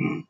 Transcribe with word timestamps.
Mm. 0.00 0.24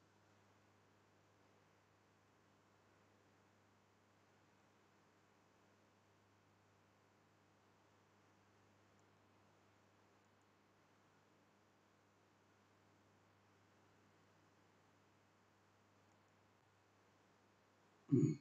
Mm. 18.14 18.38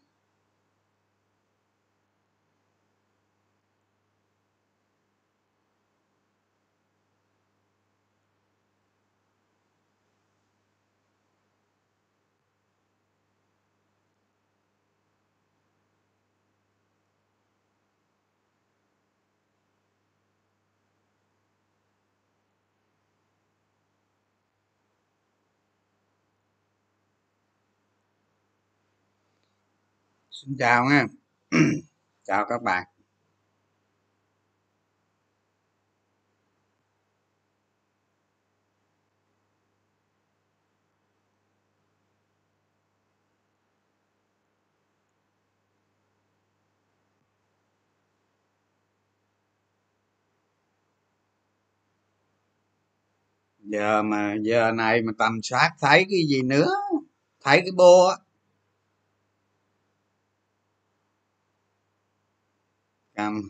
Xin 30.42 30.56
chào 30.60 30.86
nha. 30.86 31.06
Chào 32.28 32.46
các 32.50 32.64
bạn. 32.64 32.88
Giờ 53.60 54.04
mà, 54.04 54.36
giờ 54.42 54.72
này 54.72 55.02
mà 55.02 55.12
tầm 55.18 55.40
soát 55.44 55.72
thấy 55.82 56.06
cái 56.10 56.20
gì 56.30 56.42
nữa? 56.42 56.70
Thấy 57.44 57.62
cái 57.62 57.72
bô 57.78 58.08
á. 58.08 58.16
Trăm 63.18 63.50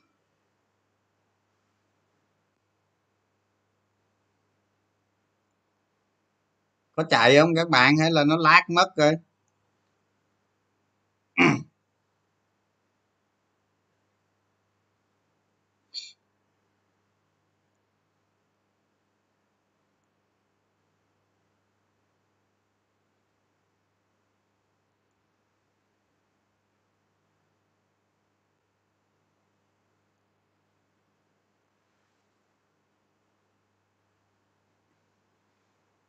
có 6.95 7.03
chạy 7.03 7.37
không 7.37 7.55
các 7.55 7.69
bạn? 7.69 7.97
Hay 7.97 8.11
là 8.11 8.23
nó 8.23 8.37
lát 8.37 8.61
mất 8.69 8.95
rồi? 8.97 9.13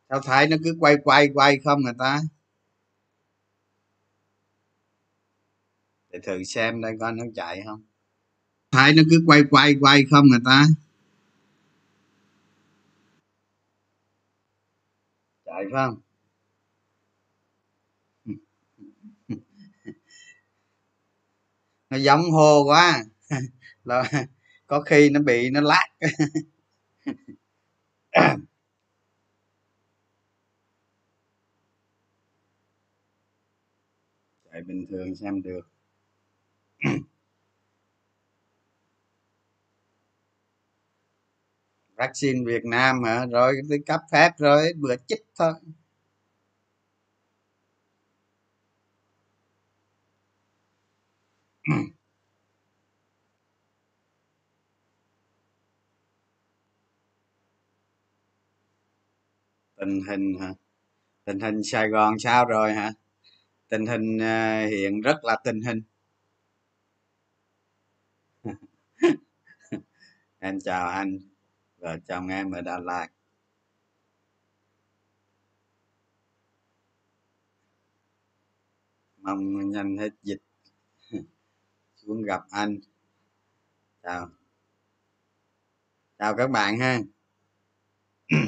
Sao 0.09 0.21
thấy 0.21 0.49
nó 0.49 0.57
cứ 0.65 0.77
quay 0.81 0.97
quay 1.05 1.29
quay 1.35 1.59
không 1.65 1.83
người 1.83 1.95
ta? 1.99 2.21
Để 6.11 6.19
thử 6.23 6.45
xem 6.45 6.81
đây 6.81 6.93
coi 7.01 7.13
nó 7.13 7.25
chạy 7.35 7.63
không. 7.67 7.83
Thấy 8.71 8.95
nó 8.95 9.03
cứ 9.11 9.23
quay 9.27 9.43
quay 9.51 9.75
quay 9.81 10.03
không 10.11 10.27
người 10.27 10.41
ta? 10.45 10.67
Chạy 15.45 15.65
phải 15.73 15.87
không? 15.87 16.01
Nó 21.91 21.97
giống 21.97 22.31
hô 22.31 22.65
quá. 22.65 23.05
Là 23.85 24.11
có 24.67 24.81
khi 24.81 25.11
nó 25.11 25.21
bị, 25.21 25.51
nó 25.51 25.61
lát. 25.61 25.87
bình 34.69 34.87
thường 34.91 35.15
xem 35.17 35.43
được. 35.43 35.61
Vaccine 41.97 42.45
Việt 42.47 42.65
Nam 42.65 43.03
hả? 43.05 43.27
Rồi 43.27 43.55
tôi 43.69 43.79
cấp 43.87 44.01
phép 44.13 44.31
rồi 44.39 44.73
bữa 44.77 44.97
chích 45.09 45.25
thôi. 45.39 45.53
Tình 59.77 60.01
hình 60.09 60.39
hả? 60.41 60.55
Tình 61.25 61.41
hình 61.41 61.63
Sài 61.65 61.89
Gòn 61.89 62.19
sao 62.19 62.47
rồi 62.47 62.75
hả? 62.75 62.93
Tình 63.69 63.87
hình 63.87 64.19
à, 64.19 64.67
hiện 64.71 65.01
rất 65.01 65.25
là 65.25 65.37
tình 65.45 65.61
hình. 65.61 65.83
Em 70.39 70.61
chào 70.61 70.89
anh 70.89 71.19
vợ 71.79 71.99
chồng 72.09 72.29
em 72.29 72.51
ở 72.51 72.61
Đà 72.61 72.79
Lạt. 72.79 73.09
Mong 79.17 79.71
nhanh 79.71 79.97
hết 79.97 80.11
dịch. 80.23 80.43
Xuống 81.97 82.23
gặp 82.23 82.41
anh. 82.51 82.79
Chào. 84.03 84.31
Chào 86.19 86.37
các 86.37 86.51
bạn 86.51 86.79
ha. 86.79 87.01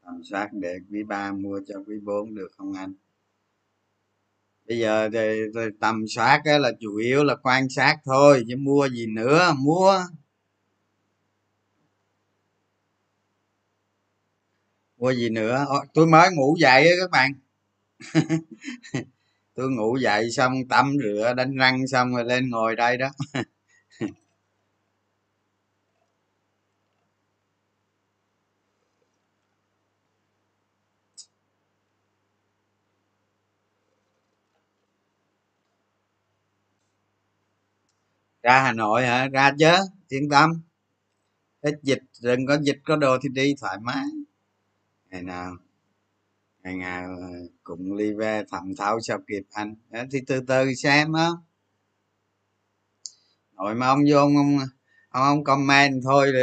Tầm 0.00 0.22
soát 0.24 0.48
để 0.52 0.78
quý 0.90 1.02
ba 1.02 1.32
mua 1.32 1.60
cho 1.66 1.82
quý 1.86 2.00
bốn 2.00 2.34
được 2.34 2.48
không 2.56 2.72
anh? 2.72 2.94
Bây 4.68 4.78
giờ 4.78 5.08
thì, 5.12 5.18
thì 5.54 5.60
tầm 5.80 6.04
soát 6.08 6.42
là 6.44 6.70
chủ 6.80 6.96
yếu 6.96 7.24
là 7.24 7.34
quan 7.42 7.68
sát 7.68 7.96
thôi 8.04 8.44
chứ 8.48 8.56
mua 8.58 8.88
gì 8.88 9.06
nữa 9.06 9.52
mua. 9.58 9.98
Mua 14.98 15.10
gì 15.12 15.28
nữa? 15.30 15.66
Tôi 15.94 16.06
mới 16.06 16.30
ngủ 16.32 16.56
dậy 16.60 16.82
á 16.88 16.94
các 17.00 17.10
bạn. 17.10 17.32
Tôi 19.54 19.70
ngủ 19.70 19.96
dậy 19.96 20.30
xong 20.30 20.52
tắm 20.68 20.92
rửa 21.02 21.34
đánh 21.36 21.56
răng 21.56 21.86
xong 21.88 22.14
rồi 22.14 22.24
lên 22.24 22.50
ngồi 22.50 22.76
đây 22.76 22.96
đó. 22.96 23.08
ra 38.42 38.62
hà 38.62 38.72
nội 38.72 39.06
hả? 39.06 39.28
Ra 39.28 39.52
chứ 39.58 39.72
yên 40.08 40.28
tâm. 40.30 40.62
Hết 41.64 41.72
dịch 41.82 42.02
đừng 42.22 42.46
có 42.46 42.58
dịch 42.62 42.78
có 42.84 42.96
đồ 42.96 43.18
thì 43.22 43.28
đi 43.28 43.54
thoải 43.60 43.78
mái. 43.82 44.04
Ngày 45.10 45.22
nào 45.22 45.56
ngày 46.62 46.76
nào 46.76 47.16
cũng 47.62 47.96
đi 47.96 48.12
về 48.12 48.44
thẩm 48.50 48.74
thấu 48.76 49.00
sao 49.00 49.18
kịp 49.26 49.42
anh. 49.52 49.74
Thì 50.12 50.20
từ 50.26 50.40
từ 50.46 50.74
xem 50.74 51.12
á. 51.12 51.28
Nội 53.52 53.74
mà 53.74 53.86
ông 53.86 54.00
vô 54.10 54.18
ông 54.18 54.36
ông, 54.36 54.56
ông 55.10 55.44
comment 55.44 56.02
thôi 56.04 56.30
thì 56.34 56.40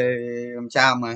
làm 0.55 0.69
sao 0.69 0.95
mà. 0.95 1.15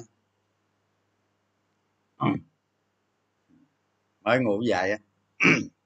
Mới 4.22 4.40
ngủ 4.40 4.62
dậy 4.68 4.92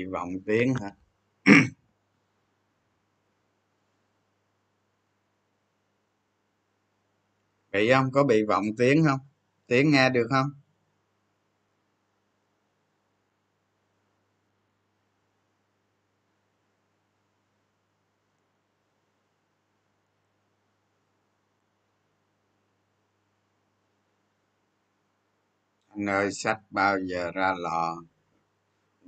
bị 0.00 0.06
vọng 0.12 0.30
tiếng 0.46 0.74
hả? 0.74 0.90
Bị 7.72 7.90
không 7.92 8.10
có 8.12 8.24
bị 8.24 8.44
vọng 8.48 8.64
tiếng 8.78 9.04
không? 9.04 9.18
Tiếng 9.66 9.90
nghe 9.90 10.10
được 10.10 10.26
không? 10.30 10.46
Anh 25.88 26.06
ơi 26.06 26.28
sách 26.32 26.58
bao 26.70 26.98
giờ 26.98 27.30
ra 27.34 27.54
lò? 27.58 27.96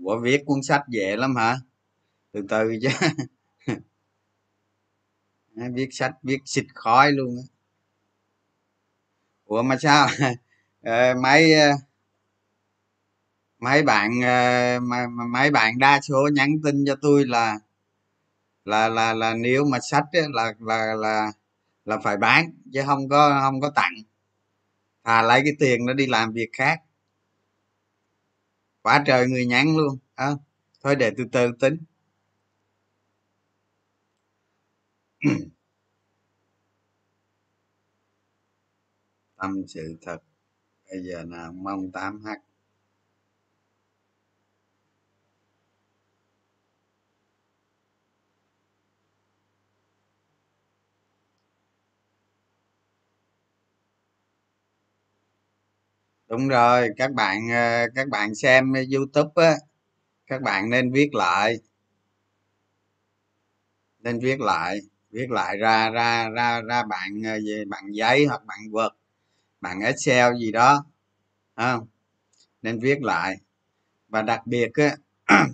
Ủa 0.04 0.18
viết 0.20 0.42
cuốn 0.46 0.62
sách 0.62 0.82
dễ 0.88 1.16
lắm 1.16 1.36
hả? 1.36 1.56
Từ 2.32 2.42
từ 2.50 2.72
chứ. 2.82 2.88
Viết 5.74 5.88
sách 5.92 6.12
viết 6.22 6.38
xịt 6.44 6.64
khói 6.74 7.12
luôn 7.12 7.36
á. 7.36 7.42
Ủa 9.44 9.62
mà 9.62 9.76
sao? 9.82 10.06
Ờ, 10.82 11.14
mấy 11.22 11.52
ờ, 11.54 11.72
mấy 13.58 13.82
bạn 13.82 14.10
ờ, 14.22 14.80
mấy 15.32 15.50
bạn 15.50 15.78
đa 15.78 16.00
số 16.00 16.28
nhắn 16.34 16.50
tin 16.64 16.84
cho 16.86 16.96
tôi 17.02 17.24
là 17.26 17.58
là 18.64 18.88
là 18.88 19.14
là 19.14 19.34
nếu 19.34 19.64
mà 19.64 19.78
sách 19.90 20.04
ấy, 20.12 20.22
là 20.32 20.52
là 20.60 20.94
là 20.94 21.32
là 21.84 21.98
phải 22.04 22.16
bán 22.16 22.52
chứ 22.72 22.82
không 22.86 23.08
có 23.08 23.40
không 23.42 23.60
có 23.60 23.70
tặng. 23.76 23.94
Thà 25.04 25.22
lấy 25.22 25.40
cái 25.44 25.52
tiền 25.58 25.86
nó 25.86 25.92
đi 25.92 26.06
làm 26.06 26.32
việc 26.32 26.48
khác 26.52 26.80
quá 28.82 29.04
trời 29.06 29.26
người 29.28 29.46
nhắn 29.46 29.76
luôn. 29.76 29.98
À, 30.14 30.30
thôi 30.84 30.96
để 30.96 31.10
từ 31.18 31.24
từ 31.32 31.52
tính. 31.60 31.76
Tâm 39.36 39.62
sự 39.68 39.96
thật. 40.02 40.18
Bây 40.90 41.04
giờ 41.04 41.24
nào 41.24 41.52
mong 41.52 41.92
tám 41.92 42.20
h 42.24 42.28
đúng 56.32 56.48
rồi 56.48 56.88
các 56.96 57.12
bạn 57.12 57.38
ờ, 57.50 57.86
các 57.94 58.08
bạn 58.08 58.34
xem 58.34 58.72
youtube 58.94 59.44
á 59.46 59.54
các 60.26 60.42
bạn 60.42 60.70
nên 60.70 60.92
viết 60.92 61.14
lại. 61.14 61.56
Nên 64.00 64.18
viết 64.20 64.40
lại 64.40 64.78
viết 65.10 65.30
lại 65.30 65.56
ra 65.56 65.90
ra 65.90 66.28
ra 66.28 66.60
ra 66.60 66.82
bạn 66.90 67.22
ờ, 67.24 67.32
về 67.46 67.64
bạn 67.68 67.84
giấy 67.92 68.26
hoặc 68.26 68.44
bạn 68.46 68.58
word 68.70 68.90
bạn 69.60 69.80
excel 69.80 70.34
gì 70.40 70.52
đó 70.52 70.84
không? 71.56 71.86
Nên 72.62 72.80
viết 72.80 73.02
lại. 73.02 73.36
Và 74.08 74.22
đặc 74.22 74.46
biệt 74.46 74.70
á 74.74 74.96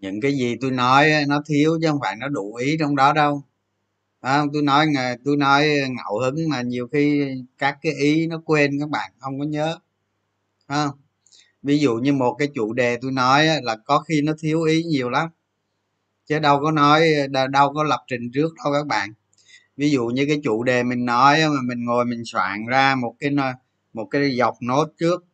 những 0.00 0.20
cái 0.20 0.32
gì 0.32 0.56
tôi 0.60 0.70
nói 0.70 1.10
nó 1.28 1.42
thiếu 1.46 1.78
chứ 1.82 1.88
không 1.90 2.00
phải 2.00 2.16
nó 2.16 2.28
đủ 2.28 2.54
ý 2.54 2.76
trong 2.80 2.96
đó 2.96 3.12
đâu 3.12 3.42
không 4.32 4.48
tôi 4.52 4.62
nói 4.62 4.86
tôi 5.24 5.36
nói 5.36 5.68
ngẫu 5.68 6.18
hứng 6.18 6.48
mà 6.48 6.62
nhiều 6.62 6.88
khi 6.92 7.32
các 7.58 7.78
cái 7.82 7.92
ý 7.92 8.26
nó 8.26 8.42
quên 8.44 8.80
các 8.80 8.88
bạn, 8.88 9.12
không 9.18 9.38
có 9.38 9.44
nhớ. 9.44 9.78
Không? 10.68 10.90
Ví 11.62 11.78
dụ 11.78 11.94
như 11.94 12.12
một 12.12 12.36
cái 12.38 12.48
chủ 12.54 12.72
đề 12.72 12.98
tôi 13.02 13.12
nói 13.12 13.48
là 13.62 13.76
có 13.84 13.98
khi 13.98 14.22
nó 14.22 14.32
thiếu 14.38 14.62
ý 14.62 14.82
nhiều 14.82 15.10
lắm. 15.10 15.28
Chứ 16.26 16.38
đâu 16.38 16.60
có 16.62 16.70
nói 16.70 17.08
đâu 17.50 17.72
có 17.74 17.84
lập 17.84 18.04
trình 18.06 18.30
trước 18.34 18.54
đâu 18.64 18.72
các 18.72 18.86
bạn. 18.86 19.12
Ví 19.76 19.90
dụ 19.90 20.06
như 20.06 20.24
cái 20.28 20.40
chủ 20.44 20.62
đề 20.62 20.82
mình 20.82 21.04
nói 21.04 21.40
mà 21.48 21.60
mình 21.64 21.84
ngồi 21.84 22.04
mình 22.04 22.22
soạn 22.24 22.66
ra 22.66 22.94
một 22.94 23.14
cái 23.18 23.30
một 23.92 24.08
cái 24.10 24.36
dọc 24.38 24.56
nốt 24.62 24.88
trước, 24.98 25.24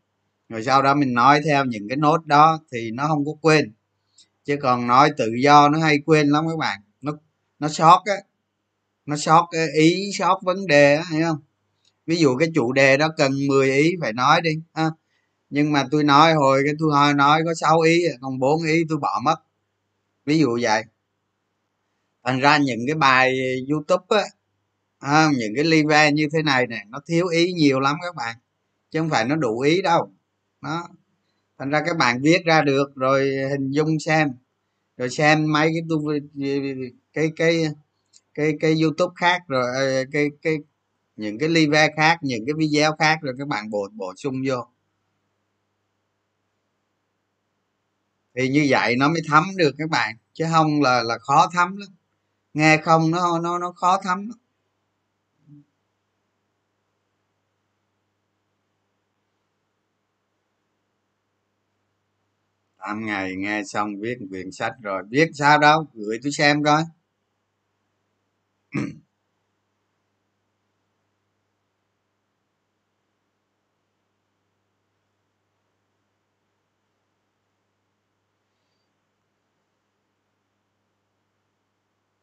rồi 0.48 0.64
sau 0.64 0.82
đó 0.82 0.94
mình 0.94 1.12
nói 1.14 1.40
theo 1.44 1.64
những 1.64 1.88
cái 1.88 1.96
nốt 1.96 2.26
đó 2.26 2.60
thì 2.72 2.90
nó 2.90 3.06
không 3.08 3.24
có 3.24 3.32
quên. 3.40 3.72
Chứ 4.44 4.56
còn 4.62 4.86
nói 4.86 5.10
tự 5.16 5.26
do 5.42 5.68
nó 5.68 5.78
hay 5.78 5.98
quên 6.06 6.28
lắm 6.28 6.44
các 6.48 6.58
bạn. 6.58 6.80
Nó 7.02 7.12
nó 7.58 7.68
sót 7.68 8.02
á 8.04 8.14
nó 9.06 9.16
sót 9.16 9.48
ý 9.78 10.10
sót 10.18 10.40
vấn 10.42 10.66
đề 10.66 10.96
á 10.96 11.04
hiểu 11.12 11.26
không? 11.26 11.40
Ví 12.06 12.16
dụ 12.16 12.36
cái 12.36 12.48
chủ 12.54 12.72
đề 12.72 12.96
đó 12.96 13.08
cần 13.16 13.32
10 13.48 13.72
ý 13.72 13.92
phải 14.00 14.12
nói 14.12 14.40
đi 14.40 14.50
ha. 14.74 14.90
Nhưng 15.50 15.72
mà 15.72 15.84
tôi 15.90 16.04
nói 16.04 16.34
hồi 16.34 16.62
cái 16.64 16.74
tôi 16.78 16.90
hồi 16.92 17.14
nói 17.14 17.42
có 17.44 17.54
6 17.54 17.80
ý 17.80 18.02
còn 18.20 18.38
4 18.38 18.62
ý 18.62 18.82
tôi 18.88 18.98
bỏ 18.98 19.20
mất. 19.24 19.36
Ví 20.26 20.38
dụ 20.38 20.58
vậy. 20.62 20.84
Thành 22.24 22.40
ra 22.40 22.58
những 22.58 22.80
cái 22.86 22.94
bài 22.96 23.36
youtube 23.70 24.06
á 24.08 24.24
à, 24.98 25.30
những 25.38 25.52
cái 25.56 25.64
live 25.64 26.12
như 26.12 26.28
thế 26.32 26.42
này 26.42 26.66
nè 26.66 26.84
nó 26.88 27.00
thiếu 27.06 27.26
ý 27.26 27.52
nhiều 27.52 27.80
lắm 27.80 27.96
các 28.02 28.14
bạn. 28.14 28.36
Chứ 28.90 29.00
không 29.00 29.10
phải 29.10 29.24
nó 29.24 29.36
đủ 29.36 29.60
ý 29.60 29.82
đâu. 29.82 30.12
Nó 30.60 30.88
thành 31.58 31.70
ra 31.70 31.82
các 31.86 31.96
bạn 31.96 32.22
viết 32.22 32.44
ra 32.44 32.62
được 32.62 32.94
rồi 32.96 33.30
hình 33.50 33.70
dung 33.70 33.98
xem. 34.00 34.28
Rồi 34.96 35.10
xem 35.10 35.52
mấy 35.52 35.70
cái 35.74 35.98
cái 37.12 37.30
cái 37.36 37.64
cái 38.34 38.52
cái 38.60 38.80
youtube 38.82 39.12
khác 39.16 39.42
rồi 39.48 39.64
ờ, 39.74 40.04
cái 40.12 40.28
cái, 40.42 40.56
những 41.16 41.38
cái 41.38 41.48
live 41.48 41.88
khác, 41.96 42.18
những 42.22 42.46
cái 42.46 42.54
video 42.58 42.96
khác 42.98 43.18
rồi 43.22 43.34
các 43.38 43.48
bạn 43.48 43.70
bổ 43.70 43.88
bổ 43.92 44.14
sung 44.16 44.42
vô. 44.48 44.66
Thì 48.34 48.48
như 48.48 48.66
vậy 48.70 48.96
nó 48.96 49.08
mới 49.08 49.22
thấm 49.28 49.44
được 49.56 49.74
các 49.78 49.90
bạn, 49.90 50.16
chứ 50.34 50.44
không 50.52 50.82
là 50.82 51.02
là 51.02 51.18
khó 51.18 51.50
thấm 51.54 51.76
lắm. 51.76 51.88
Nghe 52.54 52.76
không, 52.84 53.10
nó 53.10 53.38
nó 53.40 53.58
nó 53.58 53.72
khó 53.72 54.00
thấm 54.04 54.28
lắm. 54.28 54.38
tám 62.78 63.06
ngày 63.06 63.34
nghe 63.36 63.62
xong 63.64 64.00
viết 64.00 64.18
quyển 64.30 64.52
sách 64.52 64.72
rồi. 64.82 65.02
Viết 65.10 65.30
sao 65.34 65.58
đâu? 65.58 65.86
Gửi 65.94 66.18
tôi 66.22 66.32
xem 66.32 66.64
coi. 66.64 66.82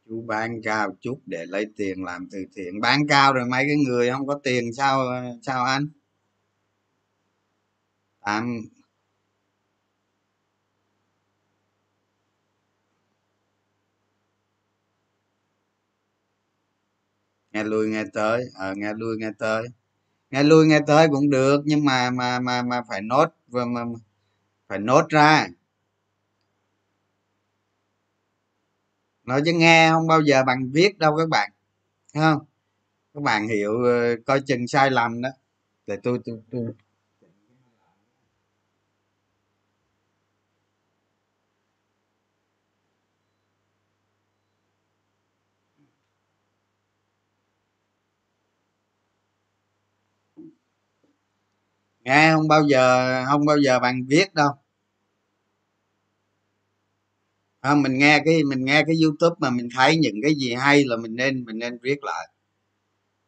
chú 0.09 0.21
bán 0.27 0.61
cao 0.63 0.97
chút 1.01 1.19
để 1.25 1.45
lấy 1.45 1.65
tiền 1.77 2.03
làm 2.03 2.27
từ 2.31 2.39
thiện. 2.55 2.81
Bán 2.81 3.07
cao 3.07 3.33
rồi 3.33 3.45
mấy 3.45 3.63
cái 3.67 3.75
người 3.87 4.11
không 4.11 4.27
có 4.27 4.39
tiền 4.43 4.73
sao 4.73 5.05
sao 5.41 5.65
anh? 5.65 5.87
Tám 8.21 8.61
nghe 17.51 17.63
lui 17.63 17.89
nghe 17.89 18.03
tới 18.13 18.45
à, 18.53 18.73
nghe 18.77 18.93
lui 18.93 19.17
nghe 19.19 19.31
tới. 19.39 19.67
Nghe 20.31 20.43
lui 20.43 20.67
nghe 20.67 20.79
tới 20.87 21.07
cũng 21.11 21.29
được 21.29 21.61
nhưng 21.65 21.85
mà 21.85 22.09
mà 22.11 22.39
mà 22.39 22.61
mà 22.63 22.81
phải 22.89 23.01
nốt 23.01 23.27
và 23.47 23.65
mà 23.65 23.81
phải 24.69 24.79
nốt 24.79 25.09
ra. 25.09 25.47
Nói 29.25 29.41
chứ 29.45 29.51
nghe 29.53 29.89
không 29.91 30.07
bao 30.07 30.21
giờ 30.21 30.43
bằng 30.47 30.71
viết 30.73 30.97
đâu 30.97 31.17
các 31.17 31.29
bạn 31.29 31.51
Thấy 32.13 32.23
không? 32.23 32.39
Các 33.13 33.23
bạn 33.23 33.47
hiểu 33.47 33.83
ờ, 33.85 34.15
coi 34.25 34.41
chừng 34.41 34.67
sai 34.67 34.91
lầm 34.91 35.21
đó. 35.21 35.29
Để 35.87 35.97
tôi 36.03 36.19
tôi, 36.25 36.41
tôi 36.51 36.65
nghe 52.09 52.31
không 52.33 52.47
bao 52.47 52.63
giờ 52.67 53.25
không 53.25 53.45
bao 53.45 53.57
giờ 53.57 53.79
bằng 53.79 54.05
viết 54.07 54.33
đâu. 54.33 54.49
À, 57.61 57.75
mình 57.75 57.97
nghe 57.97 58.21
cái 58.25 58.43
mình 58.43 58.65
nghe 58.65 58.83
cái 58.87 58.95
youtube 59.03 59.35
mà 59.39 59.49
mình 59.49 59.69
thấy 59.75 59.97
những 59.97 60.15
cái 60.23 60.35
gì 60.35 60.53
hay 60.53 60.83
là 60.85 60.97
mình 60.97 61.15
nên 61.15 61.45
mình 61.45 61.59
nên 61.59 61.79
viết 61.81 62.03
lại. 62.03 62.29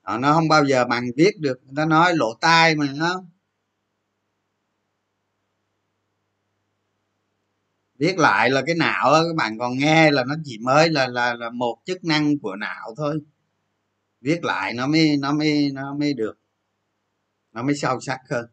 À, 0.03 0.17
nó 0.17 0.33
không 0.33 0.47
bao 0.47 0.65
giờ 0.65 0.85
bằng 0.85 1.03
viết 1.17 1.31
được 1.39 1.59
người 1.65 1.73
ta 1.77 1.85
nói 1.85 2.15
lộ 2.15 2.33
tai 2.41 2.75
mà 2.75 2.88
nó 2.95 3.23
viết 8.00 8.17
lại 8.17 8.50
là 8.50 8.61
cái 8.65 8.75
não 8.75 9.11
đó, 9.11 9.23
các 9.29 9.35
bạn 9.38 9.57
còn 9.59 9.77
nghe 9.77 10.11
là 10.11 10.23
nó 10.23 10.35
chỉ 10.43 10.57
mới 10.61 10.89
là 10.89 11.07
là 11.07 11.33
là 11.33 11.50
một 11.50 11.77
chức 11.85 12.03
năng 12.03 12.39
của 12.39 12.55
não 12.55 12.93
thôi. 12.97 13.19
Viết 14.21 14.43
lại 14.43 14.73
nó 14.73 14.88
mới 14.88 15.17
nó 15.17 15.33
mới 15.33 15.71
nó 15.73 15.95
mới 15.95 16.13
được 16.13 16.33
nó 17.53 17.63
mới 17.63 17.75
sâu 17.75 18.00
sắc 18.01 18.19
hơn 18.29 18.50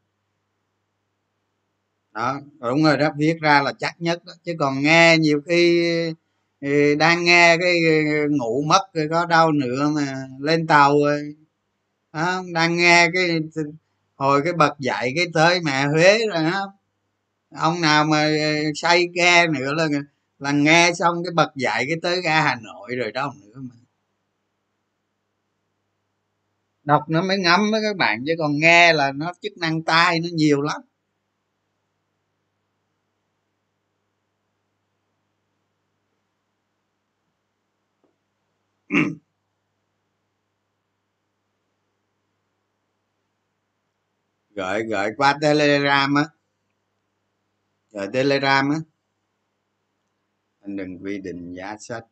đó 2.19 2.41
đúng 2.61 2.85
rồi 2.85 2.97
đó 2.97 3.09
viết 3.17 3.37
ra 3.41 3.63
là 3.63 3.73
chắc 3.79 3.95
nhất 4.01 4.25
đó. 4.25 4.33
chứ 4.45 4.53
còn 4.59 4.83
nghe 4.83 5.17
nhiều 5.19 5.41
khi 5.49 5.89
ừ, 6.61 6.95
đang 6.99 7.25
nghe 7.25 7.57
cái 7.61 7.75
ừ, 7.87 8.29
ngủ 8.31 8.63
mất 8.67 8.81
rồi 8.95 9.09
có 9.11 9.27
đau 9.27 9.53
nữa 9.53 9.89
mà 9.97 10.27
lên 10.41 10.67
tàu 10.67 10.93
rồi. 11.05 11.35
Đó, 12.13 12.43
đang 12.55 12.77
nghe 12.77 13.09
cái 13.15 13.31
ừ, 13.55 13.73
hồi 14.17 14.43
cái 14.45 14.53
bật 14.53 14.75
dậy 14.81 15.13
cái 15.17 15.27
tới 15.35 15.61
mẹ 15.61 15.87
huế 15.87 16.19
rồi 16.35 16.45
đó. 16.45 16.75
Ông 17.57 17.81
nào 17.81 18.05
mà 18.05 18.31
say 18.77 19.09
ghe 19.15 19.47
nữa 19.47 19.75
là 19.75 19.89
là 20.39 20.53
nghe 20.53 20.93
xong 20.99 21.25
cái 21.25 21.33
bật 21.35 21.53
dậy 21.57 21.85
cái 21.89 21.97
tới 22.03 22.23
ga 22.23 22.43
hà 22.43 22.57
nội 22.63 22.97
rồi 22.97 23.13
đó 23.13 23.35
nữa 23.43 23.61
mà. 23.63 23.75
Đọc 26.85 27.03
nó 27.09 27.23
mới 27.23 27.39
ngắm 27.39 27.61
với 27.73 27.81
các 27.83 27.97
bạn 27.97 28.25
chứ 28.27 28.33
còn 28.39 28.59
nghe 28.61 28.93
là 28.93 29.13
nó 29.13 29.33
chức 29.43 29.59
năng 29.59 29.83
tai 29.83 30.21
nó 30.21 30.29
nhiều 30.33 30.63
lắm. 30.63 30.81
gửi 44.51 44.83
gửi 44.83 45.11
qua 45.17 45.39
telegram 45.41 46.15
á. 46.15 46.25
Gửi 47.91 48.07
telegram 48.13 48.71
á. 48.71 48.77
Anh 50.61 50.77
đừng 50.77 50.99
quy 51.03 51.19
định 51.19 51.55
giá 51.55 51.77
sách. 51.81 52.05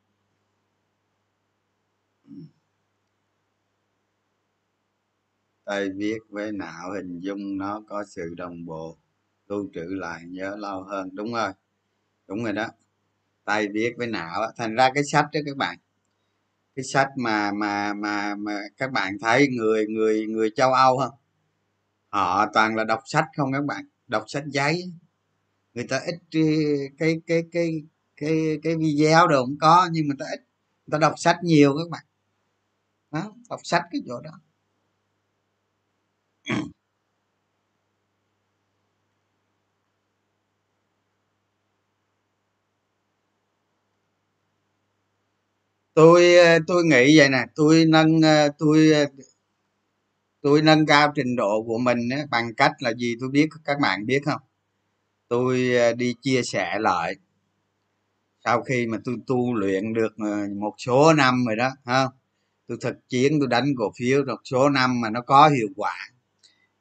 Tay 5.64 5.88
viết 5.96 6.18
với 6.28 6.52
não 6.52 6.92
hình 6.92 7.20
dung 7.20 7.58
nó 7.58 7.82
có 7.88 8.04
sự 8.04 8.34
đồng 8.36 8.64
bộ. 8.66 8.96
Lưu 9.48 9.70
trữ 9.74 9.84
lại 9.84 10.22
nhớ 10.26 10.56
lâu 10.56 10.82
hơn. 10.82 11.10
Đúng 11.12 11.32
rồi. 11.34 11.52
Đúng 12.28 12.44
rồi 12.44 12.52
đó. 12.52 12.68
Tay 13.44 13.68
viết 13.68 13.94
với 13.96 14.06
não 14.06 14.52
thành 14.56 14.74
ra 14.76 14.90
cái 14.94 15.04
sách 15.04 15.26
đó 15.32 15.40
các 15.46 15.56
bạn 15.56 15.78
cái 16.76 16.84
sách 16.84 17.08
mà 17.16 17.52
mà 17.52 17.94
mà 17.94 18.34
mà 18.34 18.60
các 18.76 18.92
bạn 18.92 19.18
thấy 19.20 19.48
người 19.48 19.86
người 19.86 20.26
người 20.26 20.50
châu 20.56 20.72
âu 20.72 20.98
không 20.98 21.14
họ 22.08 22.46
toàn 22.54 22.76
là 22.76 22.84
đọc 22.84 23.00
sách 23.06 23.24
không 23.36 23.52
các 23.52 23.64
bạn? 23.64 23.84
Đọc 24.08 24.24
sách 24.28 24.44
giấy. 24.46 24.92
Người 25.74 25.86
ta 25.88 26.00
ít 26.06 26.16
ờ, 26.34 26.40
cái 26.98 27.16
cái 27.26 27.42
cái 27.52 27.82
cái 28.16 28.58
cái 28.62 28.76
video 28.76 29.28
đồ 29.28 29.46
cũng 29.46 29.58
có 29.60 29.88
nhưng 29.92 30.08
mà 30.08 30.14
ta 30.18 30.26
ít. 30.32 30.40
Người 30.86 30.92
ta 30.92 30.98
đọc 30.98 31.14
sách 31.18 31.36
nhiều 31.44 31.74
các 31.78 31.90
bạn. 31.90 32.04
Đó, 33.10 33.32
đọc 33.50 33.60
sách 33.64 33.82
cái 33.92 34.00
chỗ 34.06 34.20
đó. 34.20 34.40
Tôi 45.96 46.36
ờ, 46.36 46.58
tôi 46.66 46.84
nghĩ 46.84 47.18
vậy 47.18 47.28
nè 47.28 47.44
tôi 47.54 47.84
nâng 47.88 48.20
ờ, 48.22 48.48
tôi 48.58 48.90
ờ, 48.92 49.06
tôi 50.42 50.62
nâng 50.62 50.86
cao 50.86 51.12
trình 51.14 51.36
độ 51.36 51.62
của 51.66 51.78
mình 51.78 51.98
á, 52.10 52.18
bằng 52.30 52.54
cách 52.54 52.72
là 52.78 52.92
gì 52.94 53.14
tôi 53.20 53.28
biết 53.30 53.48
các 53.64 53.80
bạn 53.80 54.06
biết 54.06 54.20
không? 54.24 54.40
Tôi 55.28 55.70
đi 55.96 56.14
chia 56.22 56.42
sẻ 56.42 56.78
lại. 56.80 57.14
Sau 58.44 58.62
khi 58.62 58.86
mà 58.86 58.98
tôi 59.04 59.16
tu 59.26 59.54
luyện 59.54 59.92
được 59.94 60.18
một 60.60 60.74
số 60.78 61.12
năm 61.12 61.44
rồi 61.46 61.56
đó 61.56 61.70
ha 61.84 62.06
tôi 62.68 62.78
thực 62.80 62.96
chiến 63.08 63.32
tôi 63.40 63.48
đánh 63.48 63.66
cổ 63.78 63.92
phiếu 63.98 64.24
được 64.24 64.40
số 64.44 64.68
năm 64.68 65.00
mà 65.00 65.10
nó 65.10 65.20
có 65.20 65.48
hiệu 65.48 65.68
quả. 65.76 65.96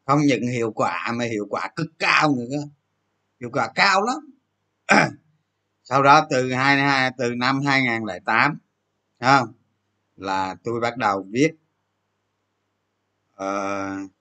Không 0.06 0.20
những 0.22 0.48
hiệu 0.48 0.72
quả 0.72 1.12
mà 1.16 1.26
hiệu 1.26 1.46
quả 1.50 1.70
cực 1.76 1.88
cao 2.00 2.36
nữa 2.36 2.64
hiệu 3.42 3.50
quả 3.54 3.70
cao 3.76 4.02
lắm. 4.04 4.18
Sau 5.84 6.04
đó 6.04 6.28
từ 6.30 6.54
hai 6.54 7.12
từ 7.18 7.36
năm 7.36 7.62
2008 7.66 8.60
không 9.20 9.54
là 10.16 10.56
tôi 10.64 10.80
bắt 10.80 10.98
đầu 10.98 11.28
viết. 11.30 11.52
Uh, 13.44 14.12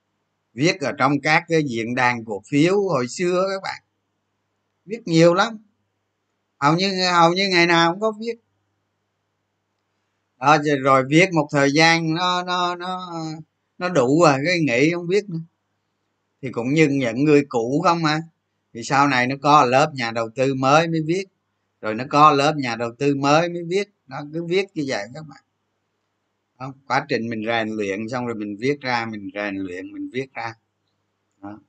viết 0.53 0.81
ở 0.81 0.91
trong 0.97 1.21
các 1.21 1.43
cái 1.47 1.63
diễn 1.63 1.95
đàn 1.95 2.25
cổ 2.25 2.41
phiếu 2.49 2.81
hồi 2.81 3.07
xưa 3.07 3.47
các 3.53 3.61
bạn. 3.63 3.83
Viết 4.85 5.01
nhiều 5.05 5.33
lắm. 5.33 5.57
Hầu 6.59 6.75
như 6.75 7.09
hầu 7.11 7.33
như 7.33 7.49
ngày 7.49 7.67
nào 7.67 7.91
cũng 7.91 8.01
có 8.01 8.13
viết. 8.19 8.35
Đó 10.39 10.57
rồi 10.83 11.03
viết 11.09 11.33
một 11.33 11.47
thời 11.51 11.73
gian 11.73 12.13
nó 12.13 12.43
nó 12.43 12.75
nó 12.75 13.11
nó 13.77 13.89
đủ 13.89 14.23
rồi 14.23 14.37
cái 14.45 14.59
nghĩ 14.59 14.91
không 14.93 15.07
viết 15.07 15.29
nữa. 15.29 15.39
Thì 16.41 16.51
cũng 16.51 16.73
như 16.73 16.87
những 16.87 17.23
người 17.23 17.45
cũ 17.49 17.81
không 17.85 18.01
mà 18.01 18.19
thì 18.73 18.83
sau 18.83 19.07
này 19.07 19.27
nó 19.27 19.35
có 19.41 19.65
lớp 19.65 19.91
nhà 19.93 20.11
đầu 20.11 20.29
tư 20.35 20.53
mới 20.53 20.87
mới 20.87 21.01
viết 21.05 21.25
rồi 21.85 21.95
nó 21.95 22.03
có 22.09 22.31
lớp 22.31 22.53
nhà 22.57 22.75
đầu 22.75 22.91
tư 22.99 23.15
mới 23.15 23.49
mới 23.49 23.63
viết. 23.63 23.89
Nó 24.07 24.17
cứ 24.33 24.43
viết 24.45 24.65
như 24.73 24.83
vậy 24.87 25.03
các 25.13 25.23
bạn. 25.27 25.43
Đó, 26.59 26.73
quá 26.87 27.05
trình 27.09 27.29
mình 27.29 27.45
rèn 27.45 27.69
luyện 27.69 28.09
xong 28.09 28.25
rồi 28.25 28.35
mình 28.35 28.57
viết 28.59 28.81
ra 28.81 29.05
mình 29.05 29.29
rèn 29.33 29.55
luyện 29.55 29.93
mình 29.93 30.09
viết 30.13 30.33
ra. 30.33 30.53
Đó. 31.41 31.59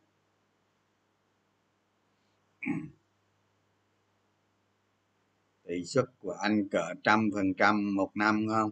tỷ 5.68 5.84
suất 5.84 6.04
của 6.18 6.32
anh 6.32 6.68
cỡ 6.68 6.94
trăm 7.04 7.30
phần 7.34 7.54
trăm 7.54 7.96
một 7.96 8.10
năm 8.14 8.46
không? 8.48 8.70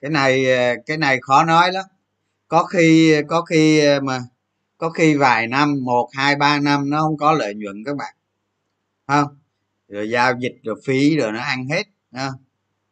Cái 0.00 0.10
này 0.10 0.44
cái 0.86 0.96
này 0.96 1.18
khó 1.22 1.44
nói 1.44 1.72
lắm. 1.72 1.84
Có 2.48 2.64
khi 2.64 3.14
có 3.28 3.42
khi 3.42 3.80
ờ, 3.86 4.00
mà 4.00 4.20
có 4.78 4.90
khi 4.90 5.16
vài 5.16 5.46
năm 5.46 5.84
một 5.84 6.08
hai 6.12 6.36
ba 6.36 6.60
năm 6.60 6.90
nó 6.90 7.00
không 7.00 7.16
có 7.18 7.32
lợi 7.32 7.54
nhuận 7.54 7.84
các 7.86 7.96
bạn. 7.96 8.14
Không? 9.06 9.45
Rồi 9.88 10.10
giao 10.10 10.34
dịch 10.40 10.56
rồi 10.64 10.76
phí 10.84 11.16
rồi 11.16 11.32
nó 11.32 11.40
ăn 11.40 11.68
hết 11.68 11.82
ha. 12.12 12.30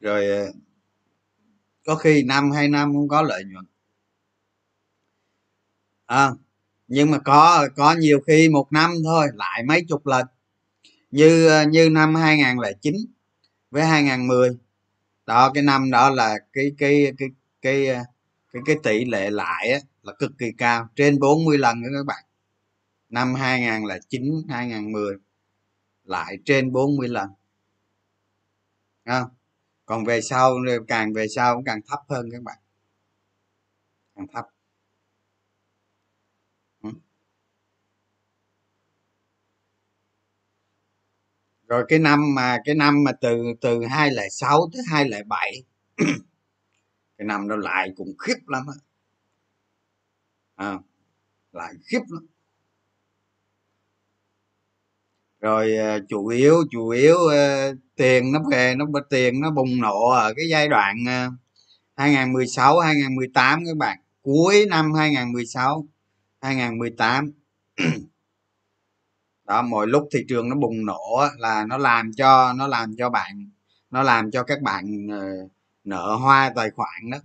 rồi 0.01 0.29
ờ, 0.29 0.53
có 1.87 1.95
khi 1.95 2.23
năm 2.23 2.51
hai 2.51 2.69
năm 2.69 2.93
không 2.95 3.09
có 3.09 3.23
lợi 3.23 3.45
nhuận. 3.45 3.65
À, 6.07 6.31
nhưng 6.89 7.11
mà 7.11 7.19
có 7.19 7.69
có 7.77 7.95
nhiều 7.95 8.21
khi 8.27 8.49
một 8.49 8.73
năm 8.73 8.91
thôi 9.05 9.29
lại 9.35 9.63
mấy 9.69 9.85
chục 9.89 10.07
lần. 10.07 10.27
Như 11.11 11.49
ờ, 11.49 11.65
như 11.65 11.91
năm 11.91 12.15
2009 12.15 12.95
với 13.71 13.85
2010 13.87 14.51
đó 15.27 15.51
cái 15.55 15.63
năm 15.63 15.91
đó 15.91 16.11
là 16.11 16.39
cái 16.53 16.73
cái 16.79 17.13
cái 17.19 17.29
cái 17.63 17.89
ờ, 17.89 18.03
cái 18.53 18.63
cái 18.67 18.77
tỷ 18.83 19.05
lệ 19.05 19.31
lại 19.31 19.71
á, 19.73 19.79
là 20.03 20.13
cực 20.19 20.33
kỳ 20.39 20.53
cao 20.59 20.89
trên 20.97 21.19
40 21.21 21.59
lần 21.59 21.83
nữa 21.83 21.89
các 21.99 22.07
bạn. 22.07 22.25
Năm 23.11 23.35
2009 23.35 24.25
2010 24.49 25.17
lại 26.05 26.37
trên 26.45 26.73
40 26.73 27.09
lần. 27.09 27.29
Không? 29.05 29.29
còn 29.87 30.05
về 30.05 30.21
sau 30.21 30.57
càng 30.89 31.13
về 31.13 31.27
sau 31.29 31.55
cũng 31.55 31.65
càng 31.65 31.81
thấp 31.89 32.01
hơn 32.09 32.31
các 32.33 32.43
bạn. 32.43 32.59
Càng 34.15 34.27
thấp. 34.33 34.45
Ừ. 36.83 36.91
Rồi 41.69 41.85
cái 41.89 41.99
năm 41.99 42.35
mà 42.35 42.59
cái 42.65 42.75
năm 42.75 43.05
mà 43.05 43.13
từ 43.21 43.43
từ 43.61 43.85
hai 43.85 44.11
lẻ 44.11 44.29
sáu 44.31 44.71
tới 44.73 44.83
hai 44.91 45.09
lẻ 45.09 45.23
bảy 45.29 45.63
cái 47.19 47.27
năm 47.27 47.49
đó 47.49 47.57
lại 47.57 47.91
cũng 47.97 48.15
khiếp 48.19 48.39
lắm 48.49 48.67
á. 48.67 48.75
À, 50.57 50.79
lại 51.53 51.75
khiếp 51.87 52.01
lắm. 52.09 52.27
Rồi 55.45 55.77
ờ, 55.77 56.01
chủ 56.09 56.27
yếu 56.27 56.65
chủ 56.71 56.89
yếu 56.89 57.17
ờ, 57.17 57.75
tiền 57.97 58.33
nó 58.33 58.41
về, 58.51 58.75
nó 58.77 58.87
tiền 59.11 59.41
nó 59.41 59.51
bùng 59.51 59.81
nổ 59.81 60.09
ở 60.11 60.35
cái 60.37 60.45
giai 60.51 60.69
đoạn 60.69 60.97
ờ, 61.07 61.31
2016 61.97 62.79
2018 62.79 63.65
các 63.67 63.77
bạn. 63.77 63.99
Cuối 64.23 64.67
năm 64.71 64.93
2016 64.95 65.87
2018 66.41 67.33
đó, 69.47 69.63
mỗi 69.63 69.87
lúc 69.87 70.09
thị 70.13 70.21
trường 70.29 70.49
nó 70.49 70.57
bùng 70.57 70.87
nổ 70.87 71.27
là 71.39 71.65
nó 71.69 71.79
làm 71.79 72.13
cho, 72.13 72.53
nó 72.53 72.67
làm 72.67 72.97
cho 72.99 73.11
bạn, 73.11 73.51
nó 73.91 74.03
làm 74.03 74.31
cho 74.31 74.43
các 74.43 74.63
bạn 74.63 74.85
nợ 75.85 76.15
hoa 76.17 76.53
tài 76.57 76.71
khoản 76.71 77.11
đó. 77.11 77.19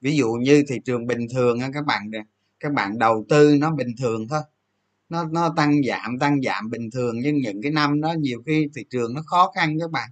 Ví 0.00 0.16
dụ 0.16 0.32
như 0.32 0.64
thị 0.68 0.80
trường 0.84 1.06
bình 1.06 1.26
thường 1.34 1.60
các 1.74 1.84
bạn 1.86 2.10
các 2.60 2.72
bạn 2.72 2.98
đầu 2.98 3.24
tư 3.28 3.56
nó 3.60 3.70
bình 3.70 3.94
thường 3.98 4.28
thôi 4.28 4.40
nó 5.08 5.24
nó 5.24 5.52
tăng 5.56 5.76
giảm 5.88 6.18
tăng 6.18 6.42
giảm 6.42 6.70
bình 6.70 6.90
thường, 6.90 7.20
nhưng 7.20 7.36
những 7.36 7.62
cái 7.62 7.72
năm 7.72 8.00
đó 8.00 8.12
nhiều 8.18 8.42
khi 8.46 8.68
thị 8.74 8.84
trường 8.90 9.14
nó 9.14 9.22
khó 9.26 9.52
khăn 9.54 9.78
các 9.80 9.90
bạn. 9.90 10.10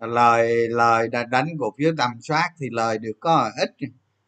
Lời 0.00 0.68
lời 0.68 1.08
đã 1.08 1.24
đánh 1.24 1.48
cổ 1.58 1.74
phiếu 1.78 1.92
tầm 1.98 2.10
soát 2.22 2.50
thì 2.60 2.66
lời 2.70 2.98
được 2.98 3.12
có 3.20 3.50
ít. 3.56 3.70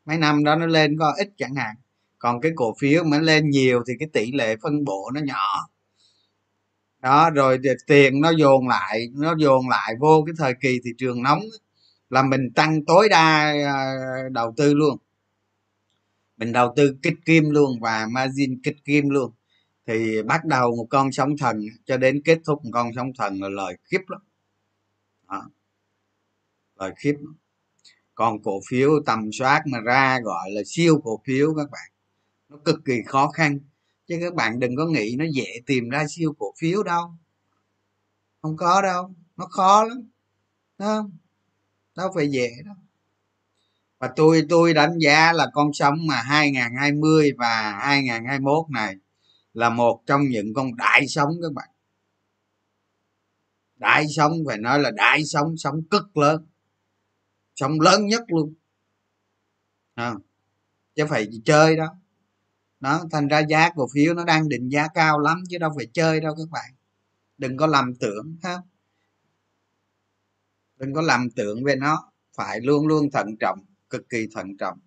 Mấy 0.05 0.19
năm 0.19 0.45
đó 0.45 0.57
nó 0.57 0.67
lên 0.67 0.99
có 0.99 1.15
ít 1.19 1.29
chẳng 1.37 1.55
hạn. 1.55 1.77
Còn 2.19 2.41
cái 2.41 2.53
cổ 2.55 2.75
phiếu 2.79 3.05
mà 3.05 3.19
lên 3.19 3.51
nhiều 3.51 3.83
thì 3.89 3.95
cái 3.99 4.09
tỷ 4.13 4.33
lệ 4.33 4.57
phân 4.63 4.85
bổ 4.85 5.11
nó 5.15 5.21
nhỏ. 5.21 5.69
Đó, 7.01 7.31
rồi 7.31 7.59
tiền 7.87 8.21
nó 8.21 8.31
dồn 8.31 8.69
lại, 8.69 9.09
nó 9.15 9.35
dồn 9.39 9.69
lại 9.69 9.95
vô 10.01 10.25
cái 10.27 10.35
thời 10.39 10.55
kỳ 10.61 10.81
thị 10.85 10.91
trường 10.99 11.23
nóng 11.23 11.41
là 12.11 12.23
mình 12.23 12.51
tăng 12.55 12.85
tối 12.85 13.09
đa 13.09 13.55
à, 13.67 13.95
đầu 14.33 14.55
tư 14.57 14.75
luôn. 14.75 14.99
Mình 16.37 16.53
đầu 16.53 16.73
tư 16.77 16.97
kích 17.03 17.15
kim 17.25 17.51
luôn 17.51 17.81
và 17.81 18.07
margin 18.11 18.63
kích 18.63 18.77
kim 18.85 19.09
luôn 19.09 19.33
thì 19.87 20.23
bắt 20.23 20.45
đầu 20.45 20.77
một 20.77 20.87
con 20.91 21.13
sóng 21.13 21.37
thần 21.39 21.61
cho 21.85 21.97
đến 21.97 22.23
kết 22.25 22.39
thúc 22.45 22.65
một 22.65 22.71
con 22.73 22.91
sóng 22.97 23.13
thần 23.19 23.43
là 23.43 23.49
lời 23.49 23.77
khiếp 23.85 24.01
lắm. 24.09 24.21
Đó. 25.29 25.51
lời 26.77 26.93
khiếp 26.97 27.15
lắm. 27.19 27.37
còn 28.15 28.43
cổ 28.43 28.61
phiếu 28.71 28.91
tầm 29.07 29.31
soát 29.33 29.63
mà 29.67 29.81
ra 29.81 30.21
gọi 30.21 30.51
là 30.51 30.63
siêu 30.67 31.01
cổ 31.05 31.21
phiếu 31.27 31.55
các 31.55 31.71
bạn. 31.71 31.91
Nó 32.49 32.57
cực 32.65 32.81
kỳ 32.85 32.95
khó 33.07 33.29
khăn. 33.29 33.59
Chứ 34.07 34.19
các 34.21 34.35
bạn 34.35 34.59
đừng 34.61 34.77
có 34.77 34.87
nghĩ 34.87 35.17
nó 35.19 35.25
dễ 35.33 35.61
tìm 35.67 35.89
ra 35.89 36.05
siêu 36.09 36.35
cổ 36.39 36.55
phiếu 36.59 36.83
đâu. 36.83 37.15
Không 38.43 38.57
có 38.57 38.83
đâu. 38.83 39.15
Nó 39.37 39.47
khó 39.47 39.85
lắm. 39.85 40.11
Đó 40.79 41.09
đâu 41.97 42.11
phải 42.15 42.31
dễ 42.31 42.51
đâu. 42.65 42.75
Và 43.99 44.13
tôi 44.17 44.43
tôi 44.49 44.75
đánh 44.75 44.99
giá 44.99 45.33
là 45.33 45.47
con 45.55 45.73
sóng 45.73 46.07
mà 46.07 46.23
2020 46.23 47.33
và 47.39 47.79
2021 47.81 48.71
này 48.71 48.97
là 49.55 49.71
một 49.71 50.03
trong 50.07 50.23
những 50.29 50.55
con 50.55 50.77
đại 50.77 51.09
sóng 51.09 51.31
các 51.43 51.53
bạn. 51.53 51.69
Đại 53.77 54.07
sóng 54.17 54.33
phải 54.47 54.59
nói 54.59 54.79
là 54.79 54.91
đại 54.91 55.25
sóng 55.25 55.57
sóng 55.57 55.83
cực 55.91 56.17
lớn 56.17 56.47
sóng 57.55 57.81
lớn 57.81 58.07
nhất 58.07 58.23
luôn. 58.29 58.55
À, 59.95 60.15
chứ 60.95 61.07
phải 61.09 61.29
chơi 61.45 61.77
đó 61.77 61.95
nó 62.81 63.01
thành 63.11 63.29
ra 63.29 63.43
giá 63.49 63.71
cổ 63.77 63.89
phiếu 63.95 64.15
nó 64.15 64.25
đang 64.25 64.49
định 64.49 64.69
giá 64.69 64.89
cao 64.95 65.19
lắm 65.19 65.43
chứ 65.49 65.59
đâu 65.59 65.71
phải 65.77 65.87
chơi 65.93 66.21
đâu 66.21 66.35
các 66.39 66.51
bạn. 66.51 66.75
Đừng 67.39 67.57
có 67.57 67.67
lầm 67.67 67.95
tưởng 67.95 68.37
ha. 68.43 68.59
Đừng 70.77 70.95
có 70.95 71.03
lầm 71.03 71.31
tưởng 71.31 71.65
về 71.65 71.77
nó 71.77 72.13
phải 72.37 72.61
luôn 72.61 72.87
luôn 72.87 73.11
thận 73.11 73.37
trọng 73.41 73.59
cực 73.91 74.09
kỳ 74.09 74.29
thận 74.35 74.57
trọng. 74.57 74.79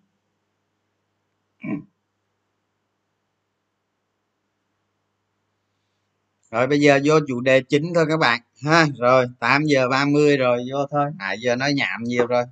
Rồi 6.50 6.66
bây 6.66 6.80
giờ 6.80 7.00
vô 7.04 7.14
chủ 7.28 7.40
đề 7.40 7.60
chính 7.62 7.94
thôi 7.94 8.06
các 8.08 8.16
bạn. 8.16 8.40
Ha, 8.64 8.86
rồi 8.98 9.26
8 9.40 9.64
giờ 9.64 9.88
30 9.88 10.36
rồi, 10.36 10.58
vô 10.72 10.78
thôi. 10.90 11.10
Nãy 11.18 11.36
giờ 11.40 11.56
nói 11.56 11.72
nhảm 11.72 12.02
nhiều 12.04 12.26
rồi. 12.26 12.44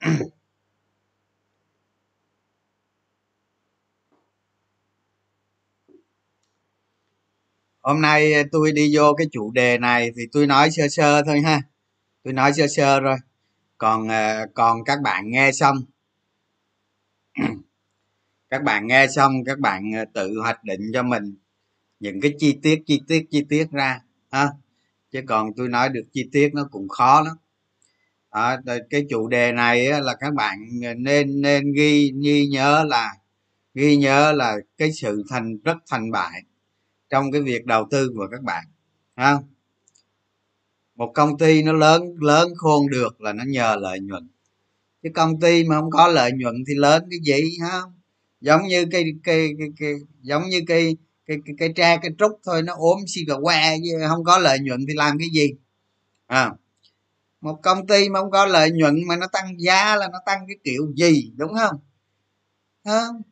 Hôm 7.82 8.00
nay 8.00 8.32
tôi 8.52 8.72
đi 8.72 8.96
vô 8.96 9.14
cái 9.14 9.26
chủ 9.32 9.50
đề 9.50 9.78
này 9.78 10.10
thì 10.16 10.22
tôi 10.32 10.46
nói 10.46 10.70
sơ 10.70 10.88
sơ 10.88 11.22
thôi 11.22 11.40
ha. 11.40 11.62
Tôi 12.24 12.32
nói 12.34 12.52
sơ 12.52 12.66
sơ 12.66 13.00
rồi. 13.00 13.16
Còn 13.78 14.08
ờ, 14.08 14.46
còn 14.54 14.84
các 14.86 15.00
bạn 15.02 15.30
nghe 15.30 15.52
xong. 15.52 15.76
Các 18.50 18.62
bạn 18.62 18.86
nghe 18.86 19.06
xong, 19.16 19.44
các 19.46 19.58
bạn 19.58 19.82
tự 20.14 20.40
hoạch 20.42 20.64
định 20.64 20.80
cho 20.94 21.02
mình 21.02 21.36
những 22.00 22.20
cái 22.20 22.34
chi 22.38 22.58
tiết 22.62 22.82
chi 22.86 23.00
tiết 23.08 23.26
chi 23.30 23.44
tiết 23.48 23.70
ra 23.70 24.00
ha. 24.30 24.48
Chứ 25.12 25.20
còn 25.26 25.54
tôi 25.56 25.68
nói 25.68 25.88
được 25.88 26.04
chi 26.12 26.28
tiết 26.32 26.54
nó 26.54 26.68
cũng 26.70 26.88
khó 26.88 27.20
lắm. 27.20 27.36
À, 28.30 28.60
cái 28.90 29.06
chủ 29.10 29.28
đề 29.28 29.52
này 29.52 30.00
là 30.02 30.14
các 30.20 30.34
bạn 30.34 30.58
nên 30.96 31.40
nên 31.40 31.72
ghi 31.72 32.12
ghi 32.22 32.46
nhớ 32.46 32.84
là 32.88 33.14
ghi 33.74 33.96
nhớ 33.96 34.32
là 34.32 34.56
cái 34.78 34.92
sự 34.92 35.22
thành 35.30 35.58
rất 35.64 35.76
thành 35.90 36.10
bại 36.10 36.42
trong 37.10 37.32
cái 37.32 37.42
việc 37.42 37.66
đầu 37.66 37.88
tư 37.90 38.10
của 38.16 38.28
các 38.30 38.42
bạn 38.42 38.64
ha. 39.16 39.38
Một 40.94 41.12
công 41.14 41.38
ty 41.38 41.62
nó 41.62 41.72
lớn 41.72 42.02
lớn 42.20 42.48
khôn 42.56 42.88
được 42.90 43.20
là 43.20 43.32
nó 43.32 43.44
nhờ 43.46 43.76
lợi 43.80 44.00
nhuận. 44.00 44.28
Cái 45.02 45.12
công 45.14 45.40
ty 45.40 45.64
mà 45.64 45.80
không 45.80 45.90
có 45.90 46.08
lợi 46.08 46.32
nhuận 46.32 46.54
thì 46.68 46.74
lớn 46.74 47.04
cái 47.10 47.18
gì 47.24 47.58
ha. 47.60 47.80
Giống 48.40 48.62
như 48.68 48.86
cái 48.90 49.04
cây 49.24 49.52
cây, 49.58 49.68
cây 49.78 49.94
giống 50.22 50.42
như 50.48 50.60
cây 50.66 50.96
cái 51.30 51.38
cái 51.46 51.54
cái 51.58 51.72
tre, 51.76 51.98
cái 52.02 52.10
trúc 52.18 52.40
thôi, 52.44 52.62
nó 52.62 52.74
ốm 52.76 52.98
xì 53.06 53.24
cà 53.28 53.34
que 53.42 53.76
không 54.08 54.24
có 54.24 54.38
lợi 54.38 54.58
nhuận 54.58 54.80
thì 54.88 54.94
làm 54.94 55.18
cái 55.18 55.28
gì. 55.32 55.48
À 56.26 56.50
một 57.40 57.60
công 57.62 57.86
ty 57.86 58.08
mà 58.08 58.20
không 58.20 58.30
có 58.30 58.46
lợi 58.46 58.70
nhuận 58.70 58.94
mà 59.08 59.16
nó 59.16 59.26
tăng 59.32 59.60
giá 59.60 59.96
là 59.96 60.08
nó 60.12 60.18
tăng 60.26 60.44
cái 60.48 60.56
kiểu 60.64 60.92
gì, 60.96 61.32
đúng 61.36 61.54
không? 61.54 61.76
Không 62.84 63.22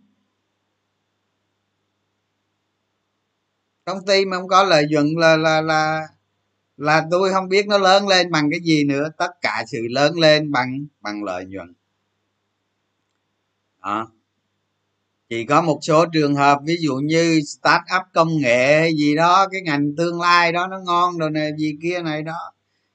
công 3.85 4.07
ty 4.07 4.25
mà 4.25 4.37
không 4.37 4.49
có 4.49 4.65
lợi 4.65 4.87
nhuận 4.91 5.07
là 5.17 5.37
là 5.37 5.61
là 5.61 6.09
là 6.77 7.07
tôi 7.11 7.33
không 7.33 7.49
biết 7.49 7.67
nó 7.69 7.79
lớn 7.79 8.09
lên 8.09 8.31
bằng 8.31 8.51
cái 8.51 8.61
gì 8.61 8.85
nữa. 8.85 9.09
Tất 9.19 9.31
cả 9.41 9.65
sự 9.69 9.79
lớn 9.91 10.19
lên 10.19 10.53
bằng 10.53 10.87
bằng 11.01 11.25
lợi 11.25 11.45
nhuận. 11.45 11.75
Đó 13.83 14.11
chỉ 15.29 15.45
có 15.45 15.63
một 15.63 15.79
số 15.83 16.07
trường 16.07 16.35
hợp 16.35 16.59
ví 16.65 16.77
dụ 16.81 16.95
như 16.95 17.41
start 17.41 17.83
up 17.97 18.03
công 18.15 18.39
nghệ 18.39 18.91
gì 18.91 19.17
đó 19.17 19.49
cái 19.53 19.61
ngành 19.63 19.97
tương 19.97 20.21
lai 20.21 20.53
đó 20.53 20.67
nó 20.67 20.79
ngon 20.79 21.19
rồi 21.19 21.31
này 21.31 21.51
gì 21.59 21.75
kia 21.83 22.03
này 22.03 22.23
đó. 22.23 22.53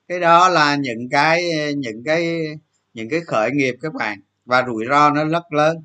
Cái 0.07 0.19
đó 0.19 0.49
là 0.49 0.75
những 0.75 1.09
cái 1.11 1.43
những 1.77 2.03
cái 2.05 2.47
những 2.93 3.09
cái 3.09 3.21
khởi 3.27 3.51
nghiệp 3.51 3.75
các 3.81 3.93
bạn 3.93 4.21
và 4.45 4.63
rủi 4.67 4.85
ro 4.89 5.09
nó 5.09 5.25
rất 5.25 5.53
lớn. 5.53 5.77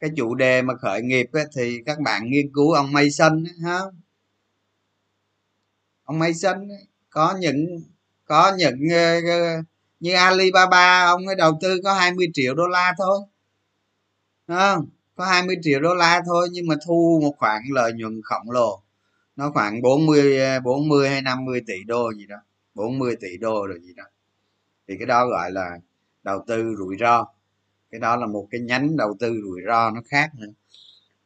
Cái 0.00 0.10
chủ 0.16 0.34
đề 0.34 0.62
mà 0.62 0.74
khởi 0.76 1.02
nghiệp 1.02 1.26
ấy, 1.32 1.44
thì 1.56 1.78
các 1.86 2.00
bạn 2.00 2.30
nghiên 2.30 2.52
cứu 2.54 2.72
ông 2.72 2.92
Mason 2.92 3.44
ha 3.64 3.80
ông 6.04 6.18
Mason 6.18 6.68
có 7.10 7.36
những 7.40 7.66
có 8.24 8.52
những 8.58 8.78
ờ, 8.92 9.20
ờ, 9.28 9.62
như 10.00 10.12
Alibaba 10.14 11.04
ông 11.04 11.26
ấy 11.26 11.36
đầu 11.36 11.58
tư 11.62 11.80
có 11.84 11.94
20 11.94 12.26
triệu 12.34 12.54
đô 12.54 12.66
la 12.66 12.94
thôi. 12.98 13.18
Không? 14.48 14.86
Có 15.14 15.24
20 15.24 15.56
triệu 15.62 15.80
đô 15.80 15.94
la 15.94 16.22
thôi 16.26 16.48
nhưng 16.52 16.66
mà 16.66 16.74
thu 16.86 17.20
một 17.22 17.34
khoản 17.38 17.62
lợi 17.70 17.92
nhuận 17.92 18.20
khổng 18.24 18.50
lồ. 18.50 18.82
Nó 19.36 19.50
khoảng 19.50 19.82
40 19.82 20.38
40 20.64 21.08
hay 21.08 21.22
50 21.22 21.60
tỷ 21.66 21.84
đô 21.84 22.12
gì 22.12 22.26
đó. 22.26 22.36
40 22.74 23.16
tỷ 23.20 23.36
đô 23.38 23.66
rồi 23.66 23.80
gì 23.82 23.92
đó. 23.96 24.04
Thì 24.88 24.94
cái 24.98 25.06
đó 25.06 25.26
gọi 25.26 25.50
là 25.50 25.78
đầu 26.22 26.44
tư 26.46 26.74
rủi 26.78 26.96
ro. 27.00 27.26
Cái 27.90 28.00
đó 28.00 28.16
là 28.16 28.26
một 28.26 28.48
cái 28.50 28.60
nhánh 28.60 28.96
đầu 28.96 29.16
tư 29.20 29.40
rủi 29.44 29.60
ro 29.66 29.90
nó 29.90 30.00
khác 30.06 30.30
nữa. 30.34 30.52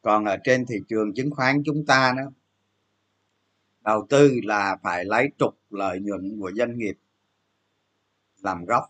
Còn 0.03 0.24
ở 0.24 0.37
trên 0.44 0.66
thị 0.66 0.77
trường 0.88 1.14
chứng 1.14 1.31
khoán 1.31 1.62
chúng 1.64 1.87
ta 1.87 2.14
đó 2.16 2.22
đầu 3.88 4.07
tư 4.09 4.40
là 4.42 4.77
phải 4.83 5.05
lấy 5.05 5.29
trục 5.38 5.59
lợi 5.70 6.01
nhuận 6.01 6.40
của 6.40 6.53
doanh 6.57 6.79
nghiệp 6.79 6.98
làm 8.42 8.64
gốc. 8.64 8.85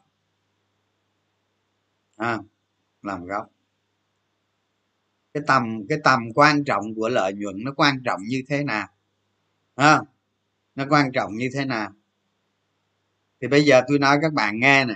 À, 2.17 2.39
làm 3.03 3.27
gốc 3.27 3.51
cái 5.39 5.45
tầm 5.47 5.87
cái 5.89 5.99
tầm 6.05 6.21
quan 6.35 6.65
trọng 6.65 6.95
của 6.95 7.09
lợi 7.09 7.33
nhuận 7.33 7.65
nó 7.65 7.73
quan 7.77 8.03
trọng 8.05 8.21
như 8.23 8.43
thế 8.49 8.65
nào? 8.65 8.89
À, 9.75 10.01
nó 10.75 10.85
quan 10.91 11.13
trọng 11.13 11.37
như 11.37 11.51
thế 11.55 11.65
nào? 11.65 11.93
Thì 13.41 13.49
bây 13.49 13.65
giờ 13.65 13.83
tôi 13.89 13.99
nói 13.99 14.19
các 14.23 14.33
bạn 14.33 14.61
nghe 14.61 14.85
nè. 14.85 14.95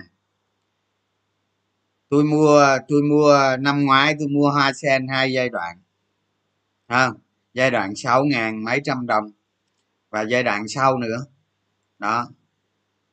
Tôi 2.09 2.25
mua 2.25 2.79
tôi 2.89 3.03
mua 3.03 3.57
năm 3.61 3.85
ngoái 3.85 4.17
tôi 4.19 4.29
mua 4.29 4.51
hoa 4.51 4.73
sen 4.73 5.09
hai 5.09 5.33
giai 5.33 5.49
đoạn. 5.49 5.77
À, 6.87 7.11
giai 7.55 7.71
đoạn 7.71 7.97
sáu 7.97 8.25
ngàn 8.25 8.65
mấy 8.65 8.81
trăm 8.85 9.07
đồng. 9.07 9.31
Và 10.11 10.23
giai 10.23 10.43
đoạn 10.43 10.69
sau 10.69 10.99
nữa. 10.99 11.27
Đó. 11.99 12.31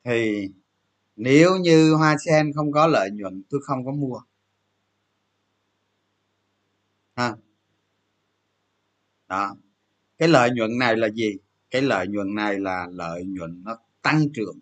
Thì 0.04 0.48
nếu 1.16 1.56
như 1.56 1.94
hoa 1.94 2.16
sen 2.26 2.52
không 2.52 2.72
có 2.72 2.86
lợi 2.86 3.10
nhuận 3.10 3.42
tôi 3.50 3.60
không 3.64 3.84
có 3.84 3.92
mua 3.92 4.20
ha. 7.20 7.36
Đó. 9.28 9.56
Cái 10.18 10.28
lợi 10.28 10.50
nhuận 10.50 10.78
này 10.78 10.96
là 10.96 11.08
gì? 11.08 11.36
Cái 11.70 11.82
lợi 11.82 12.06
nhuận 12.08 12.34
này 12.34 12.58
là 12.58 12.86
lợi 12.90 13.24
nhuận 13.24 13.62
nó 13.64 13.78
tăng 14.02 14.26
trưởng. 14.34 14.58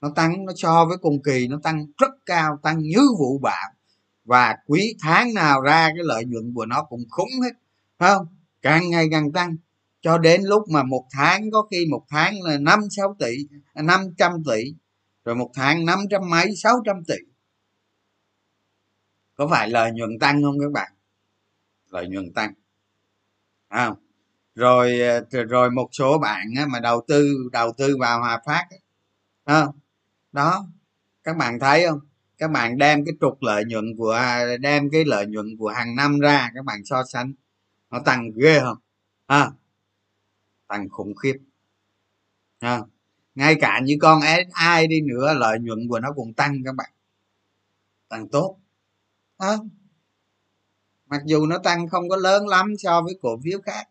Nó 0.00 0.12
tăng, 0.16 0.44
nó 0.44 0.52
so 0.56 0.84
với 0.84 0.98
cùng 0.98 1.22
kỳ, 1.22 1.48
nó 1.48 1.58
tăng 1.62 1.86
rất 1.98 2.10
cao, 2.26 2.58
tăng 2.62 2.78
như 2.78 3.00
vụ 3.18 3.38
bão. 3.38 3.70
Và 4.24 4.56
quý 4.66 4.96
tháng 5.00 5.34
nào 5.34 5.60
ra 5.60 5.88
cái 5.88 6.04
lợi 6.04 6.24
nhuận 6.24 6.54
của 6.54 6.66
nó 6.66 6.82
cũng 6.82 7.04
khủng 7.08 7.30
hết, 7.42 7.50
phải 7.98 8.14
không? 8.14 8.26
Càng 8.62 8.90
ngày 8.90 9.08
càng 9.10 9.32
tăng. 9.32 9.56
Cho 10.00 10.18
đến 10.18 10.42
lúc 10.42 10.62
mà 10.68 10.82
một 10.82 11.06
tháng, 11.10 11.50
có 11.50 11.66
khi 11.70 11.86
một 11.90 12.06
tháng 12.08 12.42
là 12.42 12.58
năm 12.58 12.80
sáu 12.90 13.16
tỷ 13.18 13.36
à, 13.74 13.82
năm 13.82 14.00
trăm 14.18 14.32
tỷ, 14.44 14.74
rồi 15.24 15.34
một 15.34 15.50
tháng 15.54 15.84
năm 15.84 15.98
trăm 16.10 16.30
mấy, 16.30 16.56
sáu 16.56 16.74
trăm 16.84 17.04
tỷ 17.04 17.14
có 19.38 19.48
phải 19.48 19.68
lợi 19.68 19.92
nhuận 19.92 20.18
tăng 20.20 20.42
không 20.42 20.60
các 20.60 20.72
bạn? 20.72 20.92
Lợi 21.90 22.08
nhuận 22.08 22.32
tăng. 22.32 22.52
À, 23.68 23.90
rồi 24.54 25.00
ờ, 25.00 25.44
rồi 25.44 25.70
một 25.70 25.88
số 25.92 26.18
bạn 26.18 26.46
mà 26.68 26.80
đầu 26.80 27.04
tư 27.08 27.48
đầu 27.52 27.72
tư 27.72 27.96
vào 28.00 28.20
hòa 28.20 28.42
phát 28.46 28.66
à, 29.44 29.66
đó 30.32 30.66
các 31.24 31.36
bạn 31.36 31.58
thấy 31.60 31.86
không? 31.86 32.00
Các 32.38 32.50
bạn 32.50 32.78
đem 32.78 33.04
cái 33.04 33.14
trục 33.20 33.42
lợi 33.42 33.64
nhuận 33.64 33.96
của 33.96 34.20
đem 34.60 34.90
cái 34.90 35.04
lợi 35.04 35.26
nhuận 35.26 35.56
của 35.58 35.68
hàng 35.68 35.96
năm 35.96 36.20
ra 36.20 36.50
các 36.54 36.64
bạn 36.64 36.84
so 36.84 37.04
sánh. 37.04 37.32
Nó 37.90 37.98
tăng 38.04 38.30
ghê 38.36 38.60
không? 38.60 38.78
À, 39.26 39.50
tăng 40.66 40.88
khủng 40.88 41.14
khiếp. 41.14 41.38
À, 42.58 42.80
ngay 43.34 43.54
cả 43.60 43.80
như 43.84 43.96
con 44.00 44.20
ai 44.52 44.86
đi 44.86 45.00
nữa 45.00 45.34
lợi 45.34 45.58
nhuận 45.60 45.88
của 45.88 46.00
nó 46.00 46.12
cũng 46.12 46.34
tăng 46.34 46.62
các 46.64 46.74
bạn. 46.74 46.90
Tăng 48.08 48.28
tốt 48.28 48.56
à, 49.38 49.56
mặc 51.06 51.22
dù 51.26 51.46
nó 51.46 51.58
tăng 51.58 51.88
không 51.88 52.08
có 52.08 52.16
lớn 52.16 52.48
lắm 52.48 52.74
so 52.78 53.02
với 53.02 53.18
cổ 53.22 53.40
phiếu 53.44 53.60
khác. 53.60 53.88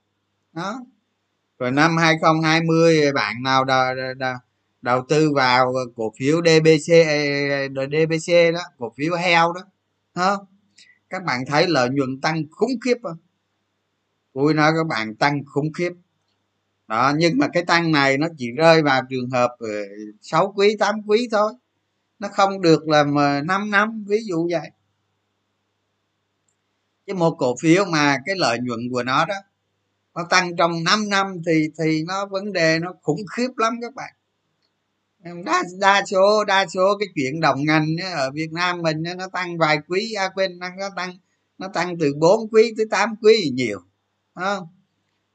Đó. 0.54 0.80
Rồi 1.60 1.72
năm 1.72 1.98
2020 1.98 3.12
bạn 3.14 3.44
nào 3.44 3.64
đầu 3.66 3.96
đầu 4.18 4.36
đầu 4.82 5.06
tư 5.10 5.32
vào 5.34 5.74
cổ 5.96 6.14
phiếu 6.18 6.42
dbc 6.42 6.94
dbc 7.92 8.54
đó 8.54 8.62
cổ 8.78 8.94
phiếu 8.98 9.16
heo 9.16 9.54
đó. 9.54 9.62
Đó 10.16 10.48
các 11.10 11.24
bạn 11.24 11.46
thấy 11.48 11.68
lợi 11.68 11.90
nhuận 11.90 12.22
tăng 12.22 12.44
khủng 12.52 12.80
khiếp 12.86 12.98
không? 13.04 13.18
Tôi 14.34 14.54
nói 14.54 14.72
các 14.78 14.88
bạn 14.88 15.16
tăng 15.16 15.46
khủng 15.46 15.74
khiếp. 15.74 15.92
Đó 16.88 17.14
nhưng 17.18 17.38
mà 17.38 17.48
cái 17.54 17.64
tăng 17.66 17.92
này 17.92 18.18
nó 18.18 18.28
chỉ 18.38 18.52
rơi 18.52 18.82
vào 18.82 19.02
trường 19.10 19.30
hợp 19.30 19.56
ờ, 19.60 19.68
6 20.22 20.54
quý 20.56 20.76
8 20.80 20.96
quý 21.08 21.28
thôi. 21.32 21.54
Nó 22.20 22.28
không 22.28 22.62
được 22.62 22.88
là 22.88 23.04
5 23.46 23.72
năm 23.72 24.06
ví 24.08 24.18
dụ 24.24 24.48
vậy 24.52 24.70
chứ 27.08 27.14
một 27.14 27.36
cổ 27.38 27.56
phiếu 27.62 27.86
mà 27.86 28.18
cái 28.26 28.36
lợi 28.36 28.60
nhuận 28.60 28.80
của 28.92 29.04
nó 29.04 29.26
đó 29.26 29.36
nó 30.16 30.24
tăng 30.30 30.56
trong 30.56 30.84
5 30.84 31.10
năm 31.10 31.42
thì 31.46 31.70
thì 31.80 32.04
nó 32.08 32.26
vấn 32.26 32.54
đề 32.54 32.80
nó 32.80 32.94
khủng 33.02 33.22
khiếp 33.36 33.50
lắm 33.58 33.74
các 33.82 33.94
bạn. 33.96 34.14
Đa 35.46 35.64
đa 35.80 36.06
số 36.06 36.44
đa 36.44 36.66
số 36.68 36.98
cái 37.00 37.08
chuyện 37.16 37.42
đồng 37.42 37.66
ngành 37.66 37.88
ở 38.14 38.32
Việt 38.32 38.52
Nam 38.52 38.82
mình 38.82 39.04
nó 39.18 39.28
tăng 39.28 39.58
vài 39.58 39.78
quý 39.88 40.14
à, 40.14 40.30
quên 40.36 40.60
nó 40.60 40.68
tăng 40.96 41.18
nó 41.58 41.68
tăng 41.68 41.98
từ 42.00 42.14
4 42.20 42.50
quý 42.52 42.74
tới 42.78 42.86
8 42.92 43.16
quý 43.22 43.52
nhiều 43.54 43.80
không? 44.36 44.68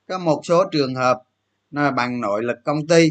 Có 0.08 0.18
một 0.18 0.40
số 0.44 0.64
trường 0.72 0.94
hợp 0.94 1.22
nó 1.70 1.90
bằng 1.90 2.20
nội 2.20 2.42
lực 2.42 2.56
công 2.64 2.86
ty. 2.86 3.10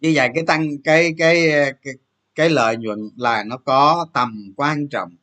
Như 0.00 0.12
vậy 0.14 0.28
cái 0.34 0.44
tăng 0.46 0.82
cái 0.84 1.14
cái 1.18 1.48
cái, 1.82 1.94
cái 2.34 2.50
lợi 2.50 2.76
nhuận 2.76 2.98
là 3.16 3.44
nó 3.44 3.56
có 3.56 4.06
tầm 4.12 4.52
quan 4.56 4.88
trọng 4.88 5.16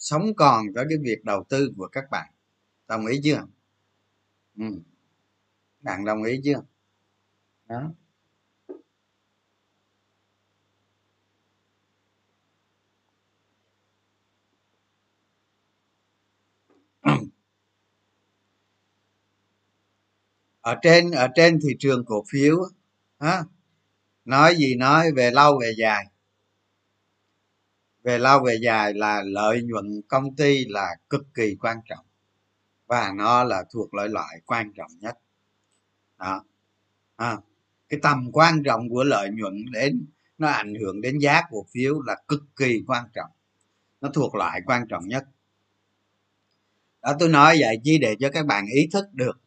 sống 0.00 0.34
còn 0.36 0.66
tới 0.76 0.86
cái 0.90 0.98
việc 1.02 1.24
đầu 1.24 1.44
tư 1.50 1.72
của 1.78 1.88
các 1.92 2.04
bạn. 2.12 2.30
Đồng 2.88 3.06
ý 3.06 3.20
chưa? 3.24 3.42
Ừ. 4.58 4.64
bạn 5.80 6.04
đồng 6.04 6.22
ý 6.22 6.40
chưa? 6.44 6.62
Đó. 7.68 7.92
Ở 20.60 20.74
trên 20.82 21.10
ở 21.10 21.28
trên 21.34 21.58
thị 21.62 21.68
trường 21.78 22.04
cổ 22.04 22.24
phiếu 22.32 22.56
á 23.18 23.44
nói 24.24 24.56
gì 24.56 24.76
nói, 24.76 25.12
về 25.16 25.30
lâu, 25.30 25.58
về 25.62 25.72
dài 25.78 26.06
về 28.02 28.18
lâu 28.18 28.44
về 28.44 28.58
dài 28.62 28.94
là 28.94 29.22
lợi 29.22 29.62
nhuận 29.62 30.02
công 30.08 30.36
ty 30.36 30.64
là 30.64 30.96
cực 31.10 31.22
kỳ 31.34 31.56
quan 31.60 31.76
trọng 31.88 32.06
và 32.86 33.12
nó 33.16 33.44
là 33.44 33.64
thuộc 33.72 33.94
loại 33.94 34.08
loại 34.08 34.40
quan 34.46 34.72
trọng 34.76 34.90
nhất. 35.00 35.18
Đó. 36.18 36.44
À, 37.16 37.36
cái 37.88 38.00
tầm 38.02 38.30
quan 38.32 38.62
trọng 38.62 38.88
của 38.88 39.04
lợi 39.04 39.30
nhuận 39.30 39.64
đến 39.72 40.06
nó 40.38 40.48
ảnh 40.48 40.74
hưởng 40.74 41.00
đến 41.00 41.18
giá 41.18 41.42
cổ 41.50 41.66
phiếu 41.72 42.02
là 42.02 42.16
cực 42.28 42.42
kỳ 42.56 42.82
quan 42.86 43.04
trọng. 43.14 43.30
Nó 44.00 44.08
thuộc 44.14 44.34
loại 44.34 44.60
quan 44.66 44.88
trọng 44.88 45.08
nhất. 45.08 45.24
Đó 47.02 47.16
tôi 47.18 47.28
nói 47.28 47.56
vậy 47.60 47.80
chỉ 47.84 47.98
để 47.98 48.16
cho 48.20 48.30
các 48.30 48.46
bạn 48.46 48.66
ý 48.66 48.88
thức 48.92 49.04
được 49.12 49.40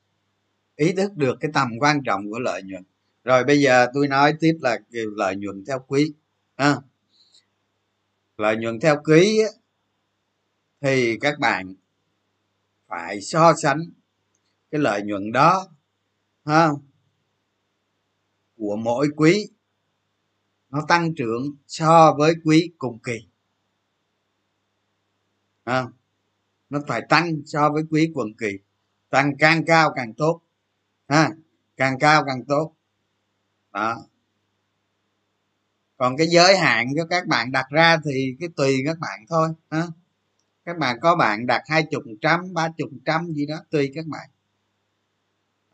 ý 0.76 0.94
thức 0.94 1.12
được 1.16 1.38
cái 1.40 1.52
tầm 1.54 1.72
quan 1.80 2.04
trọng 2.04 2.32
của 2.32 2.40
lợi 2.40 2.64
nhuận. 2.64 2.84
Rồi 3.24 3.44
bây 3.44 3.62
giờ 3.62 3.88
tôi 3.94 4.08
nói 4.08 4.34
tiếp 4.40 4.58
là 4.62 4.80
lợi 4.92 5.36
nhuận 5.36 5.64
theo 5.68 5.80
quý. 5.88 6.14
À, 6.56 6.76
lợi 8.38 8.58
nhuận 8.58 8.80
theo 8.80 9.02
quý 9.04 9.40
thì 10.82 11.18
các 11.22 11.40
bạn 11.40 11.76
phải 12.88 13.22
so 13.22 13.54
sánh 13.54 13.80
cái 14.72 14.82
lợi 14.82 15.02
nhuận 15.02 15.32
đó, 15.32 15.68
ha, 16.46 16.70
của 18.58 18.76
mỗi 18.76 19.10
quý. 19.16 19.50
Nó 20.70 20.86
tăng 20.88 21.16
trưởng 21.16 21.56
so 21.68 22.16
với 22.18 22.34
quý 22.46 22.72
cùng 22.78 23.00
kỳ, 23.00 23.28
ha. 25.66 25.88
Nó 26.70 26.80
phải 26.88 27.02
tăng 27.10 27.42
so 27.46 27.70
với 27.70 27.84
quý 27.92 28.12
quần 28.14 28.34
kỳ, 28.34 28.60
tăng 29.10 29.38
càng 29.40 29.66
cao 29.66 29.94
càng 29.96 30.14
tốt, 30.14 30.42
ha, 31.08 31.32
càng 31.78 32.00
cao 32.00 32.24
càng 32.28 32.46
tốt. 32.48 32.74
Đó 33.72 33.96
còn 36.04 36.18
cái 36.18 36.28
giới 36.28 36.58
hạn 36.58 36.88
cho 36.96 37.06
các 37.06 37.28
bạn 37.28 37.52
đặt 37.52 37.66
ra 37.70 37.98
thì 38.06 38.36
cái 38.40 38.50
tùy 38.56 38.78
các 38.86 39.00
bạn 39.00 39.26
thôi, 39.30 39.50
ha. 39.70 39.84
Các 40.66 40.78
bạn 40.78 40.98
có 41.02 41.16
bạn 41.16 41.48
đặt 41.48 41.62
hai 41.68 41.84
chục 41.92 42.04
trăm, 42.22 42.54
ba 42.54 42.70
chục 42.78 42.90
trăm 43.06 43.34
gì 43.34 43.46
đó, 43.46 43.56
tùy 43.70 43.92
các 43.96 44.06
bạn. 44.06 44.30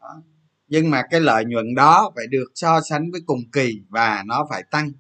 Đó. 0.02 0.22
nhưng 0.68 0.90
mà 0.90 1.04
cái 1.12 1.20
lợi 1.22 1.46
nhuận 1.46 1.76
đó 1.76 2.12
phải 2.16 2.28
được 2.28 2.52
so 2.56 2.82
sánh 2.82 3.12
với 3.12 3.22
cùng 3.26 3.52
kỳ 3.52 3.82
và 3.90 4.24
nó 4.26 4.48
phải 4.50 4.64
tăng. 4.72 4.92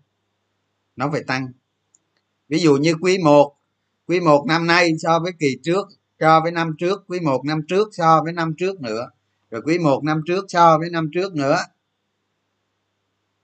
Nó 0.95 1.09
phải 1.11 1.23
tăng. 1.23 1.47
Ví 2.47 2.59
dụ 2.59 2.75
như 2.75 2.95
quý 3.01 3.17
1 3.17 3.55
quý 4.07 4.19
1 4.19 4.45
năm 4.47 4.67
nay 4.67 4.91
so 4.99 5.19
với 5.19 5.31
kỳ 5.39 5.57
trước, 5.63 5.87
so 6.19 6.39
với 6.41 6.51
năm 6.51 6.75
trước, 6.79 7.03
quý 7.07 7.19
1 7.19 7.45
năm 7.45 7.61
trước 7.67 7.87
so 7.91 8.21
với 8.23 8.33
năm 8.33 8.53
trước 8.57 8.81
nữa. 8.81 9.09
Rồi 9.51 9.61
quý 9.65 9.79
1 9.79 10.03
năm 10.03 10.21
trước 10.27 10.45
so 10.47 10.77
với 10.77 10.89
năm 10.89 11.09
trước 11.13 11.33
nữa. 11.33 11.57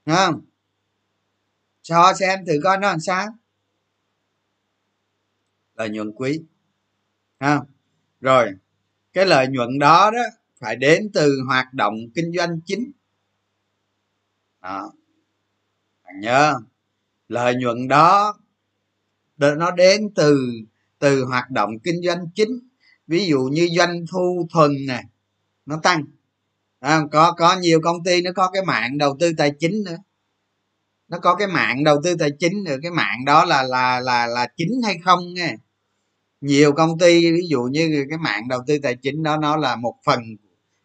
Đúng 0.05 0.15
không? 0.15 0.41
So 1.85 2.13
xem 2.19 2.45
thử 2.45 2.53
coi 2.63 2.77
nó 2.77 2.87
làm 2.87 2.99
sao. 2.99 3.27
Lợi 5.75 5.89
nhuận 5.89 6.11
quý. 6.11 6.41
Ha. 7.39 7.59
Rồi 8.21 8.51
cái 9.13 9.25
lợi 9.25 9.47
nhuận 9.47 9.79
đó 9.79 10.11
đó 10.11 10.19
phải 10.59 10.75
đến 10.75 11.09
từ 11.13 11.37
hoạt 11.47 11.73
động 11.73 11.93
kinh 12.15 12.31
doanh 12.37 12.61
chính. 12.65 12.91
Đó. 14.61 14.91
Bạn 16.03 16.19
nhớ 16.19 16.53
lợi 17.27 17.55
nhuận 17.55 17.87
đó 17.87 18.39
nó 19.37 19.71
đến 19.71 20.13
từ 20.15 20.49
từ 20.99 21.25
hoạt 21.25 21.51
động 21.51 21.79
kinh 21.83 22.01
doanh 22.03 22.27
chính. 22.35 22.59
Ví 23.07 23.25
dụ 23.27 23.39
như 23.51 23.69
doanh 23.77 24.05
thu 24.11 24.47
thuần 24.53 24.71
này 24.87 25.03
nó 25.65 25.79
tăng. 25.83 26.03
À, 26.79 27.01
có 27.11 27.31
có 27.37 27.57
nhiều 27.59 27.81
công 27.83 28.03
ty 28.03 28.21
nó 28.21 28.31
có 28.35 28.49
cái 28.53 28.65
mạng 28.65 28.97
đầu 28.97 29.17
tư 29.19 29.31
tài 29.37 29.51
chính 29.59 29.83
nữa 29.85 29.97
nó 31.15 31.19
có 31.21 31.35
cái 31.35 31.47
mạng 31.47 31.83
đầu 31.83 32.01
tư 32.03 32.15
tài 32.19 32.31
chính 32.39 32.63
nữa 32.63 32.77
cái 32.81 32.91
mạng 32.91 33.25
đó 33.25 33.45
là 33.45 33.63
là 33.63 33.99
là 33.99 34.27
là 34.27 34.47
chính 34.57 34.81
hay 34.85 34.97
không 35.03 35.33
nghe? 35.33 35.55
Nhiều 36.41 36.71
công 36.71 36.99
ty, 36.99 37.31
ví 37.31 37.47
dụ 37.49 37.63
như 37.63 38.05
cái 38.09 38.17
mạng 38.17 38.47
đầu 38.47 38.59
tư 38.67 38.77
tài 38.83 38.95
chính 38.95 39.23
đó, 39.23 39.37
nó 39.37 39.57
là 39.57 39.75
một 39.75 39.95
phần 40.05 40.21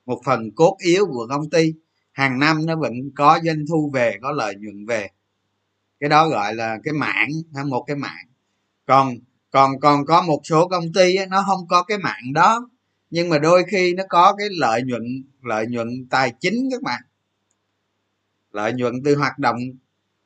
một 0.06 0.20
phần 0.24 0.50
cốt 0.50 0.76
yếu 0.78 1.06
của 1.06 1.26
công 1.30 1.50
ty. 1.50 1.72
Hàng 2.12 2.38
năm 2.38 2.66
nó 2.66 2.76
vẫn 2.76 2.92
có 3.16 3.38
doanh 3.44 3.64
thu 3.68 3.90
về, 3.94 4.18
có 4.22 4.32
lợi 4.32 4.54
nhuận 4.54 4.86
về. 4.86 5.08
Cái 6.00 6.08
đó 6.08 6.28
gọi 6.28 6.54
là 6.54 6.78
cái 6.84 6.94
mạng 6.94 7.28
hay 7.54 7.64
một 7.64 7.84
cái 7.86 7.96
mạng. 7.96 8.26
Còn 8.86 9.14
còn 9.50 9.80
còn 9.80 10.06
có 10.06 10.22
một 10.22 10.40
số 10.44 10.68
công 10.68 10.92
ty 10.92 11.14
nó 11.28 11.44
không 11.46 11.68
có 11.68 11.82
cái 11.82 11.98
mạng 11.98 12.32
đó, 12.34 12.68
nhưng 13.10 13.28
mà 13.28 13.38
đôi 13.38 13.64
khi 13.70 13.94
nó 13.94 14.04
có 14.08 14.34
cái 14.38 14.46
lợi 14.50 14.82
nhuận 14.82 15.02
lợi 15.42 15.66
nhuận 15.66 15.88
tài 16.10 16.32
chính 16.40 16.68
các 16.70 16.82
bạn. 16.82 17.02
Lợi 18.52 18.72
nhuận 18.72 18.94
từ 19.04 19.16
hoạt 19.16 19.38
động 19.38 19.56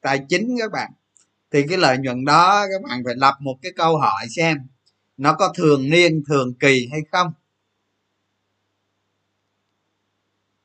tài 0.05 0.21
chính 0.29 0.57
các 0.61 0.73
bạn. 0.73 0.93
Thì 1.51 1.65
cái 1.69 1.79
lợi 1.79 1.99
nhuận 1.99 2.25
đó 2.25 2.67
các 2.73 2.89
bạn 2.89 3.03
phải 3.05 3.15
lập 3.17 3.35
một 3.41 3.59
cái 3.63 3.73
câu 3.77 3.99
hỏi 3.99 4.27
xem 4.37 4.59
nó 5.17 5.35
có 5.35 5.53
thường 5.57 5.91
niên 5.91 6.23
thường 6.29 6.55
kỳ 6.55 6.89
hay 6.93 7.01
không. 7.13 7.33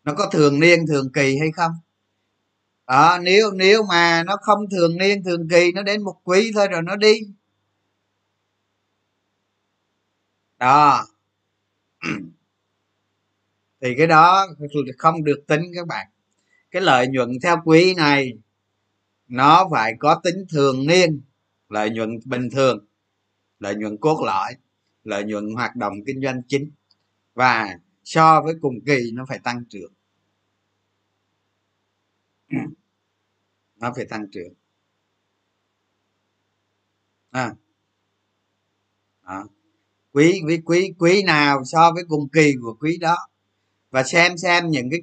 Nó 0.04 0.14
có 0.14 0.30
thường 0.32 0.60
niên 0.60 0.88
thường 0.88 1.12
kỳ 1.14 1.38
hay 1.38 1.52
không? 1.52 1.72
Đó, 2.88 3.18
nếu 3.22 3.52
nếu 3.52 3.84
mà 3.84 4.24
nó 4.24 4.38
không 4.42 4.70
thường 4.70 4.98
niên 4.98 5.24
thường 5.24 5.48
kỳ 5.50 5.72
nó 5.72 5.84
đến 5.84 6.04
một 6.04 6.16
quý 6.24 6.52
thôi 6.56 6.68
rồi 6.68 6.82
nó 6.82 6.96
đi. 6.96 7.20
Đó. 10.58 11.06
Thì 13.82 13.96
cái 13.98 14.08
đó 14.08 14.48
không 14.98 15.24
được 15.24 15.44
tính 15.48 15.62
các 15.76 15.88
bạn. 15.88 16.08
Cái 16.72 16.82
lợi 16.82 17.08
nhuận 17.08 17.30
theo 17.44 17.62
quý 17.66 17.94
này 17.94 18.34
nó 19.30 19.68
phải 19.72 19.94
có 20.00 20.22
tính 20.24 20.46
thường 20.50 20.88
niên, 20.88 21.22
lợi 21.70 21.90
nhuận 21.90 22.20
bình 22.26 22.50
thường, 22.52 22.86
lợi 23.60 23.76
nhuận 23.76 23.98
cốt 23.98 24.24
lõi, 24.26 24.56
lợi 25.04 25.24
nhuận 25.24 25.54
hoạt 25.56 25.76
động 25.76 25.94
kinh 26.06 26.22
doanh 26.22 26.42
chính, 26.48 26.72
và 27.34 27.80
so 28.04 28.42
với 28.42 28.54
cùng 28.62 28.76
kỳ 28.86 29.12
nó 29.14 29.26
phải 29.30 29.40
tăng 29.40 29.64
trưởng 29.70 29.94
nó 33.76 33.94
phải 33.96 34.06
tăng 34.06 34.26
trưởng 34.32 34.54
à. 37.32 37.56
À. 39.22 39.44
quý 40.12 40.42
quý 40.48 40.62
quý 40.66 40.94
quý 41.00 41.24
nào 41.24 41.66
so 41.66 41.92
với 41.92 42.04
cùng 42.08 42.30
kỳ 42.30 42.54
của 42.62 42.78
quý 42.80 42.98
đó 42.98 43.28
và 43.92 44.04
xem 44.04 44.38
xem 44.38 44.70
những 44.70 44.90
cái 44.92 45.00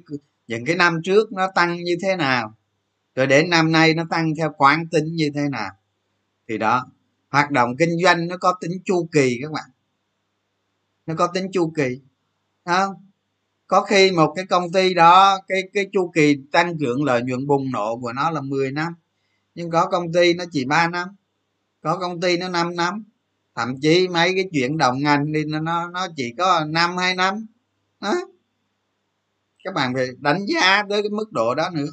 những 0.47 0.65
cái 0.65 0.75
năm 0.75 1.01
trước 1.03 1.31
nó 1.31 1.51
tăng 1.55 1.83
như 1.83 1.97
thế 2.01 2.15
nào 2.15 2.56
rồi 3.17 3.27
đến 3.27 3.49
năm 3.49 3.71
nay 3.71 3.93
nó 3.93 4.03
tăng 4.09 4.33
theo 4.37 4.53
quán 4.57 4.87
tính 4.87 5.15
như 5.15 5.31
thế 5.35 5.41
nào? 5.51 5.71
Thì 6.49 6.57
đó, 6.57 6.87
hoạt 7.29 7.51
động 7.51 7.75
kinh 7.79 7.97
doanh 8.03 8.27
nó 8.27 8.37
có 8.37 8.53
tính 8.61 8.71
chu 8.85 9.09
kỳ 9.11 9.39
các 9.41 9.51
bạn. 9.51 9.69
Nó 11.05 11.15
có 11.17 11.27
tính 11.27 11.47
chu 11.53 11.71
kỳ. 11.75 11.99
Không? 12.65 12.93
Có 13.67 13.81
khi 13.81 14.11
một 14.11 14.33
cái 14.35 14.45
công 14.45 14.71
ty 14.71 14.93
đó, 14.93 15.39
cái 15.47 15.63
cái 15.73 15.89
chu 15.93 16.11
kỳ 16.15 16.37
tăng 16.51 16.77
trưởng 16.79 17.03
lợi 17.03 17.21
nhuận 17.21 17.47
bùng 17.47 17.71
nổ 17.71 17.99
của 18.01 18.13
nó 18.13 18.31
là 18.31 18.41
10 18.41 18.71
năm. 18.71 18.93
Nhưng 19.55 19.69
có 19.69 19.85
công 19.85 20.13
ty 20.13 20.33
nó 20.33 20.43
chỉ 20.51 20.65
3 20.65 20.87
năm. 20.87 21.07
Có 21.81 21.97
công 21.97 22.21
ty 22.21 22.37
nó 22.37 22.49
5 22.49 22.75
năm. 22.75 23.03
Thậm 23.55 23.75
chí 23.81 24.07
mấy 24.07 24.33
cái 24.35 24.49
chuyển 24.53 24.77
động 24.77 24.99
ngành 24.99 25.31
đi, 25.31 25.45
nó 25.45 25.89
nó 25.89 26.07
chỉ 26.15 26.33
có 26.37 26.65
năm, 26.65 26.97
hai 26.97 27.15
năm. 27.15 27.45
Đó 28.01 28.13
các 29.63 29.73
bạn 29.73 29.93
phải 29.93 30.07
đánh 30.17 30.45
giá 30.45 30.83
tới 30.89 31.01
cái 31.01 31.09
mức 31.09 31.31
độ 31.31 31.55
đó 31.55 31.69
nữa. 31.73 31.91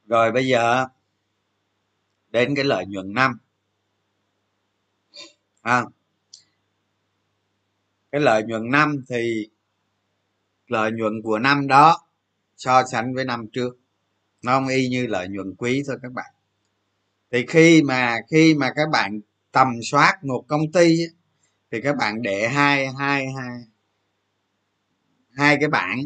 rồi 0.05 0.31
bây 0.31 0.47
giờ 0.47 0.85
đến 2.31 2.55
cái 2.55 2.65
lợi 2.65 2.85
nhuận 2.85 3.13
năm. 3.13 3.37
À, 5.61 5.83
cái 8.11 8.21
lợi 8.21 8.43
nhuận 8.43 8.71
năm 8.71 9.03
thì 9.09 9.49
lợi 10.73 10.91
nhuận 10.91 11.21
của 11.23 11.39
năm 11.39 11.67
đó, 11.67 12.07
so 12.57 12.83
sánh 12.91 13.13
với 13.13 13.25
năm 13.25 13.45
trước. 13.53 13.77
Nó 14.43 14.51
không 14.51 14.67
y 14.67 14.88
như 14.89 15.07
lợi 15.07 15.27
nhuận 15.27 15.55
quý 15.55 15.83
thôi 15.88 15.97
các 16.01 16.12
bạn. 16.12 16.33
Thì 17.31 17.45
khi 17.47 17.83
mà 17.83 18.17
khi 18.31 18.55
mà 18.55 18.71
các 18.75 18.89
bạn 18.91 19.19
tầm 19.51 19.67
soát 19.83 20.23
một 20.23 20.45
công 20.47 20.71
ty 20.71 20.97
thì 21.71 21.81
các 21.81 21.95
bạn 21.97 22.21
để 22.21 22.47
hai 22.47 22.88
hai 22.99 23.25
hai 23.38 23.55
hai 25.31 25.57
cái 25.59 25.69
bảng, 25.69 26.01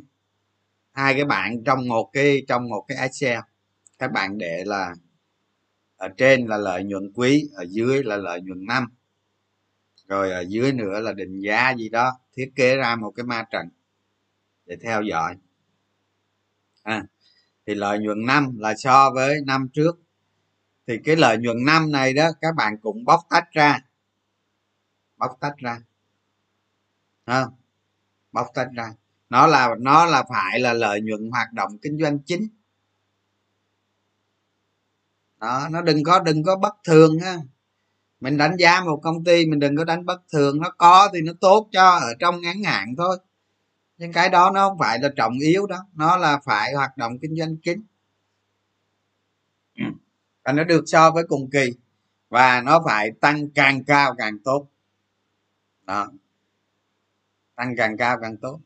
hai 0.92 1.14
cái 1.14 1.26
bảng 1.26 1.64
trong 1.64 1.88
một 1.88 2.10
cái, 2.14 2.46
trong 2.48 2.70
một 2.70 2.86
cái 2.88 2.98
excel. 2.98 3.40
Các 4.00 4.12
bạn 4.12 4.38
để 4.38 4.64
là 4.66 4.96
ở 5.96 6.08
trên 6.18 6.46
là 6.48 6.58
lợi 6.58 6.84
nhuận 6.84 7.12
quý, 7.14 7.50
ở 7.56 7.66
dưới 7.70 8.04
là 8.04 8.18
lợi 8.18 8.42
nhuận 8.42 8.66
năm. 8.66 8.86
Rồi 10.08 10.32
ở 10.32 10.46
dưới 10.48 10.74
nữa 10.74 11.00
là 11.00 11.14
định 11.14 11.40
giá 11.40 11.74
gì 11.78 11.90
đó, 11.90 12.20
thiết 12.34 12.52
kế 12.56 12.76
ra 12.76 12.96
một 12.96 13.12
cái 13.12 13.24
ma 13.24 13.44
trận 13.52 13.70
để 14.68 14.78
theo 14.84 15.02
dõi. 15.02 15.36
À, 16.84 17.04
thì 17.66 17.76
lợi 17.76 18.00
nhuận 18.00 18.26
năm 18.26 18.58
là 18.58 18.74
so 18.78 19.12
với 19.12 19.36
năm 19.46 19.70
trước. 19.74 20.00
Thì 20.88 20.98
cái 21.04 21.16
lợi 21.16 21.38
nhuận 21.38 21.66
năm 21.66 21.92
này 21.92 22.14
đó 22.14 22.30
các 22.42 22.56
bạn 22.56 22.78
cũng 22.82 23.06
bóc 23.06 23.22
tách 23.30 23.52
ra. 23.52 23.80
Bóc 25.18 25.38
tách 25.40 25.58
ra. 25.58 25.82
À, 27.26 27.46
bóc 28.32 28.48
tách 28.54 28.70
ra. 28.76 28.94
Nó 29.30 29.48
là 29.48 29.76
nó 29.80 30.06
là 30.06 30.24
phải 30.30 30.60
là 30.60 30.74
lợi 30.74 31.02
nhuận 31.02 31.30
hoạt 31.32 31.54
động 31.54 31.78
kinh 31.82 31.98
doanh 32.02 32.20
chính. 32.20 32.48
Đó 35.40 35.68
nó 35.72 35.82
đừng 35.82 36.04
có 36.04 36.20
đừng 36.20 36.44
có 36.44 36.56
bất 36.56 36.76
thường 36.84 37.20
ha. 37.20 37.38
Mình 38.20 38.38
đánh 38.38 38.56
giá 38.60 38.82
một 38.82 39.00
công 39.04 39.24
ty 39.24 39.46
mình 39.46 39.60
đừng 39.60 39.78
có 39.78 39.84
đánh 39.84 40.06
bất 40.06 40.22
thường. 40.34 40.62
Nó 40.62 40.70
có 40.78 41.10
thì 41.14 41.22
nó 41.22 41.34
tốt 41.42 41.70
cho 41.72 41.90
ở 41.90 42.14
trong 42.20 42.42
ngắn 42.42 42.64
hạn 42.64 42.96
thôi 42.98 43.18
nhưng 43.98 44.14
cái 44.14 44.30
đó 44.30 44.52
nó 44.54 44.70
không 44.70 44.78
phải 44.80 45.00
là 45.00 45.10
trọng 45.16 45.34
yếu 45.40 45.68
đó. 45.68 45.86
Nó 45.94 46.18
là 46.18 46.40
phải 46.46 46.74
hoạt 46.74 46.98
động 46.98 47.20
kinh 47.22 47.36
doanh 47.36 47.58
chính. 47.58 47.84
Và 50.44 50.52
nó 50.54 50.64
được 50.64 50.84
so 50.88 51.12
với 51.12 51.24
cùng 51.28 51.50
kỳ. 51.50 51.70
Và 52.30 52.62
nó 52.62 52.82
phải 52.86 53.12
tăng 53.22 53.50
càng 53.50 53.84
cao 53.84 54.16
càng 54.18 54.40
tốt. 54.44 54.68
Đó. 55.82 56.08
Tăng 57.56 57.76
càng 57.78 57.98
cao 57.98 58.18
càng 58.22 58.38
tốt. 58.38 58.60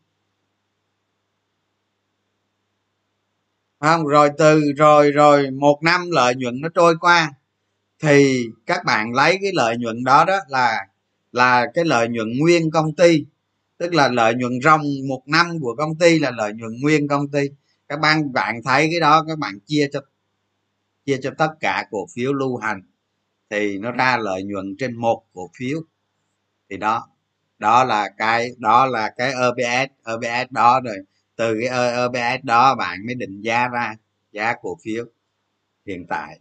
Không? 3.80 4.08
Rồi 4.08 4.30
từ, 4.38 4.62
rồi 4.78 5.12
rồi 5.12 5.52
một 5.52 5.80
năm 5.84 6.02
lợi 6.12 6.36
nhuận 6.36 6.62
nó 6.62 6.70
trôi 6.70 6.98
qua, 7.00 7.32
thì 8.00 8.46
các 8.66 8.84
bạn 8.86 9.14
lấy 9.14 9.38
cái 9.42 9.52
lợi 9.54 9.78
nhuận 9.78 10.04
đó 10.04 10.26
đó 10.26 10.38
là 10.48 10.88
là 11.32 11.66
cái 11.74 11.86
lợi 11.86 12.08
nhuận 12.10 12.28
nguyên 12.40 12.72
công 12.72 12.96
ty 12.96 13.26
tức 13.82 13.94
là 13.94 14.08
lợi 14.08 14.36
nhuận 14.36 14.62
ròng 14.64 14.82
một 15.08 15.24
năm 15.28 15.60
của 15.62 15.76
công 15.78 15.98
ty 15.98 16.20
là 16.20 16.32
lợi 16.32 16.54
nhuận 16.54 16.72
nguyên 16.82 17.08
công 17.08 17.32
ty. 17.32 17.50
Các 17.88 18.00
bạn 18.00 18.34
bạn 18.34 18.62
thấy 18.64 18.88
cái 18.92 19.00
đó, 19.00 19.26
các 19.28 19.38
bạn 19.40 19.60
chia 19.66 19.90
cho 19.94 20.00
chia 21.06 21.20
cho 21.22 21.32
tất 21.38 21.50
cả 21.60 21.88
cổ 21.92 22.08
phiếu 22.16 22.34
lưu 22.34 22.58
hành. 22.58 22.82
Thì 23.50 23.78
nó 23.78 23.92
ra 23.92 24.18
lợi 24.18 24.44
nhuận 24.44 24.76
trên 24.78 24.96
một 24.96 25.24
cổ 25.34 25.50
phiếu. 25.58 25.82
Thì 26.70 26.78
đó 26.78 27.08
đó 27.60 27.84
là 27.84 28.10
cái, 28.18 28.50
đó 28.58 28.86
là 28.86 29.14
cái 29.18 29.34
EPS 29.34 29.92
EPS 30.06 30.52
đó 30.52 30.82
rồi. 30.84 30.98
Từ 31.36 31.58
cái 31.62 31.94
EPS 31.94 32.44
đó 32.44 32.76
bạn 32.76 33.06
mới 33.06 33.16
định 33.16 33.42
giá 33.42 33.68
ra 33.68 33.96
giá 34.32 34.54
cổ 34.62 34.78
phiếu 34.84 35.06
hiện 35.86 36.06
tại. 36.10 36.40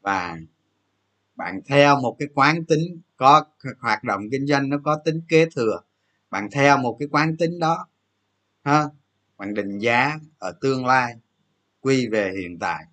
Và 0.00 0.38
bạn 1.36 1.60
theo 1.66 2.00
một 2.00 2.16
cái 2.18 2.28
quán 2.34 2.64
tính 2.64 3.00
có, 3.16 3.44
hoạt 3.80 4.04
động 4.04 4.20
kinh 4.30 4.46
doanh 4.46 4.68
nó 4.68 4.76
có 4.84 5.00
tính 5.04 5.20
kế 5.28 5.46
thừa 5.56 5.80
bạn 6.30 6.48
theo 6.52 6.78
một 6.78 6.96
cái 6.98 7.08
quán 7.10 7.36
tính 7.36 7.58
đó, 7.58 7.88
ha, 8.64 8.84
bạn 9.36 9.54
định 9.54 9.78
giá 9.78 10.18
ở 10.38 10.52
tương 10.60 10.86
lai, 10.86 11.14
quy 11.80 12.08
về 12.08 12.32
hiện 12.40 12.58
tại. 12.58 12.84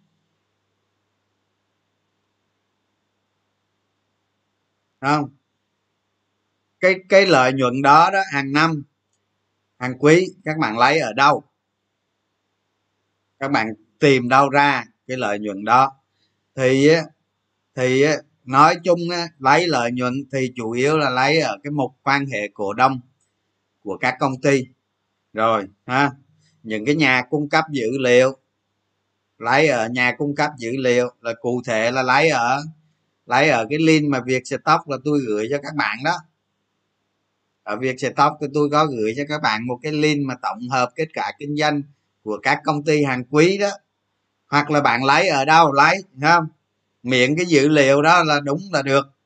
Không? 5.02 5.30
Cái 6.80 6.96
cái 7.10 7.26
lợi 7.26 7.54
nhuận 7.54 7.82
đó 7.82 8.10
đó, 8.14 8.20
hàng 8.34 8.52
năm, 8.52 8.84
hàng 9.80 9.98
quý, 10.00 10.28
các 10.46 10.58
bạn 10.58 10.78
lấy 10.78 11.00
ở 11.00 11.14
đâu? 11.14 11.44
Các 13.40 13.52
bạn 13.52 13.68
tìm 14.00 14.30
đâu 14.30 14.50
ra 14.50 14.86
cái 15.08 15.18
lợi 15.18 15.40
nhuận 15.40 15.66
đó? 15.66 15.92
Thì 16.56 16.90
thì 17.76 18.06
nói 18.44 18.76
chung 18.84 19.00
lấy 19.40 19.68
lợi 19.68 19.92
nhuận 19.92 20.14
thì 20.32 20.52
chủ 20.56 20.72
yếu 20.72 20.98
là 20.98 21.10
lấy 21.10 21.40
ở 21.40 21.58
cái 21.64 21.72
mục 21.72 21.92
quan 22.04 22.26
hệ 22.26 22.48
cổ 22.54 22.74
đông 22.74 23.00
của 23.88 23.98
các 23.98 24.16
công 24.20 24.42
ty. 24.42 24.64
Rồi, 25.34 25.68
ha, 25.86 26.12
những 26.64 26.86
cái 26.86 26.96
nhà 26.96 27.24
cung 27.30 27.50
cấp 27.50 27.66
dữ 27.72 27.98
liệu, 28.00 28.38
lấy 29.38 29.68
ở 29.68 29.88
nhà 29.88 30.16
cung 30.18 30.36
cấp 30.36 30.52
dữ 30.58 30.72
liệu 30.78 31.12
là 31.22 31.34
cụ 31.42 31.62
thể 31.66 31.92
là 31.92 32.04
lấy 32.04 32.30
ở 32.30 32.64
lấy 33.26 33.50
ở 33.50 33.66
cái 33.70 33.80
link 33.80 34.10
mà 34.10 34.20
việc 34.26 34.48
stock 34.48 34.90
là 34.90 34.98
tôi 35.06 35.20
gửi 35.28 35.48
cho 35.52 35.58
các 35.64 35.76
bạn 35.76 35.98
đó. 36.04 36.18
Ở 37.64 37.76
việc 37.76 38.00
stock 38.00 38.38
thì 38.42 38.48
tôi 38.54 38.70
có 38.72 38.86
gửi 38.86 39.14
cho 39.18 39.24
các 39.30 39.42
bạn 39.42 39.68
một 39.68 39.80
cái 39.84 39.92
link 39.92 40.26
mà 40.26 40.36
tổng 40.42 40.70
hợp 40.70 40.90
kết 40.96 41.08
quả 41.16 41.32
kinh 41.40 41.58
doanh 41.58 41.82
của 42.24 42.40
các 42.44 42.62
công 42.64 42.84
ty 42.84 43.04
hàng 43.04 43.24
quý 43.24 43.58
đó. 43.58 43.70
Hoặc 44.48 44.72
là 44.72 44.82
bạn 44.82 45.04
lấy 45.04 45.28
ở 45.28 45.46
đâu, 45.46 45.72
lấy 45.72 45.98
không 46.22 46.48
miệng 47.04 47.36
cái 47.38 47.46
dữ 47.46 47.68
liệu 47.68 48.02
đó 48.02 48.24
là 48.24 48.40
đúng 48.40 48.62
là 48.72 48.82
được. 48.82 49.17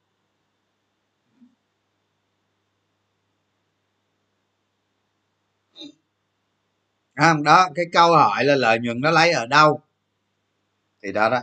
Không? 7.15 7.43
Đó 7.43 7.69
cái 7.75 7.85
câu 7.93 8.11
hỏi 8.11 8.43
là 8.43 8.55
lợi 8.55 8.79
nhuận 8.79 9.01
nó 9.01 9.11
lấy 9.11 9.31
ở 9.31 9.45
đâu? 9.45 9.81
Thì 11.03 11.11
đó 11.11 11.29
đó. 11.29 11.41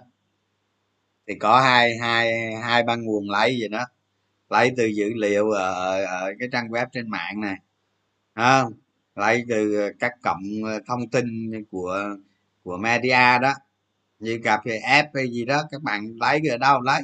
Thì 1.26 1.34
có 1.34 1.60
hai 1.60 1.98
hai 1.98 2.54
hai 2.54 2.82
ba 2.82 2.96
nguồn 2.96 3.30
lấy 3.30 3.56
gì 3.56 3.68
đó. 3.68 3.86
Lấy 4.50 4.72
từ 4.76 4.86
dữ 4.86 5.10
liệu 5.14 5.50
ở, 5.50 6.04
ở 6.04 6.32
cái 6.38 6.48
trang 6.52 6.68
web 6.68 6.86
trên 6.92 7.10
mạng 7.10 7.40
này. 7.40 7.56
Không? 8.34 8.72
Lấy 9.14 9.44
từ 9.48 9.90
các 10.00 10.12
cộng 10.22 10.42
thông 10.86 11.08
tin 11.08 11.50
của 11.70 12.16
của 12.62 12.76
media 12.76 13.38
đó. 13.42 13.54
Như 14.18 14.40
cà 14.44 14.62
phê 14.64 14.78
app 14.78 15.14
hay 15.14 15.28
gì 15.28 15.44
đó 15.44 15.62
các 15.70 15.82
bạn 15.82 16.16
lấy 16.20 16.40
ở 16.50 16.56
đâu 16.56 16.80
lấy 16.80 17.00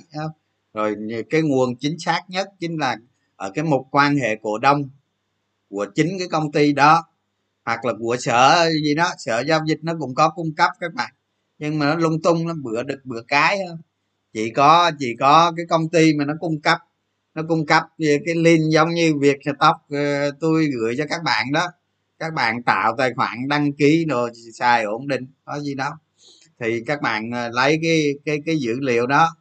rồi 0.74 0.96
cái 1.31 1.42
nguồn 1.42 1.77
chính 1.77 1.98
xác 1.98 2.20
nhất 2.29 2.48
chính 2.61 2.79
là 2.79 2.96
ở 3.37 3.50
cái 3.50 3.64
mục 3.64 3.88
quan 3.90 4.16
hệ 4.16 4.37
cổ 4.42 4.59
đông 4.59 4.88
của 5.70 5.87
chính 5.94 6.18
cái 6.18 6.29
công 6.29 6.53
ty 6.53 6.72
đó 6.72 7.07
hoặc 7.64 7.85
là 7.85 7.92
của 8.00 8.16
sở 8.20 8.70
gì 8.85 8.94
đó, 8.94 9.11
sở 9.18 9.40
giao 9.40 9.61
dịch 9.66 9.79
nó 9.83 9.92
cũng 10.00 10.14
có 10.14 10.31
cung 10.31 10.55
cấp 10.57 10.70
các 10.81 10.94
bạn. 10.94 11.11
Nhưng 11.59 11.79
mà 11.79 11.87
nó 11.87 11.94
lung 11.94 12.22
tung, 12.22 12.46
nó 12.46 12.55
bữa 12.62 12.83
được 12.83 13.00
bữa 13.05 13.22
cái 13.29 13.59
thôi 13.68 13.77
chỉ 14.33 14.50
có 14.50 14.90
chỉ 14.98 15.16
có 15.20 15.53
cái 15.57 15.66
công 15.68 15.88
ty 15.88 16.14
mà 16.14 16.24
nó 16.24 16.35
cung 16.40 16.61
cấp, 16.61 16.79
nó 17.35 17.42
cung 17.48 17.66
cấp 17.66 17.83
cái 17.98 18.35
link 18.37 18.72
giống 18.72 18.90
như 18.94 19.14
việc 19.20 19.38
tóc 19.59 19.77
ờ, 19.90 20.31
tôi 20.40 20.66
gửi 20.81 20.94
cho 20.98 21.05
các 21.11 21.22
bạn 21.24 21.53
đó. 21.53 21.68
Các 22.18 22.35
bạn 22.35 22.62
tạo 22.62 22.94
tài 22.98 23.14
khoản 23.16 23.48
đăng 23.48 23.72
ký 23.72 24.07
rồi 24.09 24.31
xài 24.55 24.83
ổn 24.85 25.09
định, 25.09 25.27
có 25.44 25.61
gì 25.61 25.74
đó. 25.74 25.98
Thì 26.61 26.83
các 26.87 27.03
bạn 27.03 27.31
ờ, 27.31 27.48
lấy 27.53 27.79
cái 27.83 28.03
cái 28.24 28.38
cái 28.46 28.57
dữ 28.59 28.74
liệu 28.81 29.07
đó, 29.07 29.37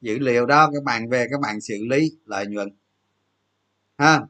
dữ 0.00 0.18
liệu 0.18 0.46
đó 0.46 0.70
các 0.74 0.82
bạn 0.84 1.08
về 1.08 1.26
các 1.30 1.40
bạn 1.40 1.60
xử 1.60 1.74
lý, 1.90 2.10
lợi 2.26 2.46
nhuận. 2.46 2.68
Ha? 3.98 4.20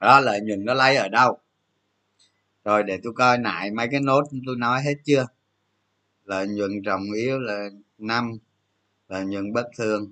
Đó, 0.00 0.20
lợi 0.20 0.40
nhuận 0.40 0.64
nó 0.64 0.74
lấy 0.74 0.96
ở 0.96 1.08
đâu? 1.08 1.38
Rồi 2.68 2.82
để 2.82 2.98
tôi 3.02 3.12
coi 3.16 3.38
lại 3.38 3.70
mấy 3.70 3.88
cái 3.90 4.00
nốt 4.00 4.22
tôi 4.46 4.56
nói 4.56 4.82
hết 4.82 4.94
chưa? 5.04 5.26
Lợi 6.24 6.48
nhuận 6.48 6.70
trọng 6.84 7.02
yếu 7.16 7.38
là 7.38 7.68
năm 7.98 8.38
lợi 9.08 9.24
nhuận 9.24 9.52
bất 9.52 9.66
thường. 9.78 10.10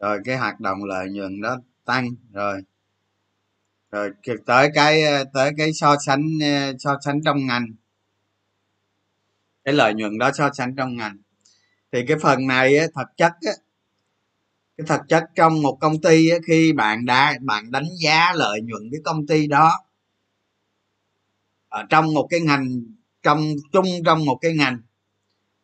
Rồi 0.00 0.18
cái 0.24 0.36
hoạt 0.36 0.60
động 0.60 0.84
lợi 0.84 1.08
nhuận 1.10 1.40
đó 1.40 1.60
tăng 1.84 2.08
rồi. 2.32 2.62
Rồi 3.90 4.10
tới 4.46 4.70
cái 4.74 5.02
ờ, 5.02 5.24
tới 5.34 5.52
cái 5.58 5.72
so 5.72 5.96
sánh 6.06 6.22
ờ, 6.42 6.72
so 6.78 6.98
sánh 7.04 7.22
trong 7.24 7.46
ngành. 7.46 7.66
Cái 9.64 9.74
lợi 9.74 9.94
nhuận 9.94 10.18
đó 10.18 10.30
so 10.34 10.50
sánh 10.52 10.76
trong 10.76 10.96
ngành. 10.96 11.16
Thì 11.92 12.04
cái 12.08 12.16
phần 12.22 12.46
này 12.46 12.76
á, 12.78 12.86
thật 12.94 13.06
chất 13.16 13.32
á, 13.46 13.52
cái 14.78 14.86
thật 14.86 15.00
chất 15.08 15.24
trong 15.34 15.62
một 15.62 15.78
công 15.80 16.00
ty 16.00 16.28
ấy, 16.28 16.40
khi 16.46 16.72
bạn 16.72 17.04
đã 17.04 17.34
bạn 17.40 17.70
đánh 17.70 17.88
giá 18.00 18.32
lợi 18.34 18.60
nhuận 18.60 18.82
cái 18.92 19.00
công 19.04 19.26
ty 19.26 19.46
đó 19.46 19.72
ở 21.68 21.84
trong 21.88 22.14
một 22.14 22.26
cái 22.30 22.40
ngành 22.40 22.82
trong 23.22 23.54
chung 23.72 23.86
trong 24.04 24.24
một 24.24 24.38
cái 24.40 24.54
ngành 24.56 24.80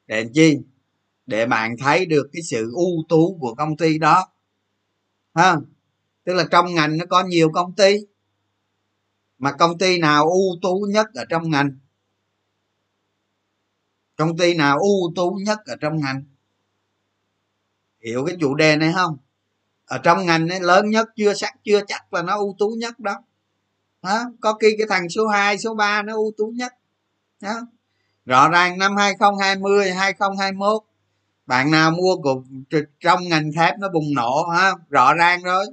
để 0.06 0.26
chi? 0.34 0.58
Để 1.26 1.46
bạn 1.46 1.76
thấy 1.78 2.06
được 2.06 2.30
cái 2.32 2.42
sự 2.42 2.72
ưu 2.74 3.04
tú 3.08 3.38
của 3.40 3.54
công 3.54 3.76
ty 3.76 3.98
đó 3.98 4.28
ha? 5.34 5.56
Tức 6.24 6.34
là 6.34 6.44
trong 6.50 6.74
ngành 6.74 6.98
nó 6.98 7.04
có 7.08 7.24
nhiều 7.24 7.50
công 7.52 7.74
ty 7.74 7.96
mà 9.38 9.52
công 9.52 9.78
ty 9.78 9.98
nào 9.98 10.24
ưu 10.24 10.60
tú 10.62 10.86
nhất 10.90 11.06
ở 11.14 11.24
trong 11.24 11.50
ngành? 11.50 11.78
Công 14.16 14.36
ty 14.36 14.54
nào 14.54 14.78
ưu 14.78 15.12
tú 15.16 15.38
nhất 15.44 15.58
ở 15.66 15.76
trong 15.80 16.00
ngành? 16.00 16.22
Hiểu 18.04 18.24
cái 18.26 18.36
chủ 18.40 18.54
đề 18.54 18.76
này 18.76 18.92
không 18.94 19.16
ở 19.86 19.98
trong 19.98 20.26
ngành 20.26 20.48
ấy, 20.48 20.60
lớn 20.60 20.90
nhất 20.90 21.08
chưa 21.16 21.34
chắc 21.34 21.54
chưa 21.64 21.80
chắc 21.88 22.14
là 22.14 22.22
nó 22.22 22.36
ưu 22.36 22.56
tú 22.58 22.68
nhất 22.78 23.00
đó 23.00 23.14
đó. 24.02 24.24
có 24.40 24.54
khi 24.54 24.74
cái 24.78 24.86
thằng 24.90 25.08
số 25.08 25.26
2, 25.26 25.58
số 25.58 25.74
3 25.74 26.02
nó 26.02 26.14
ưu 26.14 26.32
tú 26.36 26.52
nhất 26.54 26.72
đó. 27.40 27.60
rõ 28.26 28.48
ràng 28.48 28.78
năm 28.78 28.96
2020 28.96 29.90
2021 29.90 30.82
bạn 31.46 31.70
nào 31.70 31.90
mua 31.90 32.16
cục 32.16 32.44
trong 33.00 33.28
ngành 33.28 33.52
thép 33.52 33.78
nó 33.78 33.88
bùng 33.88 34.14
nổ 34.14 34.48
ha 34.48 34.72
rõ 34.90 35.14
ràng 35.14 35.42
rồi 35.42 35.66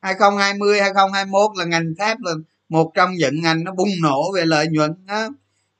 2020 0.00 0.80
2021 0.80 1.50
là 1.56 1.64
ngành 1.64 1.94
thép 1.98 2.20
là 2.20 2.32
một 2.68 2.92
trong 2.94 3.14
những 3.14 3.40
ngành 3.42 3.64
nó 3.64 3.72
bùng 3.72 3.90
nổ 4.02 4.32
về 4.32 4.44
lợi 4.44 4.66
nhuận 4.70 5.06
đó. 5.06 5.28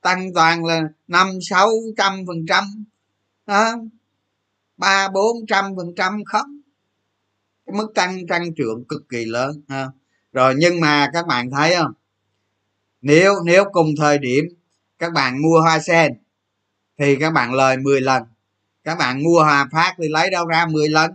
tăng 0.01 0.33
toàn 0.33 0.65
là 0.65 0.81
năm 1.07 1.27
sáu 1.49 1.69
trăm 1.97 2.23
phần 2.27 2.45
trăm 2.47 2.63
ba 4.77 5.09
bốn 5.09 5.45
trăm 5.47 5.75
phần 5.77 5.95
trăm 5.95 6.23
không? 6.25 6.61
Cái 7.65 7.75
mức 7.75 7.87
tăng 7.95 8.27
tăng 8.27 8.53
trưởng 8.55 8.85
cực 8.87 9.09
kỳ 9.09 9.25
lớn, 9.25 9.61
ha. 9.69 9.87
Rồi, 10.31 10.55
nhưng 10.57 10.79
mà 10.79 11.09
các 11.13 11.27
bạn 11.27 11.51
thấy 11.51 11.75
không? 11.75 11.93
Nếu 13.01 13.33
nếu 13.45 13.65
cùng 13.71 13.87
thời 13.97 14.17
điểm 14.17 14.45
các 14.99 15.13
bạn 15.13 15.41
mua 15.41 15.61
hoa 15.61 15.79
sen 15.79 16.13
thì 16.99 17.15
các 17.15 17.29
bạn 17.29 17.53
lời 17.53 17.77
10 17.77 18.01
lần. 18.01 18.23
Các 18.83 18.97
bạn 18.97 19.23
mua 19.23 19.39
hòa 19.43 19.67
phát 19.71 19.95
thì 19.97 20.07
lấy 20.09 20.29
đâu 20.29 20.47
ra 20.47 20.65
10 20.65 20.89
lần? 20.89 21.11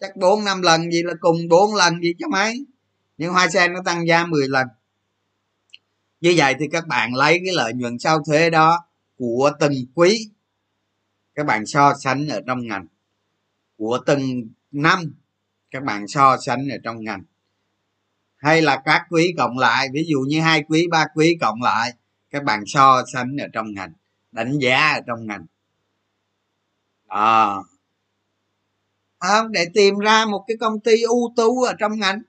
Chắc 0.00 0.16
bốn 0.16 0.44
năm 0.44 0.62
lần 0.62 0.90
gì 0.90 1.02
là 1.02 1.14
cùng 1.20 1.48
bốn 1.48 1.74
lần 1.74 2.00
gì 2.02 2.14
chứ 2.18 2.26
mấy. 2.30 2.66
Nhưng 3.18 3.32
hoa 3.32 3.48
sen 3.48 3.72
nó 3.72 3.80
tăng 3.84 4.06
giá 4.06 4.26
10 4.26 4.48
lần. 4.48 4.68
Như 6.20 6.34
vậy 6.36 6.54
thì 6.58 6.68
các 6.72 6.86
bạn 6.86 7.14
lấy 7.14 7.40
cái 7.44 7.54
lợi 7.54 7.72
nhuận 7.74 7.98
sau 7.98 8.22
thuế 8.24 8.50
đó 8.50 8.86
của 9.16 9.50
từng 9.60 9.72
quý 9.94 10.30
các 11.40 11.46
bạn 11.46 11.66
so 11.66 11.94
sánh 11.94 12.28
ở 12.28 12.40
trong 12.46 12.66
ngành. 12.66 12.86
Của 13.76 13.98
từng 14.06 14.48
năm 14.70 15.14
các 15.70 15.82
bạn 15.82 16.08
so 16.08 16.36
sánh 16.36 16.68
ở 16.68 16.76
trong 16.84 17.04
ngành. 17.04 17.22
Hay 18.36 18.62
là 18.62 18.82
các 18.84 19.06
quý 19.10 19.34
cộng 19.38 19.58
lại 19.58 19.88
ví 19.92 20.04
dụ 20.08 20.20
như 20.28 20.40
hai 20.40 20.62
quý 20.68 20.86
ba 20.90 21.06
quý 21.14 21.36
cộng 21.40 21.62
lại 21.62 21.92
các 22.30 22.44
bạn 22.44 22.62
so 22.66 23.02
sánh 23.12 23.36
ở 23.36 23.46
trong 23.52 23.72
ngành 23.74 23.92
đánh 24.32 24.58
giá 24.58 24.92
ở 24.92 25.00
trong 25.06 25.26
ngành. 25.26 25.46
À, 27.08 27.54
à 29.18 29.42
để 29.50 29.66
tìm 29.74 29.98
ra 29.98 30.26
một 30.26 30.44
cái 30.46 30.56
công 30.60 30.80
ty 30.80 31.02
ưu 31.02 31.32
tú 31.36 31.62
ở 31.62 31.74
trong 31.78 31.98
ngành. 31.98 32.22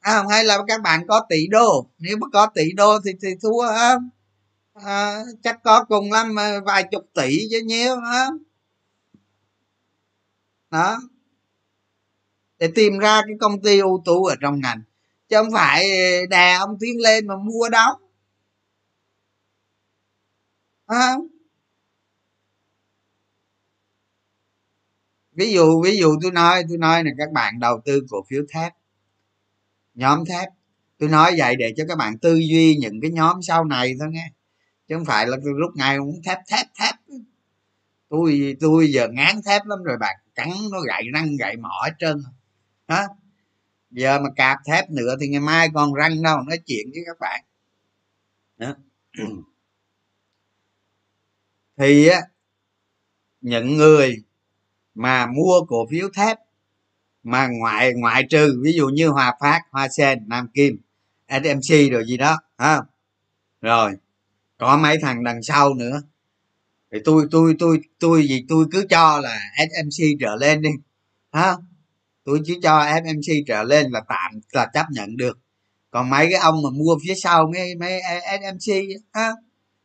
À, 0.00 0.24
hay 0.30 0.44
là 0.44 0.58
các 0.68 0.82
bạn 0.82 1.06
có 1.08 1.26
tỷ 1.28 1.46
đô. 1.46 1.86
Nếu 1.98 2.16
mà 2.16 2.26
có 2.32 2.46
tỷ 2.54 2.72
đô 2.72 3.00
thì 3.04 3.12
thì 3.22 3.28
thua 3.42 3.66
không 3.78 4.08
à, 4.74 5.24
chắc 5.42 5.62
có 5.64 5.84
cùng 5.84 6.12
lắm 6.12 6.38
à, 6.38 6.60
vài 6.66 6.84
chục 6.90 7.04
tỷ 7.14 7.38
chứ 7.50 7.60
nhiêu 7.64 7.96
hả 8.00 8.26
đó. 10.70 11.00
Để 12.58 12.72
tìm 12.74 12.98
ra 12.98 13.22
cái 13.26 13.36
công 13.40 13.62
ty 13.62 13.78
ưu 13.78 14.02
tú 14.04 14.24
ở 14.24 14.34
trong 14.40 14.60
ngành. 14.60 14.82
Chứ 15.28 15.36
không 15.36 15.52
phải 15.52 15.84
đè 16.26 16.54
ông 16.54 16.76
tiến 16.80 17.00
lên 17.00 17.26
mà 17.26 17.36
mua 17.36 17.68
đóng, 17.68 18.00
à. 20.86 21.16
ví 25.32 25.52
dụ 25.52 25.82
ví 25.82 25.96
dụ 25.96 26.16
tôi 26.22 26.30
nói 26.30 26.64
tôi 26.68 26.78
nói 26.78 27.04
là 27.04 27.10
các 27.18 27.32
bạn 27.32 27.60
đầu 27.60 27.80
tư 27.84 28.06
cổ 28.10 28.24
phiếu 28.28 28.42
thép 28.54 28.72
nhóm 30.00 30.24
thép 30.24 30.48
tôi 30.98 31.08
nói 31.08 31.34
vậy 31.38 31.56
để 31.56 31.74
cho 31.76 31.84
các 31.88 31.98
bạn 31.98 32.18
tư 32.18 32.34
duy 32.34 32.76
những 32.76 33.00
cái 33.02 33.10
nhóm 33.10 33.42
sau 33.42 33.64
này 33.64 33.94
thôi 34.00 34.08
nghe. 34.10 34.30
Chứ 34.88 34.94
không 34.94 35.04
phải 35.04 35.26
là 35.26 35.36
tôi 35.44 35.52
lúc 35.56 35.70
ngày 35.74 35.98
cũng 35.98 36.20
thép 36.24 36.38
thép 36.48 36.66
thép. 36.80 36.94
Tôi 38.08 38.56
tôi 38.60 38.92
giờ 38.92 39.08
ngán 39.08 39.36
thép 39.46 39.66
lắm 39.66 39.82
rồi 39.82 39.96
bạn. 40.00 40.16
Cắn 40.34 40.48
nó 40.72 40.80
gậy 40.80 41.02
răng, 41.14 41.36
gậy 41.36 41.56
mỏ 41.56 41.82
hết 41.84 41.92
trơn. 41.98 42.22
Hả? 42.88 43.06
Giờ 43.90 44.18
mà 44.18 44.28
cạp 44.36 44.58
thép 44.66 44.90
nữa 44.90 45.16
thì 45.20 45.28
ngày 45.28 45.40
mai 45.40 45.68
còn 45.74 45.94
răng 45.94 46.22
đâu, 46.22 46.40
nói 46.40 46.58
chuyện 46.66 46.86
với 46.92 47.02
các 47.06 47.16
bạn. 47.20 47.44
Đó. 48.56 48.74
thì 51.78 52.06
á, 52.08 52.20
những 53.40 53.76
người 53.76 54.16
mà 54.94 55.26
mua 55.26 55.60
cổ 55.68 55.86
phiếu 55.90 56.08
thép 56.14 56.38
mà 57.22 57.48
ngoại 57.48 57.92
ngoại 57.94 58.22
trừ, 58.30 58.60
ví 58.62 58.72
dụ 58.72 58.88
như 58.88 59.08
hòa 59.08 59.34
phát, 59.40 59.60
hoa 59.70 59.88
sen, 59.88 60.28
nam 60.28 60.48
kim 60.54 60.78
smc 61.28 61.92
rồi 61.92 62.04
gì 62.06 62.16
đó 62.16 62.38
ha 62.58 62.80
rồi, 63.60 63.92
có 64.58 64.76
mấy 64.76 64.98
thằng 65.02 65.24
đằng 65.24 65.42
sau 65.42 65.74
nữa. 65.74 66.02
Thì 66.92 66.98
tôi 67.04 67.26
tôi 67.30 67.54
tôi 67.58 67.80
tôi 68.00 68.26
gì 68.28 68.44
tôi 68.48 68.66
cứ 68.72 68.86
cho 68.90 69.20
là 69.20 69.40
smc 69.56 70.04
trở 70.20 70.36
lên 70.36 70.62
đi 70.62 70.70
ha 71.32 71.54
tôi 72.24 72.40
chỉ 72.44 72.58
cho 72.62 72.86
smc 73.04 73.32
trở 73.46 73.62
lên 73.62 73.90
là 73.90 74.00
tạm, 74.08 74.40
là 74.52 74.66
chấp 74.74 74.86
nhận 74.90 75.16
được. 75.16 75.38
Còn 75.90 76.10
mấy 76.10 76.28
cái 76.30 76.40
ông 76.40 76.62
mà 76.62 76.70
mua 76.70 76.98
phía 77.06 77.14
sau, 77.14 77.50
mấy 77.52 77.74
mấy 77.74 78.00
smc 78.40 78.72
ha 79.12 79.30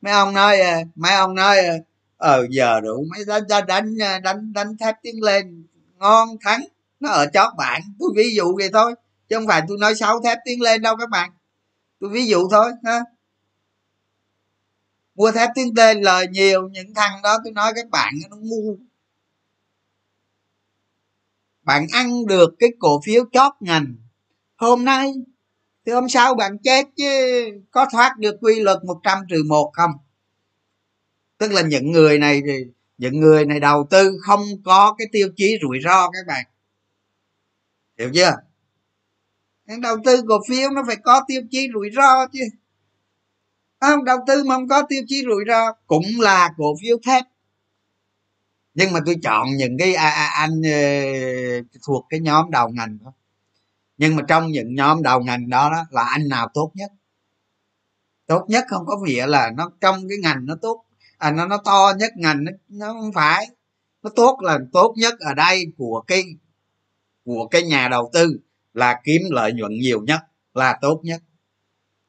mấy 0.01 0.13
ông 0.13 0.33
nói 0.33 0.57
mấy 0.95 1.13
ông 1.13 1.35
nói 1.35 1.57
ờ, 1.57 1.73
ờ, 2.17 2.37
ờ 2.37 2.47
giờ 2.49 2.81
đủ 2.81 3.05
mấy 3.11 3.25
đánh 3.47 3.65
đánh 3.67 3.95
đánh 4.23 4.53
đánh 4.53 4.77
thép 4.77 4.95
tiến 5.03 5.23
lên, 5.23 5.67
ngon, 5.97 6.29
thắng 6.41 6.61
nó 7.05 7.11
ở 7.11 7.25
chót 7.33 7.53
bạn. 7.57 7.81
Tôi 7.99 8.09
ví 8.15 8.35
dụ 8.35 8.55
vậy 8.57 8.69
thôi, 8.73 8.95
chứ 9.29 9.35
không 9.35 9.47
phải 9.47 9.61
tôi 9.67 9.77
nói 9.77 9.95
xấu 9.95 10.21
thép 10.23 10.37
tiến 10.45 10.61
lên 10.61 10.81
đâu 10.81 10.97
các 10.97 11.09
bạn. 11.09 11.31
Tôi 11.99 12.09
ví 12.09 12.27
dụ 12.27 12.49
thôi, 12.51 12.71
ha. 12.83 12.99
Mua 15.15 15.31
thép 15.31 15.49
tiến 15.55 15.73
lên 15.75 16.01
lời 16.01 16.27
nhiều, 16.27 16.69
những 16.69 16.93
thằng 16.93 17.21
đó 17.23 17.37
tôi 17.43 17.53
nói 17.53 17.71
các 17.75 17.89
bạn 17.89 18.13
nó 18.29 18.37
ngu. 18.39 18.77
Bạn 21.63 21.87
ăn 21.91 22.25
được 22.25 22.55
cái 22.59 22.69
cổ 22.79 23.01
phiếu 23.05 23.23
chót 23.31 23.53
ngành. 23.59 23.95
Hôm 24.55 24.85
nay, 24.85 25.13
thì 25.85 25.91
hôm 25.91 26.09
sau 26.09 26.35
bạn 26.35 26.57
chết 26.57 26.85
chứ 26.95 27.05
có 27.71 27.85
thoát 27.91 28.17
được 28.17 28.35
quy 28.41 28.59
luật 28.59 28.83
100 28.83 29.17
trừ 29.29 29.43
một 29.47 29.71
không? 29.73 29.91
Tức 31.37 31.51
là 31.51 31.61
những 31.61 31.91
người 31.91 32.19
này 32.19 32.41
thì, 32.45 32.65
những 32.97 33.19
người 33.19 33.45
này 33.45 33.59
đầu 33.59 33.87
tư 33.89 34.17
không 34.21 34.41
có 34.63 34.95
cái 34.97 35.07
tiêu 35.11 35.29
chí 35.35 35.57
rủi 35.61 35.79
ro 35.83 36.09
các 36.09 36.27
bạn 36.27 36.45
hiểu 37.97 38.11
chưa? 38.13 38.31
Đầu 39.81 39.97
tư 40.05 40.21
cổ 40.27 40.39
phiếu 40.49 40.69
nó 40.69 40.83
phải 40.87 40.95
có 40.95 41.21
tiêu 41.27 41.41
chí 41.51 41.67
rủi 41.73 41.89
ro 41.95 42.27
chứ. 42.27 42.39
Không? 43.79 44.03
Đầu 44.03 44.17
tư 44.27 44.43
mà 44.43 44.55
không 44.55 44.67
có 44.67 44.81
tiêu 44.89 45.03
chí 45.07 45.23
rủi 45.25 45.43
ro 45.47 45.73
cũng 45.87 46.05
là 46.19 46.49
cổ 46.57 46.75
phiếu 46.81 46.97
thép. 47.05 47.23
Nhưng 48.73 48.93
mà 48.93 48.99
tôi 49.05 49.15
chọn 49.23 49.47
những 49.57 49.77
cái 49.79 49.93
à, 49.93 50.09
à, 50.09 50.29
anh 50.33 50.59
uh, 50.59 51.65
thuộc 51.87 52.05
cái 52.09 52.19
nhóm 52.19 52.51
đầu 52.51 52.69
ngành 52.69 52.97
thôi 53.03 53.11
nhưng 53.97 54.15
mà 54.15 54.23
trong 54.27 54.47
những 54.51 54.75
nhóm 54.75 55.03
đầu 55.03 55.19
ngành 55.19 55.49
đó, 55.49 55.69
đó 55.69 55.85
là 55.89 56.03
anh 56.03 56.27
nào 56.27 56.49
tốt 56.53 56.71
nhất? 56.73 56.91
Tốt 58.27 58.45
nhất 58.47 58.65
không 58.67 58.85
có 58.85 58.97
nghĩa 59.03 59.27
là 59.27 59.51
nó 59.57 59.71
trong 59.81 59.95
cái 60.09 60.17
ngành 60.17 60.45
nó 60.45 60.55
tốt. 60.61 60.85
À 61.17 61.31
nó 61.31 61.47
nó 61.47 61.57
to 61.57 61.93
nhất 61.97 62.11
ngành 62.17 62.43
nó, 62.43 62.51
nó 62.69 62.93
không 62.93 63.11
phải. 63.13 63.47
Nó 64.03 64.09
tốt 64.15 64.37
là 64.41 64.59
tốt 64.73 64.93
nhất 64.97 65.13
ở 65.19 65.33
đây 65.33 65.65
của 65.77 66.03
cái 66.07 66.23
của 67.25 67.47
cái 67.51 67.63
nhà 67.63 67.87
đầu 67.87 68.09
tư 68.13 68.39
là 68.73 69.01
kiếm 69.03 69.21
lợi 69.29 69.53
nhuận 69.53 69.71
nhiều 69.71 70.01
nhất 70.01 70.19
là 70.53 70.77
tốt 70.81 71.01
nhất. 71.03 71.21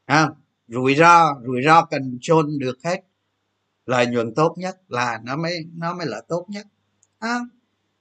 À, 0.04 0.28
rủi 0.68 0.94
ro 0.94 1.34
rủi 1.46 1.62
ro 1.64 1.84
cần 1.84 2.18
chôn 2.20 2.58
được 2.58 2.78
hết 2.84 3.00
lợi 3.86 4.06
nhuận 4.06 4.34
tốt 4.34 4.54
nhất 4.58 4.76
là 4.88 5.20
nó 5.24 5.36
mới 5.36 5.66
nó 5.74 5.94
mới 5.94 6.06
là 6.06 6.20
tốt 6.28 6.46
nhất. 6.48 6.66
À, 7.18 7.38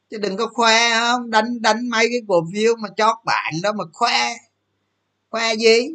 chứ 0.09 0.17
đừng 0.17 0.37
có 0.37 0.47
khoe 0.47 0.99
không 0.99 1.29
đánh 1.29 1.61
đánh 1.61 1.89
mấy 1.89 2.07
cái 2.09 2.21
cổ 2.27 2.47
phiếu 2.53 2.75
mà 2.75 2.89
chót 2.97 3.15
bạn 3.25 3.53
đó 3.63 3.73
mà 3.73 3.83
khoe. 3.93 4.35
Khoe 5.29 5.55
gì? 5.55 5.89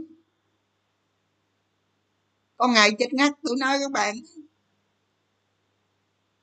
Có 2.57 2.69
ngày 2.69 2.91
chết 2.99 3.15
ngắt 3.15 3.33
tôi 3.43 3.57
nói 3.61 3.79
các 3.81 3.93
bạn. 3.93 4.15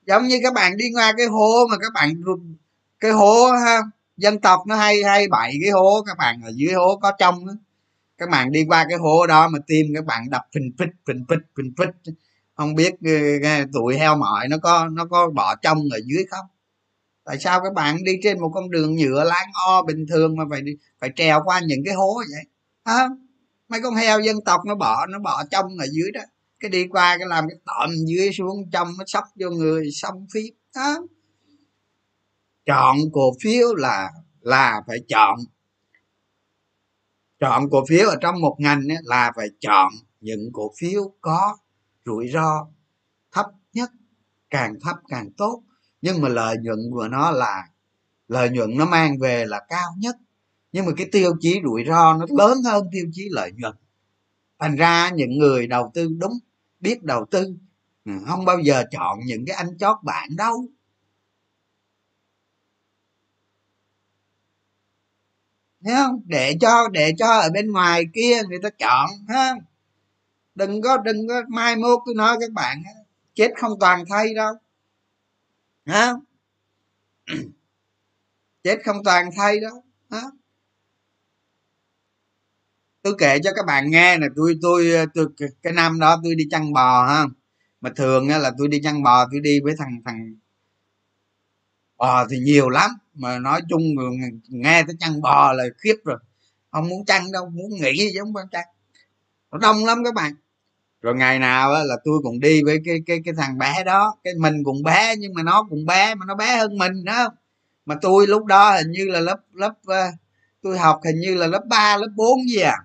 Giống 0.05 0.28
như 0.28 0.39
các 0.43 0.53
bạn 0.53 0.78
đi 0.78 0.86
qua 0.95 1.13
cái 1.17 1.25
hố 1.25 1.67
mà 1.67 1.78
các 1.78 1.93
bạn 1.93 2.21
cái 2.99 3.11
hố 3.11 3.51
ha 3.51 3.82
dân 4.18 4.39
tộc 4.41 4.59
nó 4.68 4.76
hay 4.76 5.03
hay 5.03 5.28
bậy 5.28 5.53
cái 5.61 5.72
hố, 5.72 6.03
các 6.07 6.18
bạn 6.18 6.41
ở 6.43 6.51
dưới 6.55 6.74
hố 6.74 6.99
có 7.01 7.11
trong 7.20 7.45
đó. 7.45 7.53
các 8.18 8.30
bạn 8.30 8.51
đi 8.51 8.65
qua 8.68 8.86
cái 8.89 8.97
hố 8.97 9.28
đó 9.28 9.47
mà 9.47 9.59
tim 9.68 9.86
các 9.95 10.05
bạn 10.05 10.30
đập 10.30 10.41
phình 10.55 10.72
phịch 10.80 10.89
phình 11.07 11.26
phịch 11.30 11.45
phình 11.57 11.74
phịch. 11.78 12.13
Không 12.55 12.76
biết 12.76 12.93
ờ, 13.43 13.49
tụi 13.74 13.97
heo 13.97 14.15
mỏi 14.18 14.47
nó 14.49 14.57
có 14.57 14.88
nó 14.91 15.05
có 15.05 15.30
bỏ 15.30 15.55
trong 15.55 15.78
ở 15.91 15.99
dưới 16.05 16.26
không? 16.30 16.45
Tại 17.26 17.39
sao 17.39 17.61
các 17.63 17.74
bạn 17.74 18.03
đi 18.03 18.13
trên 18.24 18.39
một 18.41 18.51
con 18.53 18.70
đường 18.70 18.95
nhựa 18.95 19.24
láng 19.24 19.47
o 19.68 19.82
bình 19.82 20.05
thường 20.09 20.36
mà 20.38 20.43
phải 20.49 20.61
phải 21.01 21.09
trèo 21.15 21.41
qua 21.45 21.61
những 21.68 21.82
cái 21.86 21.93
hố 21.93 22.15
vậy? 22.18 22.43
Hả? 22.86 23.07
Mấy 23.70 23.82
con 23.82 23.95
heo 23.95 24.20
dân 24.20 24.38
tộc 24.45 24.61
nó 24.65 24.76
bỏ 24.76 25.05
nó 25.05 25.20
bỏ 25.20 25.43
trong 25.51 25.65
ở 25.80 25.86
dưới 25.91 26.11
đó. 26.11 26.22
Cái 26.59 26.72
đi 26.72 26.88
qua 26.88 27.18
cái 27.18 27.28
làm 27.28 27.47
cái 27.49 27.57
tọm 27.65 27.89
dưới 28.07 28.32
xuống 28.34 28.70
trong 28.72 28.88
nó 28.97 29.03
sóc 29.07 29.24
vô 29.39 29.49
người 29.49 29.91
xong 29.91 30.28
phí. 30.34 30.51
Đó 30.76 30.97
chọn 32.68 32.97
cổ 33.13 33.34
phiếu 33.43 33.76
là 33.76 34.11
là 34.41 34.82
phải 34.88 34.97
chọn. 35.07 35.39
Chọn 37.39 37.70
cổ 37.72 37.86
phiếu 37.89 38.09
ở 38.09 38.15
trong 38.22 38.41
một 38.41 38.55
ngành 38.59 38.82
ấy, 38.91 38.97
là 39.03 39.32
phải 39.36 39.47
chọn 39.59 39.91
những 40.22 40.49
cổ 40.53 40.72
phiếu 40.80 41.13
có 41.22 41.57
rủi 42.05 42.28
ro 42.34 42.68
thấp 43.32 43.45
nhất 43.74 43.89
càng 44.49 44.76
thấp 44.82 44.97
càng 45.07 45.30
tốt. 45.38 45.63
Nhưng 46.01 46.22
mà 46.22 46.30
lợi 46.30 46.57
nhuận 46.61 46.80
của 46.91 47.07
nó 47.07 47.32
là 47.32 47.63
lợi 48.28 48.49
nhuận 48.49 48.78
nó 48.78 48.86
mang 48.86 49.20
về 49.20 49.45
là 49.45 49.61
cao 49.70 49.89
nhất. 49.97 50.15
Nhưng 50.72 50.86
mà 50.86 50.91
cái 50.97 51.07
tiêu 51.11 51.32
chí 51.39 51.61
rủi 51.63 51.84
ro 51.88 52.13
nó 52.13 52.26
lớn 52.38 52.57
hơn 52.65 52.88
tiêu 52.91 53.05
chí 53.11 53.28
lợi 53.32 53.51
nhuận. 53.51 53.76
Thành 54.59 54.76
ra 54.76 55.09
những 55.09 55.38
người 55.38 55.68
đầu 55.68 55.91
tư 55.93 56.07
đúng 56.20 56.34
biết 56.80 57.03
đầu 57.03 57.26
tư 57.32 57.55
ừ, 58.05 58.11
không 58.28 58.45
bao 58.45 58.59
giờ 58.59 58.84
chọn 58.91 59.20
những 59.26 59.45
cái 59.47 59.55
anh 59.55 59.78
chót 59.78 59.97
bạn 60.03 60.30
đâu. 60.38 60.68
Thấy 65.88 65.96
không? 65.96 66.22
Để 66.26 66.58
cho 66.62 66.88
để 66.88 67.14
cho 67.18 67.28
ở 67.28 67.50
bên 67.50 67.72
ngoài 67.72 68.04
kia 68.14 68.42
người 68.50 68.60
ta 68.64 68.70
chọn 68.70 69.10
ha 69.30 69.56
đừng 70.56 70.82
có 70.82 70.98
đừng 70.98 71.28
có 71.28 71.42
mai 71.50 71.76
mốt 71.76 72.00
tôi 72.06 72.16
nói 72.16 72.38
các 72.40 72.52
bạn 72.52 72.84
chết 73.36 73.52
không 73.58 73.80
toàn 73.80 74.04
thay 74.10 74.34
đâu. 74.34 74.54
Ha 75.86 76.14
chết 78.64 78.78
không 78.86 79.04
toàn 79.04 79.30
thay 79.38 79.60
đâu 79.60 79.84
ha 80.12 80.22
tôi 83.02 83.16
kể 83.20 83.40
cho 83.44 83.52
các 83.56 83.66
bạn 83.66 83.92
nghe 83.92 84.18
là 84.18 84.28
tôi 84.36 84.60
tôi 84.62 84.92
tôi, 85.14 85.28
cái 85.64 85.74
năm 85.74 86.00
đó 86.00 86.20
tôi 86.24 86.36
đi 86.36 86.44
chăn 86.52 86.74
bò 86.74 87.06
ha 87.08 87.26
mà 87.82 87.90
thường 87.96 88.28
là 88.28 88.52
tôi 88.58 88.68
đi 88.68 88.82
chăn 88.84 89.04
bò, 89.04 89.28
tôi 89.32 89.40
đi 89.40 89.60
với 89.64 89.76
thằng 89.78 90.02
thằng 90.06 90.36
bò 91.98 92.28
thì 92.28 92.40
nhiều 92.40 92.70
lắm 92.70 92.92
mà 93.18 93.39
nói 93.39 93.61
chung 93.70 93.82
nghe 94.49 94.84
tới 94.88 94.95
chăn 94.99 95.22
bò 95.22 95.53
là 95.53 95.63
khiếp 95.78 95.95
rồi. 96.05 96.18
Không 96.72 96.89
muốn 96.89 97.05
chăn 97.05 97.32
đâu 97.32 97.49
muốn 97.49 97.70
nghỉ 97.82 98.09
chứ 98.13 98.20
không 98.20 98.36
quan 98.36 98.47
chăn 98.51 98.65
nó 99.51 99.57
đông 99.57 99.86
lắm 99.86 100.03
các 100.05 100.13
bạn. 100.13 100.34
Rồi 101.01 101.15
ngày 101.15 101.39
nào 101.39 101.72
là 101.72 101.95
tôi 102.03 102.20
cũng 102.24 102.39
đi 102.39 102.63
với 102.63 102.80
cái 102.86 102.99
cái 103.05 103.20
cái 103.26 103.34
thằng 103.38 103.57
bé 103.57 103.84
đó. 103.84 104.15
Cái 104.24 104.34
mình 104.39 104.63
cũng 104.63 104.84
bé 104.84 105.15
nhưng 105.20 105.34
mà 105.34 105.43
nó 105.43 105.63
cũng 105.70 105.86
bé 105.86 106.15
mà 106.15 106.26
nó 106.26 106.36
bé 106.36 106.57
hơn 106.57 106.78
mình 106.78 107.03
đó 107.05 107.30
mà 107.88 107.95
tôi 108.01 108.28
lúc 108.28 108.45
đó 108.45 108.76
hình 108.78 108.91
như 108.91 109.05
là 109.05 109.20
lớp 109.20 109.39
lớp 109.53 109.74
ờ, 109.86 110.07
tôi 110.61 110.78
học 110.78 110.99
hình 111.05 111.20
như 111.20 111.36
là 111.36 111.47
lớp 111.47 111.63
3, 111.70 111.97
lớp 111.97 112.07
4 112.15 112.39
gì 112.49 112.59
à. 112.59 112.78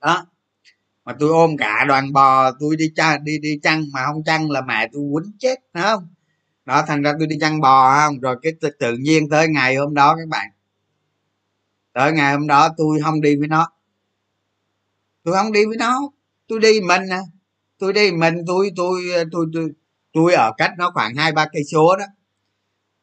Đó. 0.00 0.26
Mà 1.04 1.12
tôi 1.18 1.30
ôm 1.30 1.56
cả 1.56 1.84
đoàn 1.88 2.12
bò 2.12 2.52
tôi 2.60 2.76
đi 2.76 2.92
cha 2.96 3.18
đi 3.18 3.38
đi 3.38 3.58
chăn 3.62 3.84
mà 3.92 4.00
không 4.06 4.24
chăn 4.24 4.50
là 4.50 4.60
mẹ 4.60 4.88
tôi 4.92 5.02
quýnh 5.14 5.32
chết 5.38 5.58
phải 5.74 5.82
không? 5.82 6.08
Đó 6.68 6.84
thành 6.86 7.02
ra 7.02 7.12
tôi 7.18 7.26
đi 7.26 7.36
chăn 7.40 7.60
bò 7.60 7.98
không? 7.98 8.20
Rồi 8.20 8.36
cái 8.42 8.52
tự, 8.78 8.96
nhiên 8.96 9.28
tới 9.28 9.48
ngày 9.48 9.76
hôm 9.76 9.94
đó 9.94 10.16
các 10.16 10.28
bạn. 10.28 10.48
Tới 11.92 12.12
ngày 12.12 12.32
hôm 12.32 12.46
đó 12.46 12.68
tôi 12.76 13.00
không 13.04 13.20
đi 13.20 13.36
với 13.36 13.48
nó. 13.48 13.72
Tôi 15.24 15.34
không 15.34 15.52
đi 15.52 15.66
với 15.66 15.76
nó. 15.76 16.00
Tôi 16.48 16.60
đi 16.60 16.80
mình 16.80 17.08
à. 17.10 17.20
Tôi 17.78 17.92
đi 17.92 18.12
mình 18.12 18.34
tôi 18.46 18.70
tôi 18.76 19.02
tôi 19.32 19.46
tôi 19.52 19.70
tôi 20.12 20.34
ở 20.34 20.52
cách 20.58 20.72
nó 20.78 20.90
khoảng 20.94 21.14
hai 21.14 21.32
ba 21.32 21.46
cây 21.52 21.62
số 21.72 21.96
đó. 21.96 22.04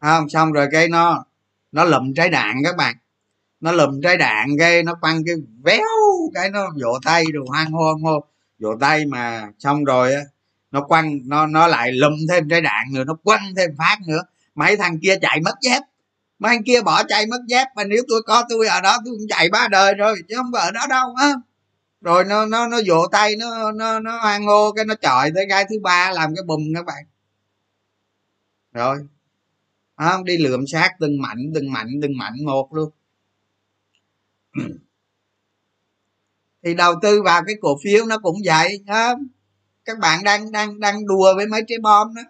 Không? 0.02 0.30
Xong 0.30 0.52
rồi 0.52 0.68
cái 0.72 0.88
nó 0.88 1.26
nó 1.72 1.84
lụm 1.84 2.14
trái 2.14 2.30
đạn 2.30 2.56
các 2.64 2.76
bạn. 2.78 2.96
Nó 3.60 3.72
lùm 3.72 4.02
trái 4.02 4.18
đạn 4.18 4.50
cái 4.60 4.84
nó 4.84 4.96
quăng 5.02 5.22
cái 5.26 5.36
véo 5.64 5.86
cái 6.34 6.50
nó 6.50 6.70
vỗ 6.84 7.00
tay 7.06 7.24
rồi 7.34 7.46
hoang 7.48 7.72
hô 7.72 7.94
hô. 8.04 8.26
Vỗ 8.60 8.70
tay 8.80 9.06
mà 9.06 9.52
xong 9.60 9.84
rồi 9.84 10.14
á 10.14 10.22
nó 10.76 10.82
quăng, 10.82 11.20
nó 11.26 11.48
nó 11.48 11.68
lại 11.68 11.92
lùm 11.92 12.14
thêm 12.30 12.50
trái 12.50 12.62
đạn 12.62 12.94
nữa, 12.94 13.04
nó 13.04 13.14
quăng 13.24 13.56
thêm 13.58 13.70
phát 13.78 13.98
nữa. 14.08 14.22
Mấy 14.56 14.78
thằng 14.78 15.00
kia 15.00 15.16
chạy 15.22 15.42
mất 15.42 15.56
dép. 15.62 15.82
Mấy 16.40 16.50
thằng 16.56 16.64
kia 16.64 16.82
bỏ 16.82 17.04
chạy 17.04 17.26
mất 17.26 17.40
dép, 17.48 17.68
mà 17.76 17.84
nếu 17.84 18.04
tôi 18.08 18.22
có 18.26 18.44
tôi 18.50 18.68
ở 18.68 18.82
đó, 18.82 18.98
tôi 19.06 19.16
cũng 19.18 19.28
chạy 19.30 19.50
ba 19.50 19.68
đời 19.68 19.94
rồi, 19.94 20.16
chứ 20.30 20.36
không 20.36 20.52
ở 20.54 20.72
đó 20.72 20.82
đâu, 20.90 21.16
á. 21.16 21.34
Rồi 22.02 22.26
nó 22.26 22.46
nó 22.46 22.68
nó 22.68 22.78
vỗ 22.88 23.08
tay, 23.12 23.36
nó 23.36 23.72
nó 23.72 24.00
nó 24.00 24.20
hoan 24.22 24.44
hô, 24.44 24.72
cái 24.72 24.86
nó 24.86 24.96
chọi 24.96 25.32
tới 25.36 25.46
cái 25.50 25.66
thứ 25.70 25.80
ba 25.84 26.12
làm 26.12 26.36
cái 26.36 26.44
bùm 26.44 26.62
các 26.76 26.86
bạn. 26.86 27.04
Rồi 28.74 28.98
không 29.98 30.24
đi 30.24 30.38
lượm 30.38 30.68
xác 30.68 30.92
từng 31.00 31.22
mạnh 31.22 31.52
từng 31.56 31.72
mạnh 31.72 31.90
từng 32.02 32.18
mạnh 32.18 32.34
một 32.46 32.74
luôn. 32.74 32.90
Thì 36.64 36.74
đầu 36.74 36.94
tư 37.02 37.22
vào 37.22 37.44
cái 37.48 37.56
cổ 37.62 37.78
phiếu 37.84 38.06
nó 38.06 38.18
cũng 38.18 38.38
vậy 38.46 38.84
không 38.88 39.28
các 39.86 40.00
bạn 40.00 40.24
đang 40.24 40.52
đang 40.52 40.80
đang 40.80 41.06
đùa 41.06 41.34
với 41.36 41.48
mấy 41.48 41.62
trái 41.68 41.78
bom 41.80 42.16
đó. 42.16 42.22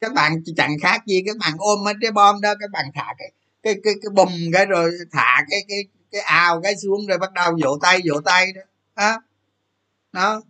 Các 0.00 0.12
bạn 0.12 0.42
chẳng 0.56 0.76
khác 0.82 1.06
gì 1.06 1.22
các 1.26 1.36
bạn 1.36 1.52
ôm 1.58 1.84
mấy 1.84 1.94
trái 2.02 2.10
bom 2.12 2.40
đó, 2.40 2.54
các 2.60 2.70
bạn 2.70 2.84
thả 2.94 3.14
cái 3.18 3.32
cái 3.62 3.74
cái 3.84 3.94
cái 4.02 4.10
bùm 4.14 4.28
cái 4.52 4.66
rồi 4.66 4.90
thả 5.10 5.44
cái 5.50 5.60
cái 5.68 5.78
cái 6.12 6.20
ào 6.20 6.60
cái 6.62 6.76
xuống 6.76 7.06
rồi 7.06 7.18
bắt 7.18 7.32
đầu 7.32 7.56
vỗ 7.62 7.78
tay 7.82 8.00
vỗ 8.10 8.20
tay 8.20 8.52
đó. 8.52 8.62
Đó. 8.96 9.22
Đó. 10.12 10.42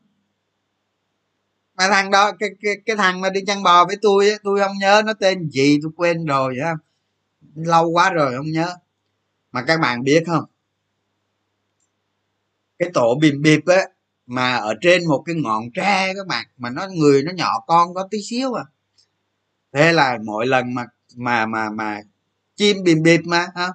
Mà 1.74 1.88
thằng 1.88 2.10
đó, 2.10 2.32
cái 2.38 2.50
cái 2.62 2.74
cái 2.86 2.96
thằng 2.96 3.20
mà 3.20 3.30
đi 3.30 3.40
chăn 3.46 3.62
bò 3.62 3.84
với 3.84 3.96
tôi 4.02 4.30
tôi 4.42 4.60
không 4.60 4.78
nhớ 4.78 5.02
nó 5.06 5.12
tên 5.12 5.50
gì, 5.50 5.78
tôi 5.82 5.90
quên 5.96 6.24
rồi 6.24 6.54
ha 6.64 6.74
lâu 7.54 7.88
quá 7.90 8.10
rồi 8.10 8.34
không 8.36 8.52
nhớ. 8.52 8.76
Mà 9.52 9.64
các 9.66 9.80
bạn 9.80 10.02
biết 10.04 10.24
không? 10.26 10.44
Cái 12.78 12.90
tổ 12.94 13.18
bìm 13.20 13.42
bịp 13.42 13.60
á 13.66 13.86
mà 14.28 14.56
ở 14.56 14.74
trên 14.80 15.08
một 15.08 15.22
cái 15.26 15.36
ngọn 15.36 15.70
tre 15.74 16.14
các 16.16 16.26
bạn, 16.26 16.46
mà 16.56 16.70
nó 16.70 16.86
người 16.88 17.22
nó 17.22 17.32
nhỏ 17.32 17.60
con 17.66 17.94
có 17.94 18.08
tí 18.10 18.18
xíu 18.22 18.52
à. 18.54 18.64
Thế 19.72 19.92
là 19.92 20.18
mỗi 20.24 20.46
lần 20.46 20.74
mà 20.74 20.84
mà 21.16 21.46
mà 21.46 21.70
mà 21.70 22.00
chim 22.56 22.76
bìm 22.84 23.02
bịp 23.02 23.20
mà, 23.24 23.46
ha. 23.54 23.68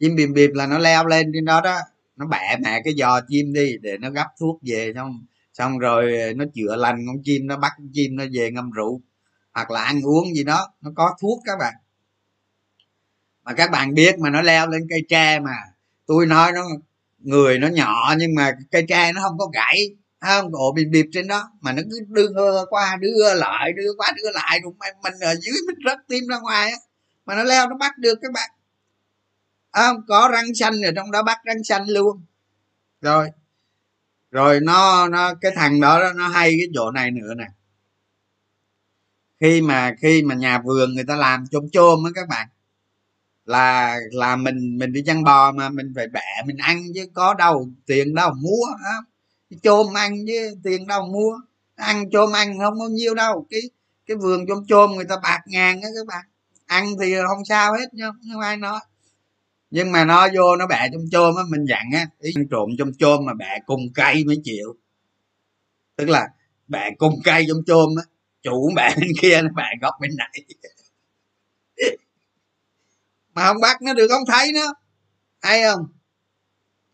Chim 0.00 0.16
bìm 0.16 0.32
bịp 0.32 0.50
là 0.54 0.66
nó 0.66 0.78
leo 0.78 1.06
lên 1.06 1.30
trên 1.34 1.44
đó 1.44 1.60
đó, 1.60 1.78
nó 2.16 2.26
bẻ 2.26 2.56
mẹ 2.62 2.80
cái 2.84 2.94
giò 2.94 3.20
chim 3.28 3.52
đi 3.52 3.76
để 3.82 3.98
nó 3.98 4.10
gấp 4.10 4.26
thuốc 4.40 4.60
về, 4.62 4.92
xong 4.94 5.26
xong 5.54 5.78
rồi 5.78 6.34
nó 6.36 6.44
chữa 6.54 6.76
lành 6.76 7.06
con 7.06 7.16
chim, 7.24 7.46
nó 7.46 7.56
bắt 7.56 7.72
con 7.78 7.88
chim 7.92 8.16
nó 8.16 8.24
về 8.32 8.50
ngâm 8.50 8.70
rượu, 8.70 9.00
hoặc 9.54 9.70
là 9.70 9.82
ăn 9.82 10.02
uống 10.02 10.34
gì 10.34 10.44
đó, 10.44 10.68
nó 10.80 10.90
có 10.96 11.16
thuốc 11.20 11.42
các 11.44 11.58
bạn. 11.58 11.74
Mà 13.44 13.52
các 13.52 13.70
bạn 13.70 13.94
biết 13.94 14.18
mà 14.18 14.30
nó 14.30 14.42
leo 14.42 14.66
lên 14.66 14.86
cây 14.90 15.00
tre 15.08 15.40
mà 15.40 15.54
tôi 16.06 16.26
nói 16.26 16.52
nó 16.52 16.62
người 17.22 17.58
nó 17.58 17.68
nhỏ 17.68 18.14
nhưng 18.18 18.34
mà 18.34 18.52
cây 18.70 18.84
tre 18.88 19.12
nó 19.12 19.20
không 19.22 19.38
có 19.38 19.46
gãy 19.54 19.88
không? 20.20 20.52
Cổ 20.52 20.72
bịp 20.76 20.84
bịp 20.84 21.06
trên 21.12 21.26
đó, 21.26 21.50
mà 21.60 21.72
nó 21.72 21.82
cứ 21.90 22.00
đưa 22.08 22.64
qua, 22.70 22.96
đưa 23.00 23.34
lại, 23.34 23.72
đưa 23.72 23.92
qua, 23.96 24.12
đưa 24.16 24.30
lại 24.30 24.60
đúng 24.62 24.76
mình 25.02 25.14
ở 25.20 25.34
dưới 25.34 25.56
mình 25.66 25.76
rớt 25.86 25.98
tim 26.08 26.24
ra 26.28 26.38
ngoài 26.38 26.70
á. 26.70 26.76
Mà 27.26 27.34
nó 27.34 27.42
leo, 27.42 27.68
nó 27.68 27.76
bắt 27.76 27.98
được 27.98 28.18
các 28.22 28.32
bạn 28.32 28.50
không? 29.72 29.96
Có 30.08 30.28
răng 30.32 30.54
xanh 30.54 30.82
ở 30.82 30.92
trong 30.96 31.10
đó, 31.10 31.22
bắt 31.22 31.38
răng 31.44 31.64
xanh 31.64 31.88
luôn. 31.88 32.24
Rồi 33.00 33.30
rồi 34.30 34.60
nó 34.60 35.08
nó, 35.08 35.34
cái 35.40 35.52
thằng 35.54 35.80
đó, 35.80 36.12
nó 36.16 36.28
hay 36.28 36.50
cái 36.50 36.68
chỗ 36.74 36.90
này 36.90 37.10
nữa 37.10 37.34
nè. 37.38 37.46
Khi 39.40 39.60
mà 39.60 39.94
khi 40.00 40.22
mà 40.22 40.34
nhà 40.34 40.62
vườn 40.64 40.94
người 40.94 41.04
ta 41.04 41.16
làm 41.16 41.44
chôm 41.50 41.64
chôm 41.72 42.04
á 42.04 42.10
các 42.14 42.28
bạn 42.28 42.48
là 43.52 43.98
là 44.12 44.36
mình 44.36 44.78
mình 44.78 44.92
đi 44.92 45.02
chăn 45.06 45.24
bò 45.24 45.52
mà 45.52 45.68
mình 45.68 45.92
phải 45.96 46.08
bẻ, 46.08 46.42
mình 46.46 46.56
ăn 46.56 46.82
chứ 46.94 47.06
có 47.14 47.34
đâu 47.34 47.68
tiền 47.86 48.14
đâu 48.14 48.30
mua, 48.42 48.66
á. 48.84 48.96
Chôm 49.62 49.94
ăn 49.96 50.16
chứ 50.26 50.54
tiền 50.64 50.86
đâu 50.86 51.06
mua. 51.06 51.32
Ăn 51.76 52.10
chôm 52.10 52.32
ăn 52.32 52.58
không 52.58 52.78
bao 52.78 52.88
nhiêu 52.88 53.14
đâu. 53.14 53.46
Cái 53.50 53.60
cái 54.06 54.16
vườn 54.16 54.46
chôm 54.48 54.64
chôm 54.68 54.90
người 54.92 55.04
ta 55.04 55.16
bạc 55.22 55.40
ngàn 55.46 55.82
á 55.82 55.88
các 55.96 56.06
bạn. 56.06 56.24
Ăn 56.66 56.86
thì 57.00 57.14
không 57.28 57.44
sao 57.44 57.72
hết 57.74 57.94
nha 57.94 58.10
không 58.32 58.40
ai 58.40 58.56
nói. 58.56 58.80
Nhưng 59.70 59.92
mà 59.92 60.04
nó 60.04 60.28
vô 60.34 60.56
nó 60.56 60.66
bẻ 60.66 60.88
chôm 60.92 61.02
chôm 61.12 61.34
á, 61.36 61.42
mình 61.50 61.64
dặn 61.68 61.84
á, 61.94 62.06
ý 62.20 62.32
trộm 62.50 62.70
chôm 62.78 62.92
chôm 62.98 63.24
mà 63.26 63.34
bẻ 63.34 63.58
cùng 63.66 63.80
cây 63.94 64.24
mới 64.24 64.40
chịu. 64.44 64.76
Tức 65.96 66.08
là 66.08 66.28
bẻ 66.68 66.90
cùng 66.98 67.20
cây 67.24 67.44
chôm 67.48 67.62
chôm 67.66 67.88
á, 67.98 68.04
chủ 68.42 68.72
bẻ 68.76 68.94
bên 69.00 69.10
kia 69.20 69.42
nó 69.42 69.48
bẻ 69.56 69.64
góc 69.82 69.94
bên 70.00 70.10
này. 70.16 70.30
mà 73.34 73.46
không 73.46 73.60
bắt 73.60 73.82
nó 73.82 73.94
được 73.94 74.06
không 74.10 74.26
thấy 74.26 74.52
nó. 74.52 74.74
Hay 75.40 75.62
không? 75.62 75.86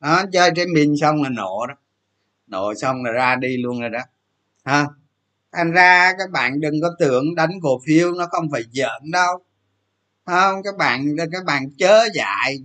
Đó 0.01 0.22
chơi 0.32 0.51
trên 0.57 0.72
mình 0.74 0.97
xong 1.01 1.22
là 1.22 1.28
nổ 1.28 1.66
đó. 1.68 1.74
Nổ 2.47 2.74
xong 2.74 3.05
là 3.05 3.12
ra 3.12 3.36
đi 3.36 3.57
luôn 3.57 3.80
rồi 3.80 3.91
đó. 3.91 4.01
Ha? 4.64 4.86
Thành 5.53 5.72
ra 5.72 6.12
các 6.18 6.30
bạn 6.30 6.61
đừng 6.61 6.74
có 6.82 6.91
tưởng 6.99 7.34
đánh 7.34 7.51
cổ 7.62 7.80
phiếu 7.86 8.12
nó 8.12 8.26
không 8.30 8.51
phải 8.53 8.62
giỡn 8.72 9.11
đâu. 9.12 9.39
Không? 10.26 10.62
Các 10.62 10.76
bạn 10.76 11.16
các 11.32 11.45
bạn 11.45 11.70
chớ 11.78 12.09
dại. 12.14 12.59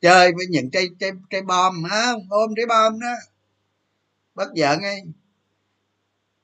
Chơi 0.00 0.32
với 0.32 0.46
những 0.50 0.70
trái 0.70 0.88
trái 1.00 1.10
trái 1.30 1.42
bom 1.42 1.82
á 1.90 2.12
ôm 2.30 2.50
trái 2.56 2.66
bom 2.66 3.00
đó. 3.00 3.14
Bất 4.34 4.48
giỡn 4.56 4.78
ấy. 4.80 5.02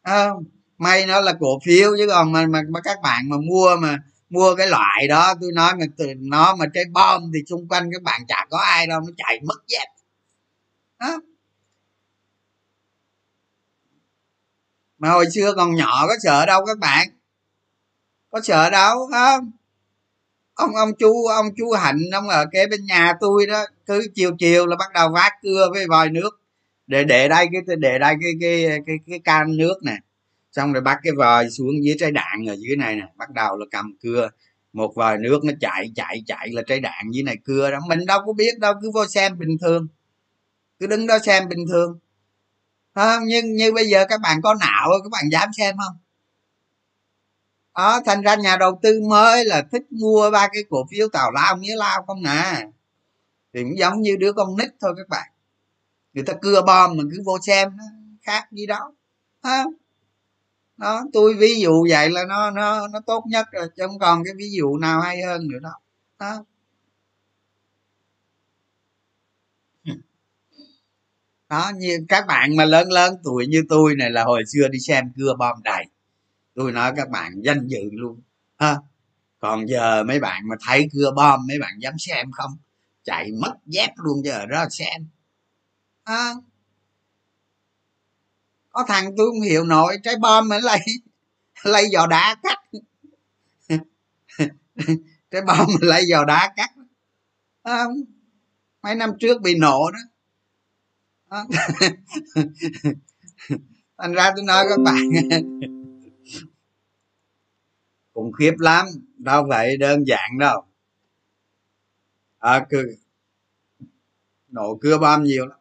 Không? 0.06 0.44
May 0.78 1.06
nó 1.06 1.20
là 1.20 1.32
cổ 1.40 1.58
phiếu 1.64 1.90
chứ 1.98 2.06
còn 2.08 2.32
mà, 2.32 2.46
mà 2.46 2.62
mà 2.68 2.80
các 2.80 2.98
bạn 3.02 3.28
mà 3.28 3.36
mua 3.36 3.76
mà 3.76 3.98
mua 4.30 4.54
cái 4.54 4.66
loại 4.68 5.08
đó 5.08 5.34
tôi 5.40 5.50
nói 5.54 5.72
mà 5.80 5.86
từ 5.96 6.06
nó 6.16 6.56
mà 6.56 6.66
trái 6.74 6.84
bom 6.92 7.22
thì 7.34 7.40
xung 7.48 7.68
quanh 7.68 7.90
các 7.92 8.02
bạn 8.02 8.20
chả 8.28 8.46
có 8.50 8.58
ai 8.58 8.86
đâu 8.86 9.00
nó 9.00 9.12
chạy 9.16 9.40
mất 9.44 9.58
dép. 9.68 9.86
Đó. 11.00 11.18
mà 14.98 15.10
hồi 15.10 15.26
xưa 15.34 15.52
còn 15.56 15.74
nhỏ 15.74 16.06
có 16.08 16.14
sợ 16.22 16.46
đâu 16.46 16.64
các 16.66 16.78
bạn. 16.78 17.08
Có 18.30 18.40
sợ 18.44 18.70
đâu 18.70 19.08
không? 19.12 19.50
Ông 20.54 20.76
ông 20.76 20.90
chú 20.98 21.26
ông 21.26 21.46
chú 21.56 21.72
hạnh 21.72 21.98
ông 22.12 22.28
ở 22.28 22.46
kế 22.52 22.66
bên 22.66 22.84
nhà 22.86 23.14
tôi 23.20 23.46
đó 23.46 23.64
cứ 23.86 24.08
chiều 24.14 24.36
chiều 24.38 24.66
là 24.66 24.76
bắt 24.76 24.92
đầu 24.94 25.10
vác 25.14 25.32
cưa 25.42 25.68
với 25.72 25.86
vòi 25.86 26.10
nước. 26.10 26.40
Để 26.86 27.04
để 27.04 27.28
đây 27.28 27.46
cái 27.52 27.76
để 27.76 27.98
đây 27.98 28.14
cái 28.22 28.32
cái 28.40 28.64
cái 28.68 28.78
cái, 28.86 28.96
cái 29.06 29.18
can 29.18 29.56
nước 29.56 29.74
nè 29.82 29.96
xong 30.58 30.72
rồi 30.72 30.82
bắt 30.82 30.98
cái 31.02 31.12
vòi 31.12 31.50
xuống 31.50 31.84
dưới 31.84 31.96
trái 31.98 32.10
đạn 32.10 32.46
ở 32.48 32.56
dưới 32.58 32.76
này 32.76 32.96
nè, 32.96 33.06
bắt 33.16 33.30
đầu 33.30 33.56
là 33.56 33.66
cầm 33.70 33.96
cưa. 34.02 34.30
Một 34.72 34.92
vòi 34.96 35.18
nước 35.18 35.44
nó 35.44 35.52
chạy 35.60 35.92
chạy 35.94 36.22
chạy 36.26 36.48
là 36.52 36.62
trái 36.66 36.80
đạn 36.80 37.10
dưới 37.10 37.22
này 37.22 37.36
cưa 37.44 37.70
đó. 37.70 37.78
Mình 37.88 38.06
đâu 38.06 38.20
có 38.26 38.32
biết 38.32 38.58
đâu, 38.58 38.74
cứ 38.82 38.90
vô 38.90 39.06
xem 39.06 39.38
bình 39.38 39.58
thường. 39.60 39.88
Cứ 40.78 40.86
đứng 40.86 41.06
đó 41.06 41.18
xem 41.18 41.48
bình 41.48 41.66
thường. 41.68 41.98
Không 42.94 43.24
nhưng 43.26 43.52
như 43.52 43.72
bây 43.72 43.88
giờ 43.88 44.04
các 44.08 44.20
bạn 44.20 44.42
có 44.42 44.54
não, 44.54 44.90
các 45.02 45.10
bạn 45.10 45.24
dám 45.32 45.48
xem 45.58 45.76
không? 45.76 45.96
Đó, 47.74 48.00
thành 48.06 48.22
ra 48.22 48.34
nhà 48.34 48.56
đầu 48.56 48.78
tư 48.82 49.00
mới 49.08 49.44
là 49.44 49.62
thích 49.72 49.92
mua 49.92 50.30
ba 50.30 50.48
cái 50.52 50.62
cổ 50.70 50.86
phiếu 50.90 51.08
tào 51.08 51.30
lao 51.32 51.56
nghĩa 51.56 51.76
lao 51.76 52.04
không 52.06 52.22
nè. 52.22 52.66
Thì 53.54 53.62
cũng 53.62 53.78
giống 53.78 54.00
như 54.00 54.16
đứa 54.16 54.32
con 54.32 54.56
nít 54.56 54.68
thôi 54.80 54.94
các 54.96 55.08
bạn. 55.08 55.28
Người 56.12 56.24
ta 56.24 56.32
cưa 56.42 56.62
bom 56.62 56.96
mà 56.96 57.02
cứ 57.12 57.22
vô 57.24 57.38
xem 57.46 57.76
nó 57.76 57.84
khác 58.22 58.52
gì 58.52 58.66
đó. 58.66 58.92
Không? 59.42 59.72
Đó, 60.78 61.04
tôi 61.12 61.34
ví 61.34 61.60
dụ 61.60 61.86
vậy 61.90 62.10
là 62.10 62.24
nó 62.28 62.50
nó 62.50 62.88
nó 62.88 63.00
tốt 63.06 63.24
nhất 63.28 63.46
rồi, 63.52 63.68
chứ 63.76 63.82
không 63.86 63.98
còn 63.98 64.22
cái 64.24 64.34
ví 64.38 64.50
dụ 64.58 64.76
nào 64.78 65.00
hay 65.00 65.22
hơn 65.22 65.48
nữa 65.48 65.58
đâu. 65.62 65.72
Đó. 66.18 66.44
Đó, 71.48 71.70
như 71.76 71.98
các 72.08 72.26
bạn 72.26 72.56
mà 72.56 72.64
lớn 72.64 72.88
lớn 72.92 73.14
tuổi 73.24 73.46
như 73.46 73.62
tôi 73.68 73.94
này 73.94 74.10
là 74.10 74.24
hồi 74.24 74.42
xưa 74.46 74.68
đi 74.68 74.78
xem 74.78 75.12
cưa 75.16 75.34
bom 75.38 75.62
đầy 75.64 75.84
tôi 76.54 76.72
nói 76.72 76.92
các 76.96 77.10
bạn 77.10 77.32
danh 77.44 77.66
dự 77.68 77.80
luôn, 77.92 78.20
ha. 78.58 78.76
Còn 79.40 79.66
giờ 79.68 80.04
mấy 80.04 80.20
bạn 80.20 80.42
mà 80.48 80.56
thấy 80.68 80.88
cưa 80.94 81.12
bom, 81.16 81.40
mấy 81.48 81.58
bạn 81.60 81.74
dám 81.82 81.94
xem 81.98 82.32
không? 82.32 82.50
Chạy 83.04 83.30
mất 83.42 83.54
dép 83.66 83.90
luôn 83.96 84.24
giờ 84.24 84.46
đó 84.46 84.66
xem. 84.70 85.08
Ha 86.06 86.34
có 88.78 88.84
thằng 88.88 89.16
tôi 89.16 89.26
không 89.26 89.40
hiểu 89.40 89.64
nổi 89.64 89.98
trái 90.02 90.14
bom 90.20 90.48
mà 90.48 90.58
lấy 90.58 90.80
lấy 91.62 91.88
giò 91.92 92.06
đá 92.06 92.36
cắt. 92.42 92.58
Trái 95.30 95.42
bom 95.42 95.66
mà 95.68 95.78
lấy 95.80 96.06
giò 96.06 96.24
đá 96.24 96.52
cắt. 96.56 96.70
Không 97.64 97.92
mấy 98.82 98.94
năm 98.94 99.10
trước 99.20 99.40
bị 99.42 99.54
nổ 99.58 99.90
đó. 99.90 99.98
Ờ. 101.28 101.46
Thành 103.98 104.12
ra 104.12 104.32
tôi 104.36 104.44
nói 104.44 104.64
các 104.68 104.78
bạn. 104.84 104.96
Cũng 108.12 108.32
khiếp 108.32 108.54
lắm 108.58 108.86
đâu 109.16 109.46
phải 109.50 109.76
đơn 109.76 110.06
giản 110.06 110.38
đâu. 110.38 110.64
À, 112.38 112.66
cứ 112.70 112.96
nổ 114.48 114.78
cưa 114.80 114.98
bom 114.98 115.22
nhiều 115.22 115.46
lắm. 115.46 115.58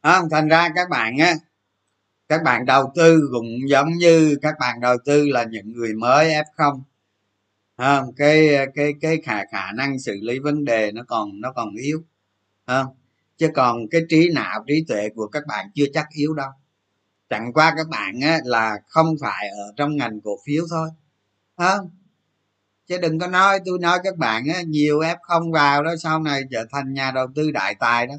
À, 0.00 0.22
thành 0.30 0.48
ra 0.48 0.68
các 0.74 0.88
bạn 0.90 1.18
á 1.18 1.34
các 2.28 2.42
bạn 2.42 2.66
đầu 2.66 2.92
tư 2.96 3.28
cũng 3.32 3.46
giống 3.68 3.88
như 3.98 4.38
các 4.42 4.54
bạn 4.60 4.80
đầu 4.80 4.96
tư 5.04 5.28
là 5.28 5.44
những 5.44 5.72
người 5.72 5.94
mới 5.94 6.28
f 6.28 6.44
không. 6.56 6.82
À, 7.76 8.02
cái 8.16 8.48
cái 8.74 8.94
cái 9.00 9.18
khả 9.24 9.44
khả 9.52 9.72
năng 9.72 9.98
xử 9.98 10.16
lý 10.22 10.38
vấn 10.38 10.64
đề 10.64 10.92
nó 10.92 11.02
còn 11.08 11.40
nó 11.40 11.52
còn 11.52 11.74
yếu. 11.74 12.02
À, 12.64 12.84
chứ 13.36 13.48
còn 13.54 13.88
cái 13.90 14.00
trí 14.08 14.28
não 14.34 14.64
trí 14.66 14.84
tuệ 14.88 15.08
của 15.14 15.26
các 15.26 15.42
bạn 15.48 15.66
chưa 15.74 15.84
chắc 15.94 16.06
yếu 16.10 16.34
đâu. 16.34 16.50
Chẳng 17.30 17.52
qua 17.52 17.74
các 17.76 17.88
bạn 17.88 18.20
á, 18.22 18.38
là 18.44 18.78
không 18.88 19.16
phải 19.20 19.48
ở 19.48 19.72
trong 19.76 19.96
ngành 19.96 20.20
cổ 20.20 20.38
phiếu 20.46 20.64
thôi. 20.70 20.88
À, 21.56 21.76
chứ 22.86 22.98
đừng 22.98 23.18
có 23.18 23.26
nói 23.26 23.60
tôi 23.64 23.78
nói 23.78 23.98
các 24.04 24.16
bạn 24.16 24.44
á, 24.54 24.62
nhiều 24.62 25.00
f 25.00 25.16
không 25.22 25.52
vào 25.52 25.84
đó 25.84 25.94
sau 25.96 26.20
này 26.20 26.42
trở 26.50 26.66
thành 26.72 26.94
nhà 26.94 27.10
đầu 27.10 27.26
tư 27.34 27.50
đại 27.50 27.74
tài 27.80 28.06
đó 28.06 28.14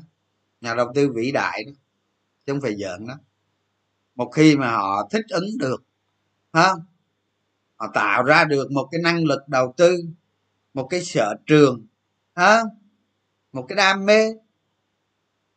nhà 0.62 0.76
đầu 0.76 0.92
tư 0.96 1.12
vĩ 1.16 1.32
đại 1.32 1.64
đó, 1.64 1.72
chứ 2.46 2.54
không 2.54 2.62
phải 2.62 2.76
giỡn 2.76 3.08
đó. 3.08 3.14
Một 4.16 4.32
khi 4.36 4.58
mà 4.58 4.72
họ 4.72 5.08
thích 5.12 5.26
ứng 5.30 5.58
được, 5.60 5.84
ha, 6.54 6.74
họ 7.76 7.92
tạo 7.94 8.24
ra 8.24 8.44
được 8.46 8.72
một 8.72 8.88
cái 8.92 9.02
năng 9.02 9.26
lực 9.26 9.48
đầu 9.48 9.74
tư, 9.78 9.98
một 10.74 10.88
cái 10.90 11.04
sở 11.04 11.36
trường, 11.46 11.86
ha, 12.36 12.62
một 13.52 13.66
cái 13.70 13.76
đam 13.76 14.06
mê. 14.06 14.34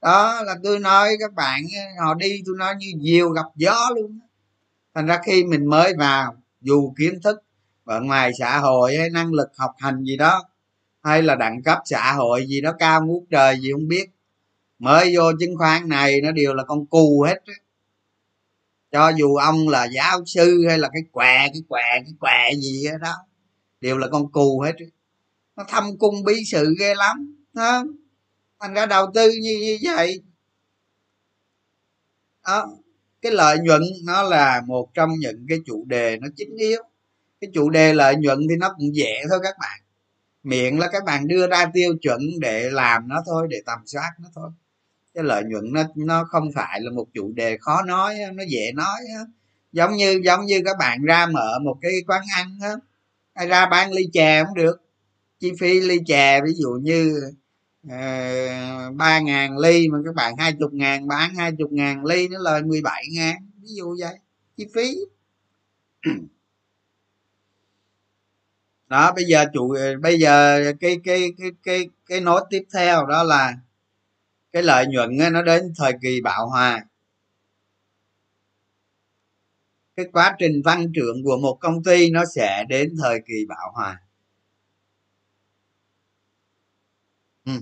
Đó 0.00 0.42
là 0.42 0.54
tôi 0.62 0.78
nói 0.78 1.16
các 1.20 1.32
bạn, 1.34 1.62
họ 2.00 2.14
đi 2.14 2.42
tôi 2.46 2.56
nói 2.58 2.74
như 2.78 2.92
diều 3.00 3.30
gặp 3.30 3.46
gió 3.56 3.90
luôn 3.94 4.18
thành 4.94 5.06
ra 5.06 5.20
khi 5.26 5.44
mình 5.44 5.66
mới 5.66 5.94
vào, 5.94 6.36
dù 6.60 6.94
kiến 6.98 7.20
thức 7.22 7.42
ở 7.84 8.00
ngoài 8.00 8.30
xã 8.38 8.58
hội 8.58 8.96
hay 8.96 9.10
năng 9.10 9.32
lực 9.32 9.48
học 9.56 9.74
hành 9.78 10.04
gì 10.04 10.16
đó, 10.16 10.42
hay 11.02 11.22
là 11.22 11.34
đẳng 11.34 11.62
cấp 11.62 11.78
xã 11.84 12.12
hội 12.12 12.46
gì 12.46 12.60
đó, 12.60 12.72
cao 12.78 13.06
ngút 13.06 13.22
trời 13.30 13.60
gì 13.60 13.72
không 13.72 13.88
biết 13.88 14.06
mới 14.78 15.16
vô 15.16 15.22
chứng 15.40 15.56
khoán 15.56 15.88
này 15.88 16.20
nó 16.20 16.32
đều 16.32 16.54
là 16.54 16.64
con 16.64 16.86
cù 16.86 17.22
hết 17.26 17.38
cho 18.92 19.08
dù 19.08 19.34
ông 19.36 19.68
là 19.68 19.84
giáo 19.84 20.24
sư 20.26 20.64
hay 20.68 20.78
là 20.78 20.88
cái 20.92 21.02
què 21.12 21.48
cái 21.52 21.62
què 21.68 21.82
cái 21.92 22.14
què 22.20 22.54
gì 22.54 22.84
đó 23.00 23.14
đều 23.80 23.98
là 23.98 24.08
con 24.08 24.32
cù 24.32 24.60
hết 24.60 24.72
nó 25.56 25.64
thâm 25.68 25.98
cung 25.98 26.24
bí 26.24 26.34
sự 26.44 26.74
ghê 26.78 26.94
lắm 26.94 27.46
đó 27.52 27.84
thành 28.64 28.74
ra 28.74 28.86
đầu 28.86 29.06
tư 29.14 29.30
như, 29.42 29.78
như 29.82 29.92
vậy. 29.96 30.22
Đó 32.46 32.66
cái 33.22 33.32
lợi 33.32 33.58
nhuận 33.58 33.82
nó 34.04 34.22
là 34.22 34.62
một 34.66 34.90
trong 34.94 35.10
những 35.18 35.46
cái 35.48 35.58
chủ 35.66 35.84
đề 35.86 36.16
nó 36.16 36.28
chính 36.36 36.56
yếu. 36.56 36.82
Cái 37.40 37.50
chủ 37.54 37.70
đề 37.70 37.94
lợi 37.94 38.16
nhuận 38.16 38.38
thì 38.50 38.56
nó 38.56 38.74
cũng 38.76 38.96
dễ 38.96 39.22
thôi 39.30 39.38
các 39.42 39.54
bạn. 39.60 39.80
Miệng 40.42 40.78
là 40.78 40.88
các 40.92 41.04
bạn 41.04 41.28
đưa 41.28 41.46
ra 41.46 41.70
tiêu 41.74 41.96
chuẩn 42.02 42.20
để 42.40 42.70
làm 42.70 43.08
nó 43.08 43.22
thôi 43.26 43.46
để 43.50 43.62
tầm 43.66 43.78
soát 43.86 44.10
nó 44.20 44.28
thôi 44.34 44.50
cái 45.14 45.24
lợi 45.24 45.44
nhuận 45.44 45.64
nó 45.72 45.82
nó 45.96 46.24
không 46.24 46.52
phải 46.54 46.80
là 46.80 46.90
một 46.90 47.06
chủ 47.14 47.32
đề 47.36 47.58
khó 47.60 47.82
nói 47.82 48.14
nó 48.34 48.44
dễ 48.48 48.72
nói 48.74 49.00
giống 49.72 49.96
như 49.96 50.20
giống 50.24 50.46
như 50.46 50.62
các 50.64 50.76
bạn 50.78 51.02
ra 51.02 51.26
mở 51.26 51.58
một 51.64 51.76
cái 51.82 51.92
quán 52.06 52.22
ăn 52.36 52.58
á, 52.62 52.70
hay 53.34 53.48
ra 53.48 53.66
bán 53.66 53.92
ly 53.92 54.02
chè 54.12 54.44
cũng 54.44 54.54
được. 54.54 54.76
Chi 55.40 55.52
phí 55.60 55.80
ly 55.80 55.98
chè, 56.06 56.40
ví 56.44 56.52
dụ 56.54 56.70
như 56.82 57.20
ba 57.82 58.90
ba 58.96 59.20
ngàn 59.20 59.58
ly 59.58 59.88
mà 59.88 59.98
các 60.04 60.14
bạn 60.14 60.36
hai 60.38 60.52
chục 60.60 60.74
ngàn, 60.74 61.08
bán 61.08 61.34
hai 61.34 61.52
chục 61.58 61.72
ngàn 61.72 62.04
ly 62.04 62.28
nó 62.28 62.38
lời 62.38 62.62
mười 62.62 62.80
bảy 62.82 63.04
ngàn, 63.12 63.36
ví 63.62 63.68
dụ 63.76 63.96
vậy, 64.00 64.18
chi 64.56 64.66
phí. 64.74 64.96
Đó, 68.88 69.12
bây 69.16 69.24
giờ 69.24 69.44
chủ, 69.54 69.74
bây 70.02 70.18
giờ 70.18 70.60
cái 70.80 71.00
cái 71.04 71.34
cái 71.38 71.50
cái 71.62 71.88
cái 72.06 72.20
nốt 72.20 72.40
tiếp 72.50 72.62
theo 72.74 73.06
đó 73.06 73.22
là 73.22 73.54
cái 74.54 74.62
lợi 74.62 74.86
nhuận 74.86 75.10
nó 75.32 75.42
đến 75.42 75.72
thời 75.76 75.92
kỳ 76.02 76.20
bạo 76.20 76.48
hòa 76.48 76.84
cái 79.96 80.06
quá 80.12 80.36
trình 80.38 80.62
tăng 80.64 80.92
trưởng 80.92 81.24
của 81.24 81.36
một 81.36 81.58
công 81.60 81.82
ty 81.84 82.10
nó 82.10 82.24
sẽ 82.34 82.64
đến 82.68 82.94
thời 83.02 83.20
kỳ 83.26 83.46
bạo 83.48 83.72
hòa 83.74 84.00
ừ. 87.44 87.52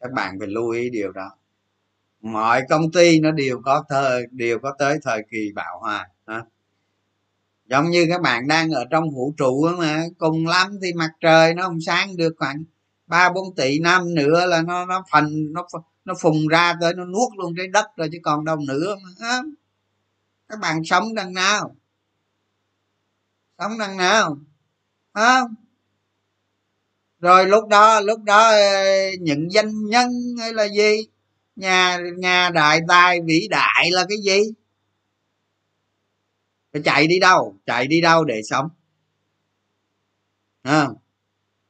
các 0.00 0.12
bạn 0.12 0.38
phải 0.38 0.48
lưu 0.48 0.70
ý 0.70 0.90
điều 0.90 1.12
đó 1.12 1.30
mọi 2.20 2.62
công 2.68 2.92
ty 2.92 3.20
nó 3.20 3.30
đều 3.30 3.60
có 3.64 3.84
thời 3.88 4.26
đều 4.30 4.58
có 4.58 4.74
tới 4.78 4.98
thời 5.02 5.22
kỳ 5.30 5.52
bạo 5.54 5.78
hòa, 5.80 6.08
hả? 6.26 6.44
giống 7.66 7.90
như 7.90 8.06
các 8.08 8.20
bạn 8.22 8.48
đang 8.48 8.70
ở 8.70 8.84
trong 8.90 9.10
vũ 9.10 9.34
trụ 9.36 9.68
mà, 9.78 10.04
cùng 10.18 10.46
lắm 10.46 10.78
thì 10.82 10.92
mặt 10.92 11.10
trời 11.20 11.54
nó 11.54 11.62
không 11.62 11.80
sáng 11.80 12.16
được 12.16 12.34
khoảng 12.38 12.64
ba 13.08 13.32
bốn 13.32 13.54
tỷ 13.54 13.78
năm 13.78 14.14
nữa 14.14 14.46
là 14.46 14.62
nó 14.62 14.86
nó 14.86 15.04
phần 15.12 15.52
nó 15.52 15.66
nó 16.04 16.14
phùng 16.20 16.48
ra 16.48 16.74
tới 16.80 16.94
nó 16.94 17.04
nuốt 17.04 17.32
luôn 17.36 17.54
trái 17.56 17.66
đất 17.66 17.86
rồi 17.96 18.08
chứ 18.12 18.18
còn 18.22 18.44
đâu 18.44 18.56
nữa 18.68 18.96
mà 19.02 19.10
các 20.48 20.58
bạn 20.60 20.84
sống 20.84 21.14
đằng 21.14 21.32
nào? 21.32 21.76
Sống 23.58 23.78
đằng 23.78 23.96
nào? 23.96 24.38
Không 25.14 25.54
rồi 27.20 27.46
lúc 27.46 27.68
đó 27.68 28.00
lúc 28.00 28.22
đó 28.22 28.52
những 29.20 29.52
danh 29.52 29.86
nhân 29.86 30.10
hay 30.40 30.52
là 30.52 30.68
gì? 30.68 31.08
Nhà 31.56 31.98
nhà 32.18 32.50
đại 32.50 32.80
tài 32.88 33.20
vĩ 33.26 33.48
đại 33.50 33.90
là 33.90 34.06
cái 34.08 34.18
gì? 34.18 34.40
Chạy 36.84 37.06
đi 37.06 37.18
đâu? 37.18 37.56
Chạy 37.66 37.86
đi 37.86 38.00
đâu 38.00 38.24
để 38.24 38.40
sống? 38.50 38.68
À, 40.62 40.88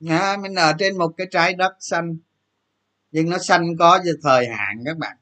nha 0.01 0.37
mình 0.37 0.55
ở 0.55 0.73
trên 0.79 0.99
một 0.99 1.13
cái 1.17 1.27
trái 1.31 1.55
đất 1.55 1.73
xanh. 1.81 2.17
Nhưng 3.11 3.31
nó 3.31 3.39
xanh 3.39 3.77
có 3.79 4.01
thời 4.23 4.47
hạn 4.47 4.83
các 4.85 4.99
bạn. 4.99 5.17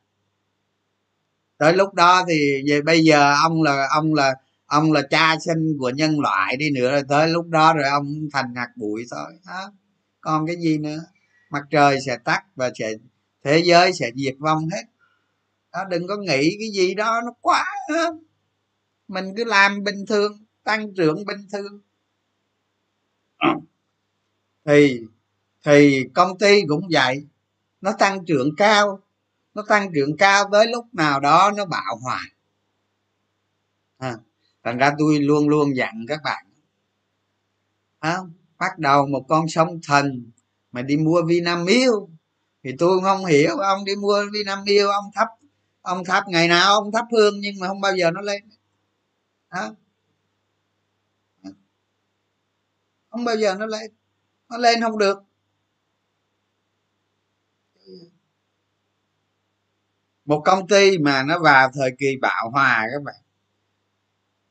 Tới 1.59 1.73
lúc 1.73 1.95
đó 1.95 2.25
thì 2.29 2.63
về 2.69 2.83
bây 2.83 3.05
giờ 3.05 3.35
ông 3.43 3.63
là 3.63 3.87
ông 3.91 4.15
là 4.15 4.35
ông 4.67 4.93
là 4.93 5.03
cha 5.11 5.37
sinh 5.47 5.77
của 5.79 5.91
nhân 5.91 6.21
loại 6.21 6.57
đi 6.57 6.71
nữa. 6.71 6.91
Rồi 6.91 7.03
tới 7.09 7.29
lúc 7.29 7.47
đó 7.49 7.75
rồi 7.75 7.85
ông 7.85 8.29
thành 8.33 8.55
hạt 8.55 8.69
bụi 8.77 9.05
thôi. 9.11 9.33
Đó. 9.47 9.73
còn 10.21 10.47
cái 10.47 10.57
gì 10.57 10.79
nữa? 10.79 10.99
Mặt 11.51 11.63
trời 11.71 11.99
sẽ 12.07 12.19
tắt 12.25 12.43
và 12.55 12.71
sẽ 12.79 12.93
thế 13.45 13.63
giới 13.65 13.93
sẽ 13.93 14.11
diệt 14.15 14.35
vong 14.39 14.69
hết. 14.73 14.83
Đó, 15.73 15.85
đừng 15.85 16.07
có 16.07 16.17
nghĩ 16.17 16.57
cái 16.61 16.69
gì 16.75 16.95
đó 16.95 17.21
nó 17.25 17.33
quá 17.41 17.65
mình 19.09 19.35
cứ 19.37 19.45
làm 19.45 19.85
bình 19.85 20.07
thường 20.09 20.33
tăng 20.65 20.95
trưởng 20.95 21.25
bình 21.25 21.47
thường 21.53 21.81
thì 24.67 25.01
thì 25.65 26.05
công 26.15 26.39
ty 26.39 26.63
cũng 26.69 26.89
vậy. 26.93 27.27
Nó 27.81 27.93
tăng 27.99 28.25
trưởng 28.25 28.57
cao 28.57 29.01
nó 29.55 29.63
tăng 29.69 29.93
trưởng 29.95 30.17
cao 30.17 30.49
tới 30.53 30.67
lúc 30.67 30.87
nào 30.93 31.21
đó 31.21 31.53
nó 31.57 31.65
bạo 31.65 31.97
hòa 32.03 32.21
à, 33.99 34.17
thành 34.63 34.79
ra 34.79 34.93
tôi 34.99 35.19
luôn 35.19 35.49
luôn 35.49 35.77
dặn 35.77 36.05
các 36.09 36.21
bạn 36.25 36.47
à, 37.99 38.19
bắt 38.59 38.79
đầu 38.79 39.07
một 39.07 39.25
con 39.29 39.49
sông 39.49 39.81
thần 39.83 40.31
mà 40.73 40.83
đi 40.83 40.97
mua 40.97 41.23
vinamilk. 41.23 42.09
Thì 42.65 42.71
tôi 42.79 43.01
không 43.03 43.25
hiểu 43.25 43.57
ông 43.57 43.85
đi 43.85 43.97
mua 43.97 44.25
vinamilk 44.33 44.89
ông 44.91 45.11
thắp 45.15 45.29
ông 45.83 46.05
thắp 46.05 46.25
ngày 46.29 46.49
nào 46.49 46.75
ông 46.75 46.93
thắp 46.93 47.07
hương 47.13 47.41
nhưng 47.41 47.55
mà 47.61 47.69
không 47.69 47.81
bao 47.81 47.97
giờ 47.97 48.11
nó 48.11 48.21
lên. 48.21 48.43
Đó. 49.51 49.75
không 53.11 53.25
bao 53.25 53.37
giờ 53.37 53.55
nó 53.55 53.67
lên 53.67 53.91
nó 54.49 54.57
lên 54.57 54.81
không 54.81 54.99
được. 54.99 55.23
Một 60.25 60.43
công 60.45 60.69
ty 60.69 60.99
mà 60.99 61.23
nó 61.23 61.39
vào 61.39 61.71
thời 61.75 61.91
kỳ 61.99 62.17
bạo 62.21 62.51
hòa 62.51 62.87
các 62.93 63.03
bạn, 63.03 63.15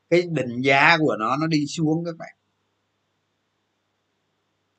cái 0.09 0.21
định 0.21 0.61
giá 0.61 0.97
của 0.97 1.15
nó 1.19 1.37
nó 1.37 1.47
đi 1.47 1.65
xuống 1.67 2.05
các 2.05 2.17
bạn. 2.17 2.35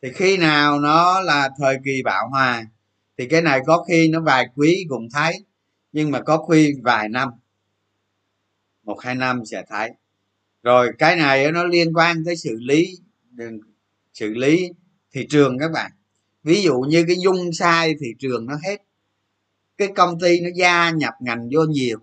Thì 0.03 0.13
khi 0.13 0.37
nào 0.37 0.81
nó 0.81 1.21
là 1.21 1.51
thời 1.59 1.77
kỳ 1.85 2.03
bạo 2.05 2.29
hòa, 2.29 2.65
thì 3.19 3.29
cái 3.29 3.43
này 3.43 3.61
có 3.67 3.85
khi 3.89 4.09
nó 4.09 4.21
vài 4.21 4.47
quý 4.55 4.87
cũng 4.89 5.09
thấy, 5.13 5.45
nhưng 5.93 6.11
mà 6.11 6.21
có 6.21 6.47
khi 6.47 6.75
vài 6.83 7.09
năm, 7.09 7.29
một 8.83 9.01
hai 9.01 9.15
năm 9.15 9.45
sẽ 9.45 9.65
thấy. 9.69 9.91
Rồi 10.63 10.93
cái 10.99 11.17
này 11.17 11.53
nó 11.53 11.65
liên 11.65 11.93
quan 11.93 12.25
tới 12.25 12.37
xử 12.37 12.57
lý 12.61 12.99
xử 14.13 14.35
lý 14.35 14.71
thị 15.17 15.27
trường 15.31 15.59
các 15.59 15.71
bạn. 15.73 15.93
Ví 16.43 16.63
dụ 16.63 16.81
như 16.81 17.05
cái 17.07 17.17
dung 17.25 17.53
sai 17.53 17.95
thị 18.01 18.15
trường 18.19 18.47
nó 18.47 18.55
hết. 18.65 18.83
Cái 19.77 19.89
công 19.97 20.21
ty 20.21 20.41
nó 20.41 20.49
gia 20.55 20.91
nhập 20.91 21.15
ngành 21.21 21.49
vô 21.53 21.61
nhiều. 21.61 21.99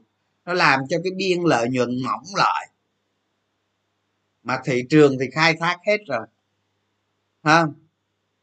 Nó 0.45 0.53
làm 0.53 0.79
cho 0.89 0.97
cái 1.03 1.11
biên 1.17 1.41
lợi 1.43 1.67
nhuận 1.69 2.01
mỏng 2.03 2.23
lại. 2.35 2.69
Mà 4.43 4.61
thị 4.65 4.83
trường 4.89 5.17
thì 5.19 5.25
khai 5.31 5.55
thác 5.59 5.77
hết 5.87 5.97
rồi. 6.07 6.27
Không 7.43 7.73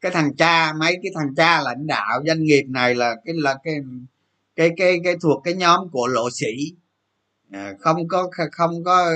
cái 0.01 0.11
thằng 0.11 0.35
cha 0.35 0.73
mấy 0.73 0.97
cái 1.03 1.11
thằng 1.15 1.35
cha 1.35 1.61
lãnh 1.61 1.87
đạo 1.87 2.21
doanh 2.27 2.43
nghiệp 2.43 2.63
này 2.67 2.95
là 2.95 3.15
cái 3.25 3.35
là 3.37 3.59
cái 3.63 3.75
cái 4.55 4.69
cái 4.77 4.99
cái 5.03 5.15
thuộc 5.21 5.41
cái 5.43 5.53
nhóm 5.53 5.89
của 5.89 6.07
lộ 6.07 6.29
sĩ. 6.29 6.73
À, 7.51 7.73
không 7.79 8.07
có 8.07 8.29
không 8.51 8.83
có 8.83 9.11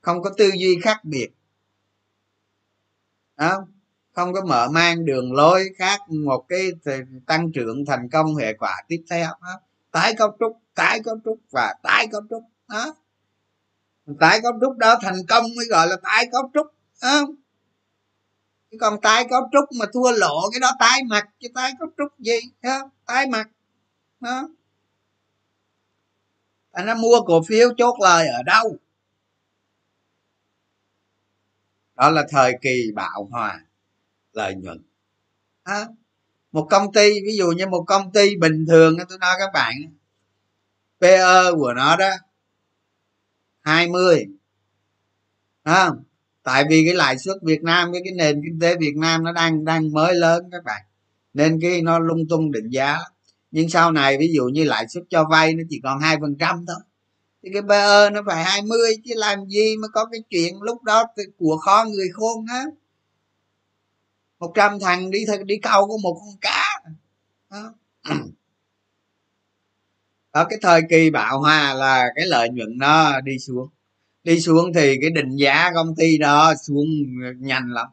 không 0.00 0.22
có 0.22 0.30
tư 0.38 0.50
duy 0.58 0.78
khác 0.82 1.04
biệt. 1.04 1.28
Đó 3.36 3.66
không 4.14 4.32
có 4.32 4.44
mở 4.44 4.68
mang 4.70 5.04
đường 5.04 5.32
lối 5.32 5.68
khác, 5.78 6.00
một 6.08 6.44
cái 6.48 6.70
tăng 7.26 7.52
trưởng 7.52 7.84
thành 7.86 8.08
công, 8.12 8.36
hệ 8.36 8.54
quả 8.54 8.82
tiếp 8.88 9.04
theo, 9.10 9.28
đó. 9.42 9.60
tái 9.90 10.14
cấu 10.14 10.36
trúc, 10.40 10.58
tái 10.74 11.00
cấu 11.04 11.16
trúc 11.24 11.38
và 11.50 11.74
tái 11.82 12.06
cấu 12.12 12.20
trúc, 12.30 12.42
đó 12.68 12.94
tái 14.20 14.40
cấu 14.40 14.52
trúc 14.60 14.76
đó 14.76 14.98
thành 15.02 15.16
công 15.28 15.44
mới 15.56 15.66
gọi 15.70 15.86
là 15.86 15.96
tái 16.02 16.26
cấu 16.32 16.50
trúc, 16.54 16.66
đó. 17.02 17.26
còn 18.80 19.00
tái 19.00 19.26
cấu 19.30 19.40
trúc 19.52 19.64
mà 19.78 19.86
thua 19.92 20.12
lộ 20.12 20.50
cái 20.52 20.60
đó 20.60 20.70
tái 20.78 21.00
mặt, 21.08 21.28
chứ 21.40 21.48
tái 21.54 21.72
cấu 21.78 21.88
trúc 21.98 22.18
gì 22.18 22.40
đó. 22.62 22.90
tái 23.06 23.26
mặt, 23.26 23.48
đó 24.20 24.48
anh 26.72 26.86
nó 26.86 26.94
mua 26.94 27.20
cổ 27.26 27.42
phiếu 27.48 27.68
chốt 27.78 27.94
lời 28.00 28.28
ở 28.28 28.42
đâu 28.42 28.76
đó 31.94 32.10
là 32.10 32.26
thời 32.30 32.52
kỳ 32.62 32.90
bạo 32.94 33.28
hòa 33.30 33.60
lợi 34.36 34.54
nhuận. 34.54 34.82
À, 35.62 35.86
một 36.52 36.66
công 36.70 36.92
ty 36.92 37.10
ví 37.26 37.36
dụ 37.36 37.50
như 37.50 37.66
một 37.66 37.84
công 37.86 38.12
ty 38.12 38.36
bình 38.36 38.66
thường 38.68 38.96
tôi 39.08 39.18
nói 39.18 39.34
các 39.38 39.50
bạn 39.54 39.74
PE 41.00 41.52
của 41.56 41.72
nó 41.74 41.96
đó 41.96 42.10
20 43.60 44.26
à, 45.62 45.90
tại 46.42 46.64
vì 46.70 46.84
cái 46.86 46.94
lãi 46.94 47.18
suất 47.18 47.36
Việt 47.42 47.62
Nam 47.62 47.92
với 47.92 48.00
cái 48.04 48.12
nền 48.16 48.40
kinh 48.44 48.60
tế 48.60 48.76
Việt 48.76 48.96
Nam 48.96 49.24
nó 49.24 49.32
đang 49.32 49.64
đang 49.64 49.92
mới 49.92 50.14
lớn 50.14 50.48
các 50.52 50.64
bạn 50.64 50.82
nên 51.34 51.60
cái 51.60 51.82
nó 51.82 51.98
lung 51.98 52.28
tung 52.28 52.52
định 52.52 52.70
giá 52.70 52.98
nhưng 53.54 53.68
sau 53.68 53.92
này 53.92 54.18
ví 54.18 54.32
dụ 54.34 54.44
như 54.44 54.64
lãi 54.64 54.88
suất 54.88 55.04
cho 55.10 55.24
vay 55.30 55.54
nó 55.54 55.62
chỉ 55.70 55.80
còn 55.82 56.00
hai 56.00 56.16
phần 56.20 56.36
trăm 56.38 56.64
thôi. 56.66 56.76
Thì 57.42 57.50
cái 57.52 57.62
PE 57.68 58.10
nó 58.10 58.22
phải 58.26 58.44
20 58.44 58.78
chứ 59.04 59.14
làm 59.16 59.46
gì 59.48 59.76
mà 59.76 59.88
có 59.88 60.04
cái 60.12 60.20
chuyện 60.30 60.62
lúc 60.62 60.82
đó 60.82 61.04
của 61.38 61.56
khó 61.56 61.84
người 61.88 62.08
khôn 62.12 62.46
hết 62.46 62.70
100 64.46 64.78
thằng 64.80 65.10
đi 65.10 65.24
th- 65.24 65.44
đi 65.44 65.58
câu 65.58 65.88
có 65.88 65.96
một 66.02 66.20
con 66.20 66.36
cá. 66.40 66.82
Đó. 67.50 67.74
ở 70.30 70.46
cái 70.50 70.58
thời 70.62 70.82
kỳ 70.90 71.10
bạo 71.10 71.40
hòa 71.40 71.74
là 71.74 72.04
cái 72.16 72.26
lợi 72.26 72.48
nhuận 72.50 72.78
nó 72.78 73.20
đi 73.20 73.38
xuống. 73.38 73.68
Đi 74.24 74.40
xuống 74.40 74.72
thì 74.74 74.98
cái 75.00 75.10
định 75.10 75.36
giá 75.36 75.70
công 75.74 75.94
ty 75.96 76.18
đó 76.18 76.54
xuống 76.66 76.86
nhanh 77.38 77.70
lắm. 77.72 77.86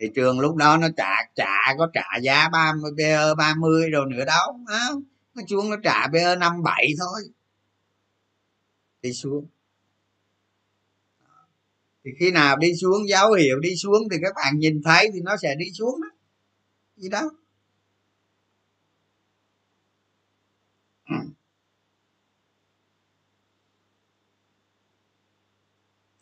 Thị 0.00 0.06
trường 0.14 0.40
lúc 0.40 0.56
đó 0.56 0.76
nó 0.76 0.88
trả 0.96 1.10
trả, 1.34 1.74
có 1.78 1.88
trả 1.94 2.18
giá 2.22 2.48
ba 2.48 2.72
mươi 2.72 2.92
ba 2.98 3.34
30 3.34 3.90
rồi 3.90 4.06
nữa 4.10 4.24
đó 4.24 4.54
nó 5.36 5.42
xuống 5.48 5.70
nó 5.70 5.76
trả 5.84 6.06
năm 6.12 6.38
57 6.40 6.94
thôi. 6.98 7.22
Đi 9.02 9.12
xuống 9.12 9.46
thì 12.04 12.10
khi 12.18 12.30
nào 12.30 12.56
đi 12.56 12.74
xuống 12.74 13.08
dấu 13.08 13.32
hiệu 13.32 13.58
đi 13.60 13.76
xuống 13.76 14.08
thì 14.10 14.16
các 14.22 14.32
bạn 14.36 14.58
nhìn 14.58 14.82
thấy 14.84 15.10
thì 15.14 15.20
nó 15.20 15.36
sẽ 15.36 15.54
đi 15.54 15.66
xuống 15.72 16.00
đó. 16.02 16.08
Gì 16.96 17.08
đó. 17.08 17.30
Ừ. 21.08 21.16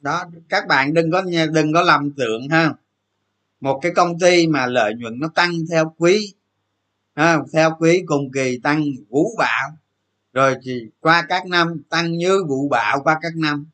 Đó 0.00 0.24
các 0.48 0.66
bạn 0.68 0.94
đừng 0.94 1.10
có 1.10 1.22
đừng 1.52 1.72
có 1.72 1.82
lầm 1.82 2.10
tưởng 2.16 2.48
ha. 2.50 2.74
Một 3.60 3.78
cái 3.82 3.92
công 3.96 4.18
ty 4.18 4.46
mà 4.46 4.66
lợi 4.66 4.94
nhuận 4.94 5.20
nó 5.20 5.28
tăng 5.34 5.52
theo 5.70 5.94
quý 5.98 6.34
ha, 7.14 7.38
theo 7.52 7.76
quý 7.80 8.02
cùng 8.06 8.30
kỳ 8.32 8.58
tăng 8.62 8.84
vũ 9.08 9.34
bạo. 9.38 9.70
Rồi 10.32 10.56
thì 10.64 10.90
qua 11.00 11.26
các 11.28 11.46
năm 11.46 11.82
tăng 11.88 12.12
như 12.12 12.44
vụ 12.48 12.68
bạo 12.68 13.00
qua 13.04 13.18
các 13.22 13.32
năm 13.36 13.66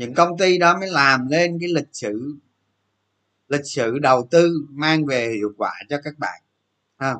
những 0.00 0.14
công 0.14 0.38
ty 0.38 0.58
đó 0.58 0.78
mới 0.80 0.90
làm 0.90 1.28
lên 1.28 1.58
cái 1.60 1.68
lịch 1.68 1.88
sử 1.92 2.34
lịch 3.48 3.64
sử 3.64 3.98
đầu 3.98 4.28
tư 4.30 4.52
mang 4.70 5.06
về 5.06 5.32
hiệu 5.36 5.52
quả 5.56 5.72
cho 5.88 5.96
các 6.04 6.18
bạn 6.18 6.42
à. 6.96 7.14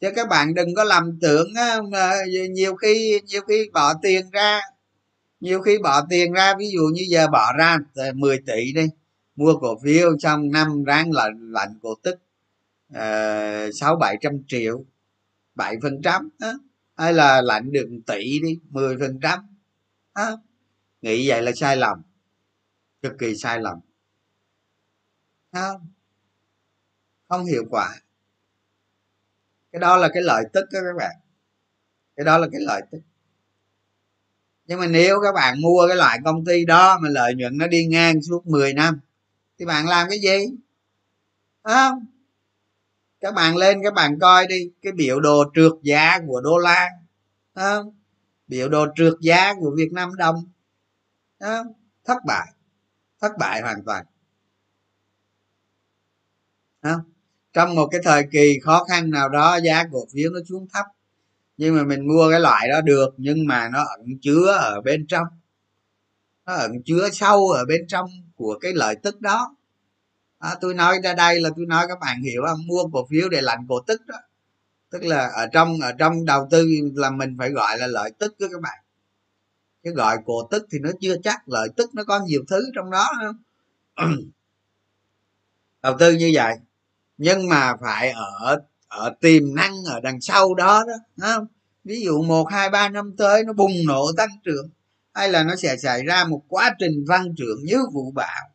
chứ 0.00 0.08
các 0.16 0.28
bạn 0.28 0.54
đừng 0.54 0.74
có 0.74 0.84
lầm 0.84 1.18
tưởng 1.20 1.48
nhiều 2.50 2.76
khi 2.76 3.20
nhiều 3.26 3.42
khi 3.48 3.70
bỏ 3.72 3.94
tiền 4.02 4.30
ra, 4.30 4.60
nhiều 5.40 5.60
khi 5.60 5.78
bỏ 5.78 6.06
tiền 6.10 6.32
ra, 6.32 6.54
ví 6.58 6.70
dụ 6.74 6.82
như 6.92 7.02
giờ 7.08 7.26
bỏ 7.28 7.52
ra 7.58 7.78
10 8.14 8.38
tỷ 8.38 8.72
đi, 8.72 8.86
mua 9.36 9.54
cổ 9.60 9.78
phiếu 9.84 10.18
trong 10.18 10.50
năm 10.50 10.84
ráng 10.84 11.12
lạnh 11.12 11.52
lạnh 11.52 11.78
cổ 11.82 11.94
tức 12.02 12.18
ờ, 12.94 13.70
sáu, 13.72 13.96
bảy 13.96 14.16
trăm 14.20 14.32
triệu, 14.48 14.84
bảy 15.54 15.76
phần 15.82 16.02
trăm 16.02 16.28
hay 16.96 17.12
là 17.12 17.42
lạnh 17.42 17.72
được 17.72 17.88
tỷ 18.06 18.40
đi 18.42 18.60
10 18.70 18.96
phần 18.98 19.20
trăm 19.22 19.40
nghĩ 21.02 21.28
vậy 21.28 21.42
là 21.42 21.52
sai 21.52 21.76
lầm 21.76 22.02
cực 23.02 23.12
kỳ 23.18 23.36
sai 23.36 23.60
lầm. 23.60 23.78
Không? 25.52 25.88
Không 27.28 27.44
hiệu 27.44 27.64
quả. 27.70 27.94
Cái 29.72 29.80
đó 29.80 29.96
là 29.96 30.08
cái 30.14 30.22
lợi 30.22 30.44
tức 30.52 30.64
đó 30.72 30.80
các 30.84 30.96
bạn. 30.98 31.16
Cái 32.16 32.24
đó 32.24 32.38
là 32.38 32.48
cái 32.52 32.60
lợi 32.60 32.82
tức. 32.90 33.00
Nhưng 34.66 34.80
mà 34.80 34.86
nếu 34.86 35.20
các 35.22 35.32
bạn 35.34 35.60
mua 35.60 35.84
cái 35.88 35.96
loại 35.96 36.18
công 36.24 36.44
ty 36.44 36.64
đó 36.64 36.98
mà 36.98 37.08
lợi 37.08 37.34
nhuận 37.34 37.58
nó 37.58 37.66
đi 37.66 37.86
ngang 37.86 38.22
suốt 38.22 38.46
10 38.46 38.74
năm, 38.74 39.00
thì 39.58 39.64
bạn 39.64 39.88
làm 39.88 40.08
cái 40.10 40.20
gì? 40.20 40.46
Không? 41.62 42.06
Các 43.20 43.34
bạn 43.34 43.56
lên, 43.56 43.80
các 43.84 43.94
bạn 43.94 44.18
coi 44.18 44.46
đi, 44.46 44.70
cái 44.82 44.92
biểu 44.92 45.20
đồ 45.20 45.44
trượt 45.54 45.72
giá 45.82 46.18
của 46.26 46.40
đô 46.40 46.58
la. 46.58 46.88
Không? 47.54 47.94
biểu 48.46 48.68
đồ 48.68 48.86
trượt 48.96 49.14
giá 49.20 49.54
của 49.54 49.74
việt 49.76 49.92
nam 49.92 50.16
đồng. 50.16 50.44
Không? 51.40 51.66
thất 52.04 52.18
bại 52.26 52.52
thất 53.22 53.32
bại 53.38 53.60
hoàn 53.60 53.84
toàn. 53.84 54.04
Không? 56.82 57.00
trong 57.52 57.74
một 57.74 57.86
cái 57.86 58.00
thời 58.04 58.24
kỳ 58.32 58.58
khó 58.62 58.84
khăn 58.84 59.10
nào 59.10 59.28
đó 59.28 59.56
giá 59.56 59.84
cổ 59.92 60.06
phiếu 60.12 60.30
nó 60.30 60.40
xuống 60.48 60.66
thấp. 60.72 60.86
Nhưng 61.56 61.76
mà 61.76 61.82
mình 61.82 62.08
mua 62.08 62.30
cái 62.30 62.40
loại 62.40 62.68
đó 62.68 62.80
được 62.80 63.08
nhưng 63.16 63.46
mà 63.46 63.68
nó 63.68 63.84
ẩn 63.84 64.06
chứa 64.22 64.46
ở 64.46 64.80
bên 64.80 65.06
trong. 65.06 65.26
Nó 66.46 66.54
ẩn 66.54 66.82
chứa 66.84 67.08
sâu 67.12 67.48
ở 67.48 67.64
bên 67.64 67.86
trong 67.88 68.10
của 68.36 68.58
cái 68.60 68.72
lợi 68.74 68.96
tức 69.02 69.20
đó. 69.20 69.56
À, 70.38 70.54
tôi 70.60 70.74
nói 70.74 70.98
ra 71.04 71.14
đây 71.14 71.40
là 71.40 71.50
tôi 71.56 71.66
nói 71.66 71.86
các 71.88 71.98
bạn 72.00 72.22
hiểu 72.22 72.42
không? 72.46 72.66
Mua 72.66 72.84
cổ 72.92 73.06
phiếu 73.10 73.28
để 73.28 73.40
lạnh 73.40 73.66
cổ 73.68 73.80
tức 73.80 74.06
đó. 74.06 74.16
Tức 74.90 75.02
là 75.02 75.26
ở 75.26 75.46
trong 75.52 75.80
ở 75.80 75.92
trong 75.92 76.24
đầu 76.24 76.48
tư 76.50 76.68
là 76.94 77.10
mình 77.10 77.36
phải 77.38 77.50
gọi 77.50 77.78
là 77.78 77.86
lợi 77.86 78.10
tức 78.18 78.40
đó 78.40 78.46
các 78.52 78.60
bạn 78.60 78.78
chứ 79.84 79.90
gọi 79.90 80.16
cổ 80.26 80.48
tức 80.50 80.66
thì 80.72 80.78
nó 80.78 80.90
chưa 81.00 81.16
chắc 81.24 81.48
lợi 81.48 81.68
tức 81.76 81.94
nó 81.94 82.04
có 82.04 82.20
nhiều 82.26 82.44
thứ 82.48 82.70
trong 82.74 82.90
đó 82.90 83.08
không? 83.24 83.36
Đầu 85.82 85.96
tư 85.98 86.12
như 86.12 86.30
vậy, 86.34 86.54
nhưng 87.18 87.48
mà 87.48 87.76
phải 87.80 88.10
ở 88.10 88.60
ở 88.88 89.14
tiềm 89.20 89.54
năng 89.54 89.84
ở 89.84 90.00
đằng 90.00 90.20
sau 90.20 90.54
đó 90.54 90.84
đó 90.88 90.94
không? 91.20 91.46
Ví 91.84 92.00
dụ 92.00 92.22
một, 92.22 92.44
hai, 92.50 92.70
ba 92.70 92.88
năm 92.88 93.14
tới 93.16 93.44
nó 93.44 93.52
bùng 93.52 93.72
nổ 93.86 94.06
tăng 94.16 94.30
trưởng, 94.44 94.70
hay 95.14 95.28
là 95.28 95.44
nó 95.44 95.56
sẽ 95.56 95.76
xảy 95.76 96.02
ra 96.02 96.24
một 96.24 96.42
quá 96.48 96.74
trình 96.78 97.04
tăng 97.08 97.34
trưởng 97.36 97.58
như 97.64 97.78
vụ 97.92 98.10
bão 98.10 98.48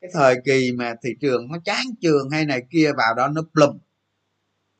cái 0.00 0.10
thời 0.14 0.36
kỳ 0.44 0.72
mà 0.72 0.94
thị 1.02 1.10
trường 1.20 1.48
nó 1.52 1.58
chán 1.64 1.86
trường 2.00 2.30
hay 2.30 2.44
này 2.46 2.62
kia, 2.70 2.92
vào 2.96 3.14
đó 3.14 3.28
nó 3.28 3.42
plum 3.52 3.78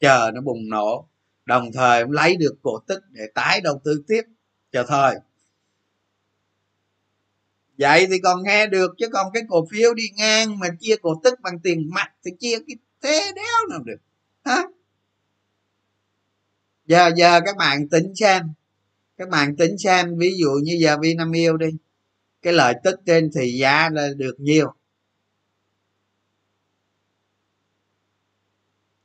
chờ 0.01 0.31
nó 0.35 0.41
bùng 0.41 0.69
nổ, 0.69 1.09
đồng 1.45 1.73
thời 1.73 2.05
lấy 2.09 2.37
được 2.37 2.55
cổ 2.63 2.79
tức 2.87 3.03
để 3.11 3.23
tái 3.35 3.61
đầu 3.61 3.81
tư 3.85 4.03
tiếp, 4.09 4.23
chờ 4.73 4.85
thời 4.89 5.17
vậy 7.79 8.07
thì 8.11 8.19
còn 8.19 8.43
nghe 8.43 8.67
được 8.67 8.95
chứ 8.99 9.09
còn 9.13 9.33
cái 9.33 9.43
cổ 9.49 9.67
phiếu 9.71 9.95
đi 9.95 10.05
ngang 10.15 10.59
mà 10.59 10.69
chia 10.81 10.97
cổ 11.03 11.21
tức 11.25 11.41
bằng 11.41 11.59
tiền 11.59 11.91
mặt 11.95 12.13
thì 12.25 12.31
chia 12.41 12.59
cái 12.67 12.77
thế 13.03 13.33
đéo 13.37 13.69
nào 13.71 13.81
được, 13.85 13.99
hả? 14.45 14.63
Giờ 16.87 17.11
giờ 17.17 17.41
các 17.47 17.57
bạn 17.57 17.89
tính 17.89 18.15
xem, 18.15 18.43
các 19.17 19.29
bạn 19.29 19.57
tính 19.57 19.79
xem, 19.79 20.19
ví 20.19 20.35
dụ 20.39 20.51
như 20.63 20.77
giờ 20.81 20.97
vinamilk 21.01 21.59
đi, 21.59 21.67
cái 22.43 22.53
lợi 22.53 22.75
tức 22.85 23.01
trên 23.07 23.31
thì 23.35 23.53
giá 23.59 23.89
là 23.93 24.09
được 24.17 24.35
nhiều. 24.39 24.75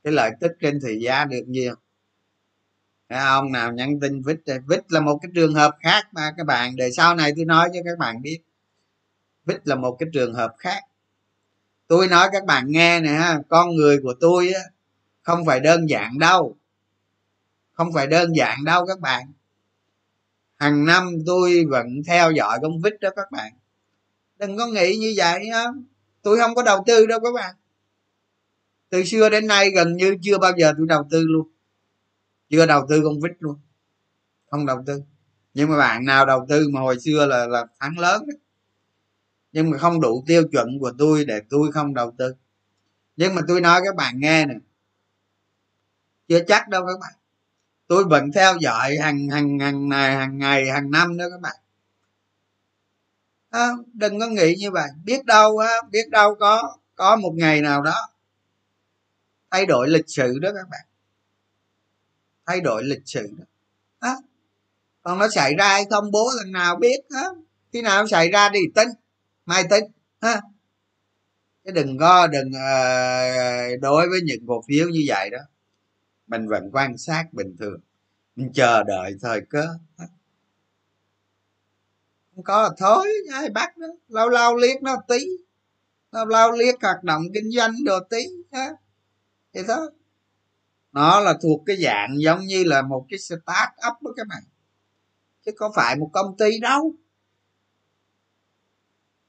Cái 0.04 0.12
lợi 0.12 0.30
tức 0.40 0.52
trên 0.60 0.78
thì 0.86 1.00
giá 1.00 1.24
được 1.24 1.44
nhiều. 1.46 1.74
Thấy 3.08 3.18
ông 3.18 3.52
nào 3.52 3.72
nhắn 3.72 4.00
tin 4.00 4.22
vít 4.22 4.36
vít 4.68 4.92
là 4.92 5.00
một 5.00 5.18
cái 5.22 5.30
trường 5.34 5.54
hợp 5.54 5.76
khác 5.82 6.06
mà 6.12 6.32
các 6.36 6.44
bạn, 6.46 6.76
để 6.76 6.90
sau 6.90 7.14
này 7.14 7.32
tôi 7.36 7.44
nói 7.44 7.68
cho 7.74 7.80
các 7.84 7.98
bạn 7.98 8.22
biết 8.22 8.40
vít 9.46 9.68
là 9.68 9.74
một 9.74 9.96
cái 9.98 10.08
trường 10.12 10.34
hợp 10.34 10.54
khác. 10.58 10.80
Tôi 11.86 12.08
nói 12.08 12.28
các 12.32 12.44
bạn 12.44 12.64
nghe 12.68 13.00
nè 13.00 13.10
ha, 13.10 13.38
con 13.48 13.74
người 13.74 13.98
của 14.02 14.14
tôi 14.20 14.52
á, 14.52 14.60
không 15.22 15.46
phải 15.46 15.60
đơn 15.60 15.88
giản 15.88 16.18
đâu. 16.18 16.56
Không 17.72 17.92
phải 17.92 18.06
đơn 18.06 18.36
giản 18.36 18.64
đâu 18.64 18.86
các 18.86 19.00
bạn. 19.00 19.32
Hàng 20.56 20.84
năm 20.84 21.12
tôi 21.26 21.64
vẫn 21.68 21.86
theo 22.06 22.30
dõi 22.30 22.58
con 22.62 22.80
vít 22.82 23.00
đó 23.00 23.10
các 23.16 23.30
bạn. 23.30 23.52
Đừng 24.38 24.56
có 24.56 24.66
nghĩ 24.66 24.96
như 24.96 25.14
vậy 25.16 25.48
á 25.52 25.64
tôi 26.22 26.38
không 26.38 26.54
có 26.54 26.62
đầu 26.62 26.84
tư 26.86 27.06
đâu 27.06 27.20
các 27.20 27.34
bạn. 27.34 27.54
Từ 28.88 29.04
xưa 29.04 29.28
đến 29.28 29.46
nay 29.46 29.70
gần 29.70 29.96
như 29.96 30.16
chưa 30.22 30.38
bao 30.38 30.52
giờ 30.56 30.72
tôi 30.76 30.86
đầu 30.86 31.06
tư 31.10 31.24
luôn. 31.26 31.48
Chưa 32.50 32.66
đầu 32.66 32.86
tư 32.88 33.00
con 33.04 33.20
vít 33.20 33.32
luôn. 33.38 33.58
Không 34.50 34.66
đầu 34.66 34.82
tư. 34.86 35.02
Nhưng 35.54 35.70
mà 35.70 35.78
bạn 35.78 36.04
nào 36.04 36.26
đầu 36.26 36.46
tư 36.48 36.68
mà 36.72 36.80
hồi 36.80 37.00
xưa 37.00 37.26
là 37.26 37.46
là 37.46 37.66
thắng 37.80 37.98
lớn 37.98 38.22
đó 38.26 38.34
nhưng 39.54 39.70
mà 39.70 39.78
không 39.78 40.00
đủ 40.00 40.24
tiêu 40.26 40.42
chuẩn 40.52 40.78
của 40.80 40.92
tôi 40.98 41.24
để 41.24 41.40
tôi 41.50 41.72
không 41.72 41.94
đầu 41.94 42.14
tư. 42.18 42.34
Nhưng 43.16 43.34
mà 43.34 43.42
tôi 43.48 43.60
nói 43.60 43.80
các 43.84 43.96
bạn 43.96 44.20
nghe 44.20 44.46
nè. 44.46 44.54
Chưa 46.28 46.40
chắc 46.48 46.68
đâu 46.68 46.86
các 46.86 47.00
bạn. 47.00 47.12
Tôi 47.86 48.04
vẫn 48.04 48.32
theo 48.34 48.56
dõi 48.60 48.96
hàng 49.02 49.28
hàng 49.28 49.58
hàng 49.58 49.88
ngày 49.88 50.14
hàng 50.14 50.38
ngày 50.38 50.70
hàng 50.70 50.90
năm 50.90 51.16
đó 51.16 51.24
các 51.30 51.40
bạn. 51.40 51.56
À, 53.50 53.70
đừng 53.92 54.20
có 54.20 54.26
nghĩ 54.26 54.54
như 54.58 54.70
vậy. 54.70 54.88
Biết 55.04 55.24
đâu 55.24 55.58
á 55.58 55.72
biết 55.90 56.10
đâu 56.10 56.34
có 56.34 56.76
có 56.94 57.16
một 57.16 57.32
ngày 57.34 57.60
nào 57.60 57.82
đó 57.82 57.96
thay 59.50 59.66
đổi 59.66 59.88
lịch 59.88 60.08
sử 60.08 60.38
đó 60.38 60.50
các 60.54 60.68
bạn. 60.70 60.86
Thay 62.46 62.60
đổi 62.60 62.84
lịch 62.84 63.02
sử 63.04 63.26
đó. 63.38 63.44
À, 63.98 64.16
còn 65.02 65.18
nó 65.18 65.28
xảy 65.34 65.54
ra 65.54 65.68
hay 65.68 65.84
không 65.90 66.10
bố 66.10 66.30
lần 66.36 66.52
nào 66.52 66.76
biết 66.76 67.00
á. 67.10 67.24
Khi 67.72 67.82
nào 67.82 68.08
xảy 68.08 68.30
ra 68.30 68.48
đi 68.48 68.60
tính 68.74 68.88
mai 69.46 69.64
tính 69.70 69.84
ha? 70.20 70.40
Chứ 71.64 71.70
đừng 71.70 71.98
có 71.98 72.26
đừng 72.26 72.48
uh, 72.48 73.80
đối 73.80 74.08
với 74.08 74.20
những 74.24 74.46
cổ 74.46 74.62
phiếu 74.68 74.88
như 74.88 75.00
vậy 75.06 75.30
đó. 75.30 75.38
Mình 76.26 76.48
vẫn 76.48 76.70
quan 76.72 76.98
sát 76.98 77.24
bình 77.32 77.56
thường. 77.58 77.80
Mình 78.36 78.52
chờ 78.52 78.82
đợi 78.82 79.14
thời 79.20 79.40
cơ 79.40 79.66
không 82.34 82.44
có 82.44 82.62
là 82.62 82.70
thối 82.78 83.08
ai 83.32 83.50
bắt 83.50 83.76
đó 83.76 83.86
lâu 84.08 84.28
lâu 84.28 84.56
liếc 84.56 84.82
nó 84.82 84.96
tí. 85.08 85.26
Lâu 86.12 86.26
lâu 86.26 86.52
liếc 86.52 86.82
hoạt 86.82 87.04
động 87.04 87.22
kinh 87.34 87.50
doanh 87.50 87.84
đồ 87.84 87.98
tí 88.10 88.24
ha? 88.52 88.70
Thì 89.52 89.60
đó 89.68 89.90
nó 90.92 91.20
là 91.20 91.34
thuộc 91.42 91.62
cái 91.66 91.76
dạng 91.76 92.14
giống 92.18 92.40
như 92.40 92.64
là 92.64 92.82
một 92.82 93.06
cái 93.10 93.18
start 93.18 93.70
up 93.88 94.02
đó 94.02 94.10
các 94.16 94.26
bạn. 94.26 94.42
Chứ 95.46 95.52
có 95.56 95.72
phải 95.74 95.96
một 95.96 96.10
công 96.12 96.36
ty 96.36 96.60
đâu 96.60 96.94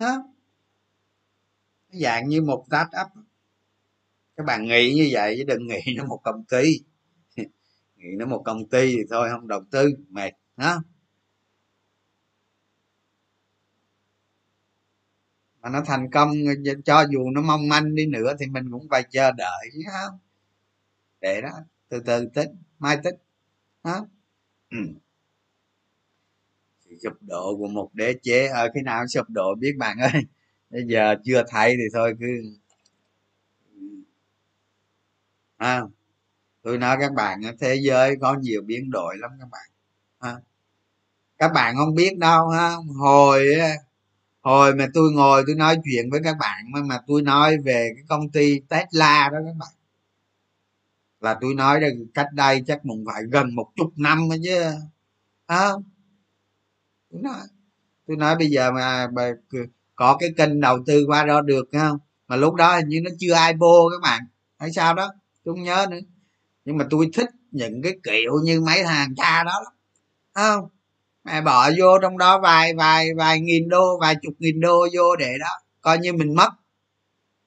ha 0.06 0.18
dạng 1.92 2.28
như 2.28 2.42
một 2.42 2.66
start 2.68 2.88
up 3.02 3.26
các 4.38 4.46
bạn 4.46 4.66
nghĩ 4.66 4.94
như 4.96 5.10
vậy 5.12 5.36
chứ 5.38 5.44
đừng 5.44 5.68
nghĩ 5.68 5.96
nó 5.98 6.06
một 6.06 6.20
công 6.24 6.44
ty. 6.46 6.80
Nghĩ 7.96 8.16
nó 8.18 8.26
một 8.26 8.42
công 8.46 8.70
ty 8.70 8.96
thì 8.96 9.04
thôi, 9.10 9.30
không 9.32 9.48
đầu 9.48 9.64
tư, 9.72 9.90
mệt, 10.10 10.32
đó. 10.58 10.82
Mà 15.62 15.70
nó 15.70 15.84
thành 15.86 16.12
công, 16.12 16.32
cho 16.86 17.06
dù 17.12 17.30
nó 17.32 17.42
mong 17.42 17.68
manh 17.70 17.96
đi 17.96 18.06
nữa 18.06 18.34
thì 18.40 18.46
mình 18.48 18.72
cũng 18.72 18.88
phải 18.90 19.04
chờ 19.12 19.32
đợi, 19.32 19.70
chứ 19.74 19.80
không. 19.92 20.20
Để 21.22 21.42
đó, 21.42 21.50
từ 21.90 22.00
từ 22.00 22.26
tính 22.34 22.50
mai 22.80 22.98
tính 23.04 23.16
đó. 23.84 24.08
ừ. 24.72 24.78
sụp 27.04 27.14
đổ 27.22 27.58
của 27.58 27.68
một 27.68 27.90
đế 27.94 28.14
chế. 28.24 28.48
Ở 28.48 28.70
khi 28.74 28.82
nào 28.82 29.08
sụp 29.08 29.30
đổ 29.30 29.56
biết 29.56 29.74
bạn 29.78 29.98
ơi. 29.98 30.12
Bây 30.70 30.84
giờ 30.88 31.16
chưa 31.26 31.44
thấy 31.48 31.76
thì 31.78 31.84
thôi 31.94 32.14
cứ 32.20 32.26
à, 35.58 35.82
tôi 36.64 36.78
nói 36.78 36.98
các 37.00 37.14
bạn 37.14 37.42
thế 37.60 37.76
giới 37.76 38.16
có 38.22 38.36
nhiều 38.42 38.62
biến 38.62 38.92
đổi 38.92 39.18
lắm 39.18 39.32
các 39.40 39.48
bạn. 39.52 39.70
Ha 40.20 40.36
các 41.38 41.52
bạn 41.54 41.76
không 41.78 41.96
biết 41.96 42.18
đâu 42.18 42.50
ha. 42.50 42.76
Hồi 42.98 43.48
hồi 44.42 44.76
mà 44.76 44.88
tôi 44.94 45.12
ngồi 45.14 45.44
tôi 45.48 45.56
nói 45.56 45.78
chuyện 45.86 46.10
với 46.12 46.22
các 46.24 46.38
bạn 46.40 46.72
mà, 46.72 46.82
mà 46.82 47.00
tôi 47.08 47.22
nói 47.22 47.58
về 47.58 47.92
cái 47.96 48.04
công 48.10 48.30
ty 48.30 48.60
tesla 48.60 49.30
đó 49.34 49.38
các 49.46 49.56
bạn. 49.60 49.70
Là 51.20 51.38
tôi 51.42 51.54
nói 51.54 51.80
rằng 51.80 51.94
cách 52.14 52.28
đây 52.34 52.64
chắc 52.68 52.80
cũng 52.84 53.06
phải 53.06 53.24
gần 53.32 53.56
một 53.56 53.72
chục 53.76 53.94
năm 53.96 54.30
rồi 54.30 54.40
chứ. 54.44 54.64
Không 55.48 55.84
tôi 57.16 57.24
nói 57.24 57.42
tôi 58.08 58.18
nói 58.18 58.36
bây 58.36 58.48
giờ 58.48 58.72
mà, 58.72 59.08
mà 59.14 59.32
có 59.96 60.18
cái 60.20 60.30
kênh 60.38 60.62
đầu 60.62 60.78
tư 60.86 61.06
qua 61.08 61.26
đó 61.26 61.42
được 61.42 61.70
không? 61.72 61.98
Mà 62.28 62.36
lúc 62.36 62.56
đó 62.56 62.76
hình 62.76 62.88
như 62.88 63.02
nó 63.04 63.12
chưa 63.20 63.34
ai 63.34 63.52
ipo 63.52 63.90
các 63.92 64.02
bạn 64.02 64.22
hay 64.60 64.72
sao 64.72 64.94
đó? 64.94 65.14
Tôi 65.44 65.56
không 65.56 65.64
nhớ 65.64 65.88
nữa. 65.90 65.98
Nhưng 66.66 66.78
mà 66.78 66.86
tôi 66.90 67.10
thích 67.14 67.30
những 67.52 67.82
cái 67.82 67.94
kiểu 68.04 68.34
như 68.44 68.62
mấy 68.62 68.84
thằng 68.84 69.16
cha 69.16 69.44
đó 69.44 69.62
lắm. 69.64 69.74
Không? 70.34 70.70
Mẹ 71.24 71.42
bỏ 71.42 71.70
vô 71.78 72.00
trong 72.02 72.18
đó 72.18 72.40
vài 72.40 72.74
vài 72.74 73.10
vài 73.18 73.40
nghìn 73.40 73.70
đô 73.70 73.98
vài 74.02 74.16
chục 74.22 74.34
nghìn 74.40 74.60
đô 74.60 74.88
vô 74.94 75.16
để 75.16 75.34
đó. 75.40 75.50
Coi 75.82 75.98
như 75.98 76.14
mình 76.14 76.36
mất. 76.36 76.50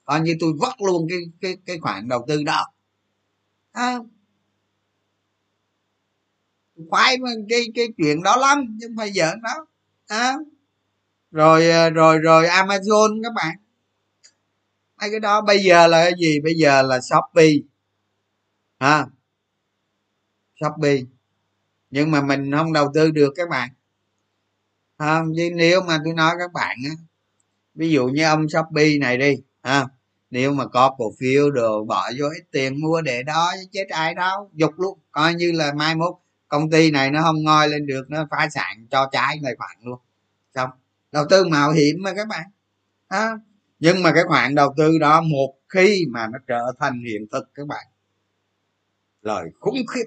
Coi 0.04 0.20
như 0.20 0.36
tôi 0.40 0.52
vất 0.60 0.82
luôn 0.82 1.06
cái 1.08 1.18
cái 1.40 1.56
cái 1.66 1.78
khoản 1.78 2.08
đầu 2.08 2.24
tư 2.28 2.42
đó. 2.42 2.66
Không? 3.72 4.08
Khoái 6.90 7.16
cái 7.48 7.60
cái 7.74 7.86
chuyện 7.96 8.22
đó 8.22 8.36
lắm 8.36 8.78
chứ 8.80 8.86
không 8.88 8.96
phải 8.96 9.12
giỡn 9.12 9.42
đó. 9.42 9.66
À. 10.06 10.34
rồi 11.30 11.70
ờ, 11.70 11.90
rồi 11.90 12.18
rồi 12.18 12.46
amazon 12.46 13.22
các 13.22 13.32
bạn. 13.36 13.56
Mấy 15.00 15.10
cái 15.10 15.20
đó 15.20 15.40
bây 15.40 15.58
giờ 15.64 15.86
là 15.86 16.04
cái 16.04 16.12
gì? 16.20 16.40
Bây 16.40 16.54
giờ 16.54 16.82
là 16.82 17.00
shopee. 17.00 17.52
Ha 18.80 19.06
shopee. 20.60 20.98
Nhưng 21.90 22.10
mà 22.10 22.22
mình 22.22 22.52
không 22.52 22.72
đầu 22.72 22.90
tư 22.94 23.10
được 23.10 23.32
các 23.36 23.48
bạn. 23.48 23.70
À, 24.96 25.22
chứ 25.36 25.50
nếu 25.54 25.80
mà 25.82 25.98
tôi 26.04 26.14
nói 26.14 26.34
các 26.38 26.52
bạn 26.52 26.76
á 26.84 26.94
ví 27.74 27.90
dụ 27.90 28.06
như 28.08 28.24
ông 28.24 28.48
shopee 28.48 28.98
này 28.98 29.18
đi 29.18 29.36
ha 29.62 29.86
nếu 30.30 30.52
mà 30.52 30.66
có 30.66 30.94
cổ 30.98 31.12
phiếu 31.20 31.50
đồ 31.50 31.84
bỏ 31.84 32.10
vô 32.18 32.26
ít 32.28 32.44
tiền 32.52 32.80
mua 32.80 33.00
để 33.00 33.22
đó 33.22 33.52
chết 33.72 33.88
ai 33.88 34.14
đâu 34.14 34.50
dục 34.54 34.72
luôn 34.78 34.98
coi 35.10 35.34
như 35.34 35.52
là 35.52 35.72
mai 35.74 35.94
mốt 35.94 36.14
công 36.48 36.70
ty 36.70 36.90
này 36.90 37.10
nó 37.10 37.22
không 37.22 37.42
ngoi 37.42 37.68
lên 37.68 37.86
được 37.86 38.10
nó 38.10 38.26
phá 38.30 38.48
sản 38.50 38.86
cho 38.90 39.08
trái 39.12 39.40
tài 39.42 39.54
khoản 39.56 39.76
luôn. 39.82 40.00
Xong 40.54 40.70
đầu 41.12 41.26
tư 41.30 41.44
mạo 41.44 41.72
hiểm 41.72 41.96
mà 42.02 42.14
các 42.14 42.28
bạn. 42.28 42.50
À, 43.08 43.30
nhưng 43.78 44.02
mà 44.02 44.12
cái 44.14 44.24
khoản 44.24 44.54
đầu 44.54 44.74
tư 44.76 44.98
đó 44.98 45.20
một 45.20 45.54
khi 45.68 46.06
mà 46.10 46.26
nó 46.26 46.38
trở 46.46 46.72
thành 46.78 47.02
hiện 47.04 47.26
thực 47.32 47.54
các 47.54 47.66
bạn. 47.66 47.86
Lời 49.22 49.50
khủng 49.60 49.86
khiếp. 49.94 50.04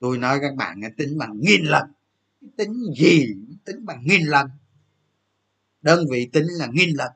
Tôi 0.00 0.18
nói 0.18 0.38
các 0.42 0.54
bạn 0.54 0.80
nghe 0.80 0.88
tính 0.96 1.18
bằng 1.18 1.40
nghìn 1.40 1.64
lần. 1.64 1.92
Tính 2.56 2.72
gì? 2.98 3.34
Tính 3.64 3.86
bằng 3.86 4.02
nghìn 4.04 4.26
lần. 4.26 4.50
Đơn 5.82 6.04
vị 6.10 6.30
tính 6.32 6.46
là 6.58 6.66
nghìn 6.66 6.96
lần. 6.96 7.12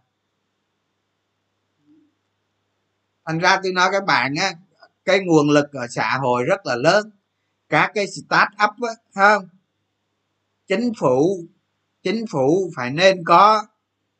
Thành 3.24 3.38
ra 3.38 3.60
tôi 3.62 3.72
nói 3.72 3.88
các 3.92 4.04
bạn 4.04 4.34
á 4.40 4.52
cái 5.04 5.20
nguồn 5.20 5.50
lực 5.50 5.72
ở 5.72 5.86
xã 5.90 6.18
hội 6.20 6.44
rất 6.44 6.66
là 6.66 6.76
lớn 6.76 7.10
các 7.68 7.90
cái 7.94 8.06
start 8.06 8.48
up 8.64 8.70
á 8.88 8.94
không? 9.14 9.48
Chính 10.66 10.92
phủ 11.00 11.44
chính 12.02 12.24
phủ 12.30 12.70
phải 12.76 12.90
nên 12.90 13.24
có 13.24 13.66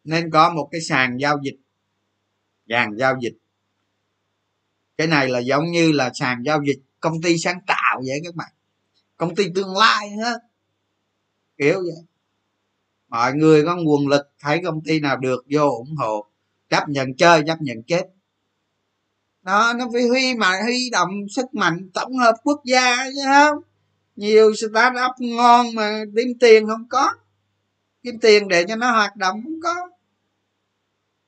nên 0.05 0.31
có 0.31 0.55
một 0.55 0.69
cái 0.73 0.81
sàn 0.81 1.17
giao 1.21 1.39
dịch, 1.43 1.57
sàn 2.69 2.97
giao 2.99 3.17
dịch. 3.21 3.35
Cái 4.97 5.07
này 5.07 5.29
là 5.29 5.39
giống 5.39 5.71
như 5.71 5.93
là 5.93 6.11
sàn 6.15 6.43
giao 6.47 6.61
dịch 6.67 6.79
công 7.01 7.23
ty 7.23 7.39
sáng 7.39 7.59
tạo 7.67 8.03
vậy 8.07 8.21
các 8.25 8.35
bạn. 8.35 8.53
Công 9.17 9.35
ty 9.35 9.45
tương 9.55 9.77
lai 9.77 10.11
hết 10.11 10.39
kiểu 11.59 11.81
vậy. 11.83 12.05
Mọi 13.09 13.35
người 13.35 13.65
có 13.65 13.77
nguồn 13.77 14.09
lực, 14.09 14.31
thấy 14.41 14.61
công 14.65 14.81
ty 14.81 15.01
nào 15.01 15.17
được 15.17 15.45
vô 15.51 15.71
ủng 15.71 15.97
hộ, 15.97 16.27
chấp 16.69 16.89
nhận 16.89 17.17
chơi, 17.17 17.43
chấp 17.47 17.61
nhận 17.61 17.83
chết 17.83 18.03
đó 19.45 19.73
nó 19.79 19.87
phải 19.93 20.03
huy 20.03 20.35
mà 20.35 20.61
huy 20.63 20.91
động 20.91 21.11
sức 21.31 21.55
mạnh 21.55 21.89
tổng 21.95 22.17
hợp 22.17 22.35
quốc 22.43 22.61
gia 22.65 22.97
chứ 23.15 23.21
không? 23.27 23.59
Nhiều 24.17 24.55
start 24.55 24.95
up 25.07 25.13
ngon 25.19 25.75
mà 25.75 26.05
kiếm 26.17 26.39
tiền 26.41 26.67
không 26.67 26.89
có. 26.89 27.11
Kiếm 28.03 28.19
tiền 28.21 28.49
để 28.49 28.65
cho 28.69 28.77
nó 28.77 28.91
hoạt 28.91 29.17
động 29.17 29.41
không 29.45 29.61
có. 29.63 29.75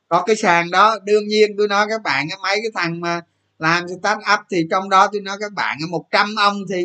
Có 0.08 0.22
cái 0.26 0.36
sàn 0.36 0.70
đó 0.70 0.98
đương 1.04 1.26
nhiên 1.28 1.50
tôi 1.58 1.68
nói 1.68 1.86
các 1.88 2.02
bạn 2.02 2.26
cái 2.28 2.38
mấy 2.42 2.56
cái 2.56 2.70
thằng 2.74 3.00
mà 3.00 3.20
làm 3.58 3.88
start 3.88 4.18
up 4.18 4.40
thì 4.50 4.66
trong 4.70 4.88
đó 4.88 5.08
tôi 5.12 5.20
nói 5.20 5.36
các 5.40 5.52
bạn 5.52 5.78
một 5.90 6.04
trăm 6.10 6.34
ông 6.36 6.56
thì 6.70 6.84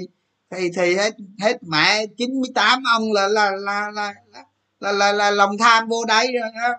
thì 0.51 0.69
thì 0.75 0.95
hết 0.95 1.13
hết 1.39 1.63
mẹ 1.63 2.05
98 2.17 2.83
ông 2.93 3.13
là 3.13 3.27
là 3.27 3.51
là 3.51 3.91
là 3.91 4.13
là, 4.31 4.43
là, 4.79 4.91
là, 4.91 5.11
là 5.11 5.31
lòng 5.31 5.57
tham 5.57 5.87
vô 5.87 6.05
đáy 6.05 6.27
rồi 6.27 6.49
đó. 6.55 6.73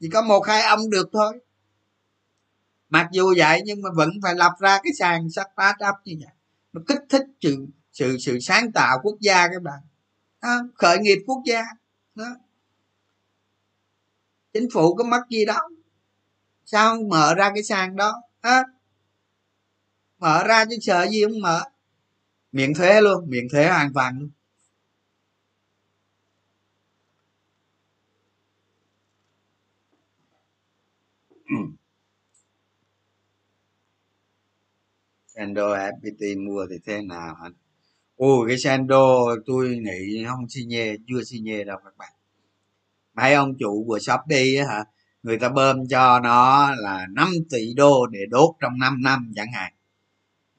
chỉ 0.00 0.08
có 0.12 0.22
một 0.22 0.46
hai 0.46 0.62
ông 0.62 0.90
được 0.90 1.08
thôi 1.12 1.38
mặc 2.94 3.08
dù 3.12 3.34
vậy 3.36 3.62
nhưng 3.64 3.82
mà 3.82 3.90
vẫn 3.94 4.10
phải 4.22 4.34
lập 4.34 4.52
ra 4.60 4.78
cái 4.82 4.92
sàn 4.98 5.30
start 5.30 5.76
up 5.88 5.94
như 6.04 6.14
vậy. 6.20 6.32
Nó 6.72 6.80
kích 6.88 7.00
thích 7.08 7.22
sự 7.40 7.66
sự 7.92 8.16
sự 8.18 8.38
sáng 8.40 8.72
tạo 8.72 8.98
quốc 9.02 9.16
gia 9.20 9.48
các 9.48 9.62
bạn. 9.62 9.80
Đó, 10.42 10.62
khởi 10.74 10.98
nghiệp 10.98 11.18
quốc 11.26 11.42
gia. 11.46 11.62
Đó. 12.14 12.36
chính 14.52 14.68
phủ 14.72 14.94
có 14.94 15.04
mất 15.04 15.20
gì 15.30 15.44
đó, 15.44 15.58
sao 16.64 16.94
không 16.96 17.08
mở 17.08 17.34
ra 17.34 17.50
cái 17.54 17.62
sàn 17.62 17.96
đó? 17.96 18.22
À, 18.40 18.62
mở 20.18 20.44
ra 20.46 20.64
chứ 20.64 20.76
sợ 20.82 21.06
gì 21.10 21.24
không 21.24 21.40
mở. 21.40 21.62
Miễn 22.52 22.74
thuế 22.74 23.00
luôn 23.00 23.30
miễn 23.30 23.44
thuế 23.52 23.68
hoàn 23.68 23.92
toàn 23.92 24.18
luôn. 24.18 24.30
Sando 35.36 35.74
FPT 35.74 36.44
mua 36.46 36.66
thì 36.70 36.76
thế 36.86 37.02
nào 37.02 37.34
hả? 37.34 37.48
Ôi 38.16 38.48
cái 38.48 38.58
Sando 38.58 39.36
tôi 39.46 39.68
nghĩ 39.68 40.24
không 40.28 40.48
xi 40.48 40.64
nhê, 40.64 40.96
chưa 41.06 41.22
xi 41.24 41.38
nhê 41.38 41.64
đâu 41.64 41.78
các 41.84 41.96
bạn. 41.96 42.12
Mấy 43.14 43.34
ông 43.34 43.54
chủ 43.58 43.84
của 43.86 43.98
Shopee 43.98 44.56
á 44.56 44.66
hả? 44.66 44.84
Người 45.22 45.38
ta 45.38 45.48
bơm 45.48 45.88
cho 45.88 46.20
nó 46.20 46.70
là 46.74 47.06
5 47.10 47.28
tỷ 47.50 47.74
đô 47.74 48.06
để 48.06 48.20
đốt 48.30 48.50
trong 48.60 48.78
5 48.78 49.02
năm 49.02 49.32
chẳng 49.36 49.52
hạn. 49.52 49.72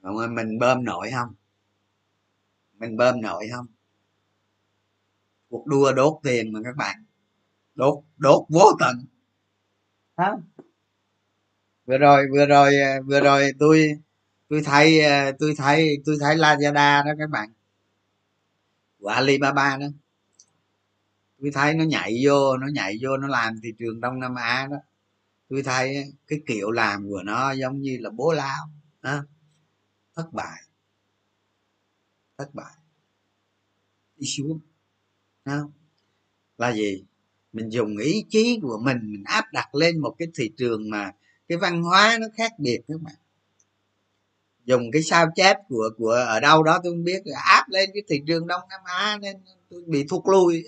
Rồi 0.02 0.28
mình 0.28 0.60
bơm 0.60 0.84
nổi 0.84 1.12
không? 1.12 1.34
Mình 2.80 2.98
bơm 2.98 3.22
nổi 3.22 3.48
không? 3.52 3.66
Cuộc 5.50 5.66
đua 5.68 5.94
đốt 5.94 6.20
tiền 6.24 6.54
mà 6.54 6.60
các 6.64 6.76
bạn. 6.78 7.04
Đốt 7.76 8.04
đốt 8.18 8.46
vô 8.50 8.72
tận. 8.80 9.06
Hả? 10.18 10.32
Vừa 11.86 11.98
rồi 11.98 12.26
vừa 12.32 12.46
rồi 12.46 12.72
vừa 13.06 13.22
rồi 13.22 13.52
tôi 13.60 14.00
tôi 14.50 14.62
thấy 14.66 15.00
ờ, 15.00 15.32
tôi 15.40 15.54
thấy 15.58 15.98
tôi 16.06 16.18
thấy 16.20 16.36
lazada 16.36 17.06
đó 17.06 17.12
các 17.20 17.30
bạn. 17.30 17.50
Của 19.00 19.08
alibaba 19.08 19.78
đó. 19.78 19.88
Tôi 21.42 21.52
thấy 21.54 21.74
nó 21.74 21.84
nhảy 21.84 22.22
vô, 22.26 22.58
nó 22.58 22.68
nhảy 22.68 22.98
vô, 23.02 23.18
nó 23.18 23.28
làm 23.28 23.60
thị 23.64 23.70
trường 23.80 24.02
đông 24.02 24.20
nam 24.20 24.36
á 24.36 24.68
đó. 24.72 24.78
Tôi 25.50 25.64
thấy 25.64 26.14
cái 26.28 26.40
kiểu 26.48 26.72
làm 26.72 27.10
của 27.10 27.24
nó 27.26 27.52
giống 27.52 27.82
như 27.82 27.98
là 28.02 28.10
bố 28.10 28.34
lao 28.34 28.70
đó. 29.02 29.26
thất 30.16 30.34
bại. 30.34 30.62
Thất 32.38 32.56
bại. 32.56 32.74
Đi 34.18 34.28
xuống 34.28 34.60
không 35.46 35.72
là 36.58 36.74
gì? 36.74 37.04
Mình 37.54 37.70
dùng 37.70 37.98
ý 37.98 38.26
chí 38.30 38.60
của 38.62 38.80
mình 38.84 38.98
mình 39.04 39.24
áp 39.26 39.46
đặt 39.54 39.76
lên 39.76 40.00
một 40.00 40.16
cái 40.20 40.28
thị 40.36 40.52
trường 40.58 40.90
mà 40.90 41.12
cái 41.48 41.58
văn 41.58 41.84
hóa 41.84 42.18
nó 42.22 42.28
khác 42.38 42.52
biệt 42.60 42.82
các 42.88 43.02
bạn 43.02 43.16
dùng 44.66 44.92
cái 44.92 45.02
sao 45.02 45.28
chép 45.36 45.58
của 45.70 45.90
của 45.98 46.12
ở 46.12 46.40
đâu 46.40 46.64
đó 46.64 46.80
tôi 46.84 46.94
không 46.94 47.04
biết 47.04 47.22
áp 47.46 47.66
lên 47.70 47.90
cái 47.94 48.04
thị 48.08 48.22
trường 48.28 48.48
đông 48.48 48.62
nam 48.70 48.80
á 48.86 49.18
nên 49.22 49.36
tôi 49.70 49.82
bị 49.88 50.06
thụt 50.10 50.24
lùi 50.26 50.64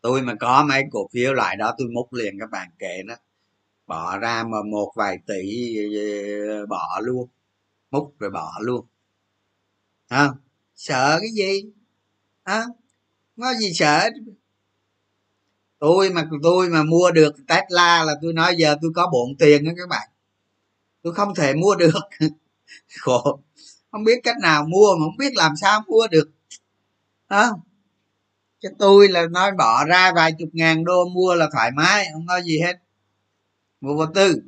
tôi 0.00 0.22
mà 0.22 0.34
có 0.40 0.64
mấy 0.68 0.84
cổ 0.90 1.08
phiếu 1.12 1.32
loại 1.32 1.56
đó 1.56 1.74
tôi 1.78 1.88
múc 1.88 2.12
liền 2.12 2.38
các 2.40 2.50
bạn 2.50 2.70
kệ 2.78 3.02
nó. 3.06 3.14
Bỏ 3.86 4.18
ra 4.18 4.44
mà 4.44 4.58
một 4.70 4.92
vài 4.96 5.18
tỷ 5.26 5.76
ờ, 6.48 6.66
bỏ 6.66 7.00
luôn. 7.02 7.28
Múc 7.90 8.14
rồi 8.18 8.30
bỏ 8.30 8.52
luôn. 8.60 8.86
À, 10.08 10.28
sợ 10.74 11.18
cái 11.20 11.30
gì? 11.30 11.62
Hả? 12.44 12.64
Có 13.36 13.54
gì 13.54 13.72
sợ? 13.74 14.10
Tôi 15.78 16.10
mà 16.10 16.28
tôi 16.42 16.68
mà 16.68 16.82
mua 16.82 17.10
được 17.10 17.34
tesla 17.48 18.04
là 18.04 18.14
tôi 18.22 18.32
nói 18.32 18.56
giờ 18.58 18.76
tôi 18.82 18.90
có 18.94 19.10
bộn 19.12 19.36
tiền 19.38 19.64
đó 19.64 19.72
các 19.76 19.88
bạn 19.88 20.09
tôi 21.02 21.14
không 21.14 21.34
thể 21.34 21.54
mua 21.54 21.74
được. 21.74 22.00
Khổ. 23.00 23.40
Không 23.90 24.04
biết 24.04 24.20
cách 24.22 24.36
nào 24.42 24.64
mua 24.64 24.96
mà 24.98 25.04
không 25.04 25.16
biết 25.16 25.34
làm 25.34 25.56
sao 25.56 25.82
mua 25.88 26.06
được. 26.10 26.30
Đó 27.28 27.56
cho 28.60 28.68
tôi 28.78 29.08
là 29.08 29.26
nói 29.26 29.52
bỏ 29.58 29.84
ra 29.84 30.12
vài 30.12 30.32
chục 30.38 30.48
ngàn 30.52 30.84
đô 30.84 31.08
mua 31.08 31.34
là 31.34 31.48
thoải 31.52 31.70
mái, 31.70 32.06
không 32.12 32.26
có 32.28 32.40
gì 32.40 32.60
hết. 32.60 32.76
Mua 33.80 33.94
vô 33.96 34.06
tư. 34.06 34.42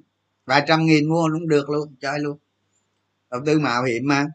Vài 0.47 0.65
trăm 0.69 0.87
nghìn 0.87 1.09
mua 1.09 1.29
cũng 1.33 1.49
được 1.49 1.71
luôn, 1.71 1.95
chơi 2.01 2.19
luôn. 2.19 2.39
Đầu 3.31 3.41
tư 3.47 3.59
mạo 3.59 3.85
hiểm 3.85 4.03
mà. 4.07 4.27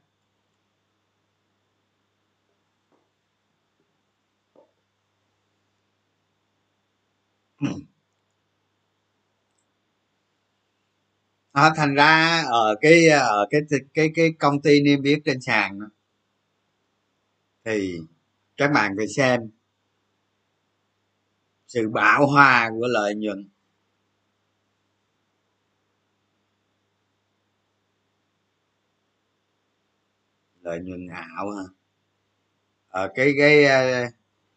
À, 11.57 11.73
thành 11.75 11.93
ra 11.95 12.43
ở 12.51 12.75
cái 12.81 13.07
ở 13.07 13.47
cái 13.49 13.61
cái 13.93 14.09
cái 14.15 14.33
công 14.39 14.61
ty 14.61 14.81
niêm 14.81 15.03
yết 15.03 15.19
trên 15.25 15.41
sàn 15.41 15.79
đó, 15.79 15.85
thì 17.65 17.97
các 18.57 18.71
bạn 18.71 18.93
phải 18.97 19.07
xem 19.07 19.49
sự 21.67 21.89
bão 21.89 22.27
hòa 22.27 22.69
của 22.79 22.87
lợi 22.87 23.15
nhuận. 23.15 23.49
Lợi 30.61 30.79
nhuận 30.79 31.07
ảo 31.07 31.51
hả? 31.51 31.63
Ở 32.89 33.09
cái 33.15 33.33
cái 33.37 33.65
ờ, 33.65 34.05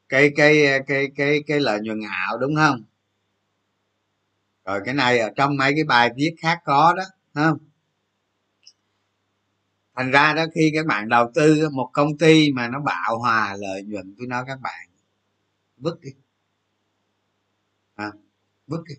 cái 0.09 0.31
cái 0.37 0.81
cái 0.87 1.09
cái 1.17 1.45
cái 1.47 1.61
lợi 1.61 1.81
nhuận 1.83 2.01
ảo 2.11 2.39
đúng 2.39 2.57
không? 2.57 2.85
Rồi 4.71 4.81
cái 4.85 4.95
này 4.95 5.19
ở 5.19 5.31
trong 5.37 5.57
mấy 5.57 5.73
cái 5.75 5.85
bài 5.85 6.11
viết 6.17 6.35
khác 6.39 6.61
có 6.65 6.95
đó 6.97 7.03
không? 7.35 7.59
Thành 9.95 10.11
ra 10.11 10.35
đó 10.35 10.45
khi 10.55 10.71
các 10.75 10.87
bạn 10.87 11.09
đầu 11.09 11.31
tư 11.35 11.69
một 11.73 11.91
công 11.93 12.19
ty 12.19 12.53
mà 12.53 12.69
nó 12.69 12.81
bạo 12.81 13.19
hòa 13.19 13.57
lợi 13.59 13.83
nhuận 13.83 14.15
tôi 14.19 14.27
nói 14.27 14.45
các 14.47 14.61
bạn 14.61 14.89
vứt 15.77 16.01
đi. 16.01 16.11
À, 17.95 18.13
vứt 18.67 18.83
đi. 18.89 18.95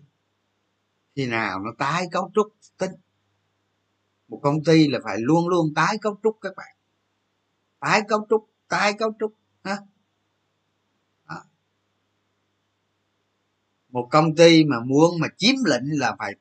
Khi 1.16 1.26
nào 1.26 1.60
nó 1.60 1.70
tái 1.78 2.06
cấu 2.12 2.30
trúc 2.34 2.46
tính. 2.78 2.92
Một 4.28 4.40
công 4.42 4.64
ty 4.64 4.88
là 4.88 4.98
phải 5.04 5.16
luôn 5.18 5.48
luôn 5.48 5.74
tái 5.74 5.98
cấu 6.00 6.18
trúc 6.22 6.38
các 6.40 6.52
bạn. 6.56 6.76
Tái 7.80 8.00
cấu 8.08 8.26
trúc 8.30 8.50
tái 8.68 8.92
cấu 8.92 9.12
trúc 9.20 9.34
ha? 9.64 9.76
Một 13.92 14.08
công 14.10 14.36
ty 14.36 14.64
mà 14.64 14.76
muốn 14.80 15.20
mà 15.20 15.28
chiếm 15.36 15.54
lĩnh 15.64 16.00
là 16.00 16.16
phải 16.18 16.34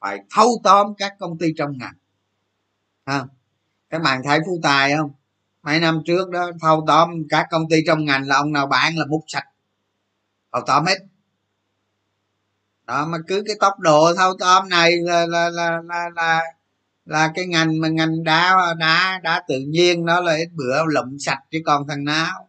phải 0.00 0.18
thâu 0.30 0.60
tóm 0.64 0.94
các 0.98 1.12
công 1.18 1.38
ty 1.38 1.46
trong 1.56 1.78
ngành. 1.78 1.94
Ha 3.06 3.24
các 3.90 4.02
bạn 4.02 4.22
thấy 4.24 4.40
phú 4.46 4.60
tài 4.62 4.96
không? 4.96 5.10
Mấy 5.62 5.80
năm 5.80 6.02
trước 6.06 6.30
đó 6.30 6.50
thâu 6.60 6.84
tóm 6.86 7.10
các 7.28 7.46
công 7.50 7.68
ty 7.70 7.76
trong 7.86 8.04
ngành 8.04 8.26
là 8.26 8.36
ông 8.36 8.52
nào 8.52 8.66
bán 8.66 8.96
là 8.96 9.06
múc 9.06 9.24
sạch. 9.26 9.46
Thâu 10.52 10.62
tóm 10.66 10.84
hết. 10.84 10.98
Đó 12.86 13.06
mà 13.06 13.18
cứ 13.26 13.42
cái 13.46 13.56
tốc 13.60 13.78
độ 13.78 14.14
thâu 14.14 14.32
tóm 14.38 14.68
này 14.68 14.92
là 15.02 15.26
là 15.26 15.50
là 15.50 15.80
là 15.84 16.10
là, 16.14 16.42
là 17.04 17.32
cái 17.34 17.46
ngành 17.46 17.80
mà 17.80 17.88
ngành 17.88 18.24
đá 18.24 18.56
đá 18.78 19.20
đá 19.22 19.42
tự 19.48 19.58
nhiên 19.68 20.04
nó 20.04 20.20
là 20.20 20.36
ít 20.36 20.48
bữa 20.54 20.84
lụm 20.86 21.16
sạch 21.18 21.40
chứ 21.50 21.58
còn 21.64 21.86
thằng 21.88 22.04
nào. 22.04 22.48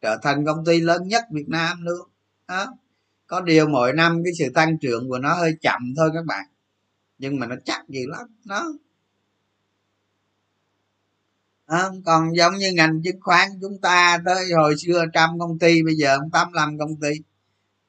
Trở 0.00 0.16
thành 0.22 0.46
công 0.46 0.64
ty 0.64 0.80
lớn 0.80 1.08
nhất 1.08 1.24
việt 1.30 1.48
nam 1.48 1.78
luôn. 1.82 2.08
Đó 2.48 2.66
có 3.28 3.40
điều 3.40 3.68
mỗi 3.68 3.92
năm 3.92 4.22
cái 4.24 4.32
sự 4.38 4.50
tăng 4.54 4.78
trưởng 4.78 5.08
của 5.08 5.18
nó 5.18 5.34
hơi 5.34 5.56
chậm 5.60 5.94
thôi 5.96 6.10
các 6.14 6.24
bạn. 6.26 6.46
Nhưng 7.18 7.38
mà 7.38 7.46
nó 7.46 7.56
chắc 7.64 7.88
gì 7.88 8.06
lắm 8.08 8.26
nó. 8.44 8.72
À, 11.66 11.88
còn 12.06 12.36
giống 12.36 12.54
như 12.58 12.72
ngành 12.72 13.02
chứng 13.04 13.20
khoán 13.20 13.48
chúng 13.60 13.80
ta 13.80 14.18
tới 14.24 14.52
hồi 14.56 14.74
xưa 14.78 15.04
trăm 15.12 15.38
công 15.38 15.58
ty 15.58 15.82
bây 15.82 15.94
giờ 15.94 16.18
tám 16.32 16.52
năm 16.52 16.78
công 16.78 17.00
ty. 17.00 17.10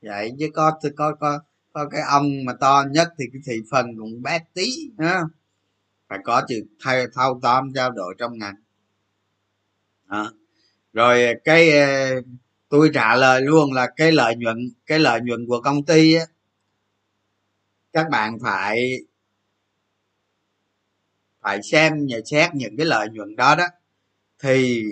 Vậy 0.01 0.31
chứ 0.39 0.49
có 0.53 0.79
có 0.97 1.15
có 1.19 1.39
có 1.73 1.89
cái 1.89 2.01
ông 2.01 2.45
mà 2.45 2.53
to 2.53 2.83
nhất 2.91 3.07
thì 3.19 3.25
cái 3.33 3.41
thị 3.45 3.61
phần 3.71 3.85
cũng 3.97 4.21
bé 4.21 4.39
tí 4.53 4.71
ha. 4.99 5.21
Phải 6.09 6.19
có 6.23 6.43
chữ 6.47 6.55
thay 6.83 7.07
thâu 7.13 7.39
tóm 7.41 7.73
trao 7.75 7.91
đổi 7.91 8.15
trong 8.17 8.37
ngành. 8.39 8.55
Đó. 10.09 10.31
rồi 10.93 11.25
cái 11.43 11.71
tôi 12.69 12.91
trả 12.93 13.15
lời 13.15 13.41
luôn 13.41 13.73
là 13.73 13.87
cái 13.95 14.11
lợi 14.11 14.35
nhuận, 14.35 14.71
cái 14.85 14.99
lợi 14.99 15.21
nhuận 15.21 15.45
của 15.47 15.61
công 15.61 15.85
ty 15.85 16.13
á, 16.13 16.25
các 17.93 18.09
bạn 18.09 18.37
phải 18.43 18.99
phải 21.41 21.59
xem 21.63 22.07
và 22.09 22.17
xét 22.25 22.55
những 22.55 22.77
cái 22.77 22.85
lợi 22.85 23.09
nhuận 23.09 23.35
đó 23.35 23.55
đó. 23.55 23.67
Thì 24.39 24.83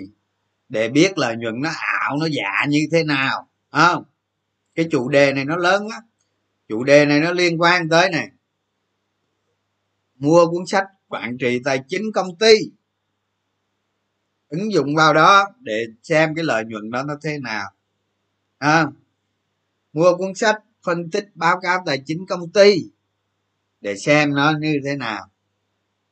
để 0.68 0.88
biết 0.88 1.18
lợi 1.18 1.36
nhuận 1.36 1.62
nó 1.62 1.70
ảo, 1.76 2.16
nó 2.16 2.26
giả 2.26 2.66
như 2.68 2.80
thế 2.92 3.04
nào 3.04 3.48
không? 3.70 4.04
Cái 4.74 4.88
chủ 4.90 5.08
đề 5.08 5.32
này 5.32 5.44
nó 5.44 5.56
lớn 5.56 5.88
á 5.88 6.00
chủ 6.68 6.84
đề 6.84 7.06
này 7.06 7.20
nó 7.20 7.32
liên 7.32 7.60
quan 7.60 7.88
tới 7.88 8.10
này. 8.10 8.28
Mua 10.14 10.46
cuốn 10.46 10.66
sách 10.66 10.86
quản 11.08 11.38
trị 11.38 11.60
tài 11.64 11.80
chính 11.88 12.02
công 12.14 12.38
ty 12.38 12.54
ứng 14.48 14.72
dụng 14.72 14.94
vào 14.96 15.14
đó 15.14 15.46
để 15.60 15.86
xem 16.02 16.34
cái 16.34 16.44
lợi 16.44 16.64
nhuận 16.64 16.90
đó 16.90 17.02
nó 17.02 17.14
thế 17.22 17.38
nào. 17.38 17.70
À, 18.58 18.86
mua 19.92 20.16
cuốn 20.16 20.34
sách 20.34 20.62
phân 20.82 21.10
tích 21.10 21.28
báo 21.34 21.60
cáo 21.60 21.82
tài 21.86 22.02
chính 22.06 22.26
công 22.26 22.50
ty 22.50 22.84
để 23.80 23.96
xem 23.96 24.34
nó 24.34 24.52
như 24.60 24.80
thế 24.84 24.96
nào. 24.96 25.28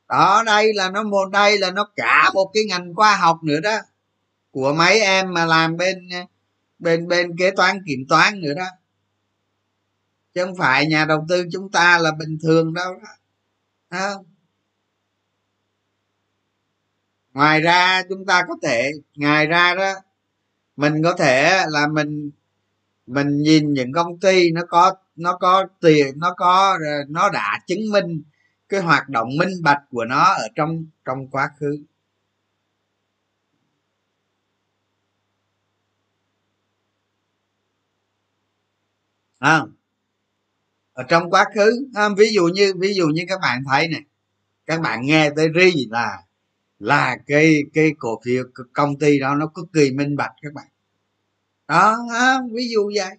Đó 0.07 0.43
đây 0.45 0.73
là 0.73 0.91
nó 0.91 1.03
một 1.03 1.31
đây 1.31 1.59
là 1.59 1.71
nó 1.71 1.89
cả 1.95 2.31
một 2.33 2.51
cái 2.53 2.63
ngành 2.65 2.93
khoa 2.95 3.15
học 3.15 3.39
nữa 3.43 3.59
đó 3.59 3.77
của 4.51 4.73
mấy 4.73 4.99
em 4.99 5.33
mà 5.33 5.45
làm 5.45 5.77
bên 5.77 6.09
bên 6.79 7.07
bên 7.07 7.37
kế 7.37 7.51
toán 7.51 7.79
kiểm 7.85 8.05
toán 8.09 8.41
nữa 8.41 8.53
đó. 8.53 8.65
Chứ 10.33 10.45
không 10.45 10.55
phải 10.55 10.87
nhà 10.87 11.05
đầu 11.05 11.25
tư 11.29 11.45
chúng 11.51 11.71
ta 11.71 11.97
là 11.97 12.11
bình 12.11 12.37
thường 12.43 12.73
đâu 12.73 12.93
đó. 12.93 13.09
Không? 13.89 14.25
Ngoài 17.37 17.61
ra 17.61 18.03
chúng 18.09 18.25
ta 18.25 18.43
có 18.47 18.55
thể 18.63 18.91
ngoài 19.15 19.47
ra 19.47 19.75
đó 19.75 19.93
mình 20.77 21.03
có 21.03 21.13
thể 21.13 21.65
là 21.69 21.87
mình 21.87 22.31
mình 23.07 23.37
nhìn 23.43 23.73
những 23.73 23.93
công 23.93 24.19
ty 24.19 24.51
nó 24.51 24.61
có 24.69 24.95
nó 25.15 25.37
có 25.37 25.67
tiền 25.81 26.19
nó 26.19 26.33
có 26.37 26.77
ờ, 26.87 27.05
nó 27.09 27.29
đã 27.29 27.59
chứng 27.67 27.91
minh 27.91 28.23
cái 28.69 28.81
hoạt 28.81 29.09
động 29.09 29.29
minh 29.39 29.49
bạch 29.63 29.81
của 29.91 30.05
nó 30.05 30.23
ở 30.23 30.47
trong 30.55 30.85
trong 31.05 31.27
quá 31.29 31.49
khứ. 31.59 31.77
À, 39.39 39.61
ở 40.93 41.03
trong 41.03 41.29
quá 41.31 41.45
khứ 41.55 41.87
à, 41.93 42.09
ví 42.17 42.29
dụ 42.33 42.43
như 42.47 42.73
ví 42.79 42.93
dụ 42.93 43.07
như 43.07 43.23
các 43.29 43.39
bạn 43.41 43.63
thấy 43.71 43.87
này 43.87 44.01
các 44.65 44.81
bạn 44.81 45.01
nghe 45.05 45.29
tới 45.35 45.49
ri 45.55 45.87
là 45.91 46.26
là 46.79 47.17
cái 47.27 47.59
cái 47.73 47.91
cổ 47.99 48.21
phiếu 48.25 48.43
công 48.73 48.99
ty 48.99 49.19
đó 49.19 49.35
nó 49.35 49.47
cực 49.47 49.65
kỳ 49.73 49.91
minh 49.91 50.15
bạch 50.15 50.31
các 50.41 50.53
bạn. 50.53 50.67
Đó 51.67 51.97
à, 52.13 52.39
ví 52.53 52.69
dụ 52.73 52.91
vậy. 52.95 53.17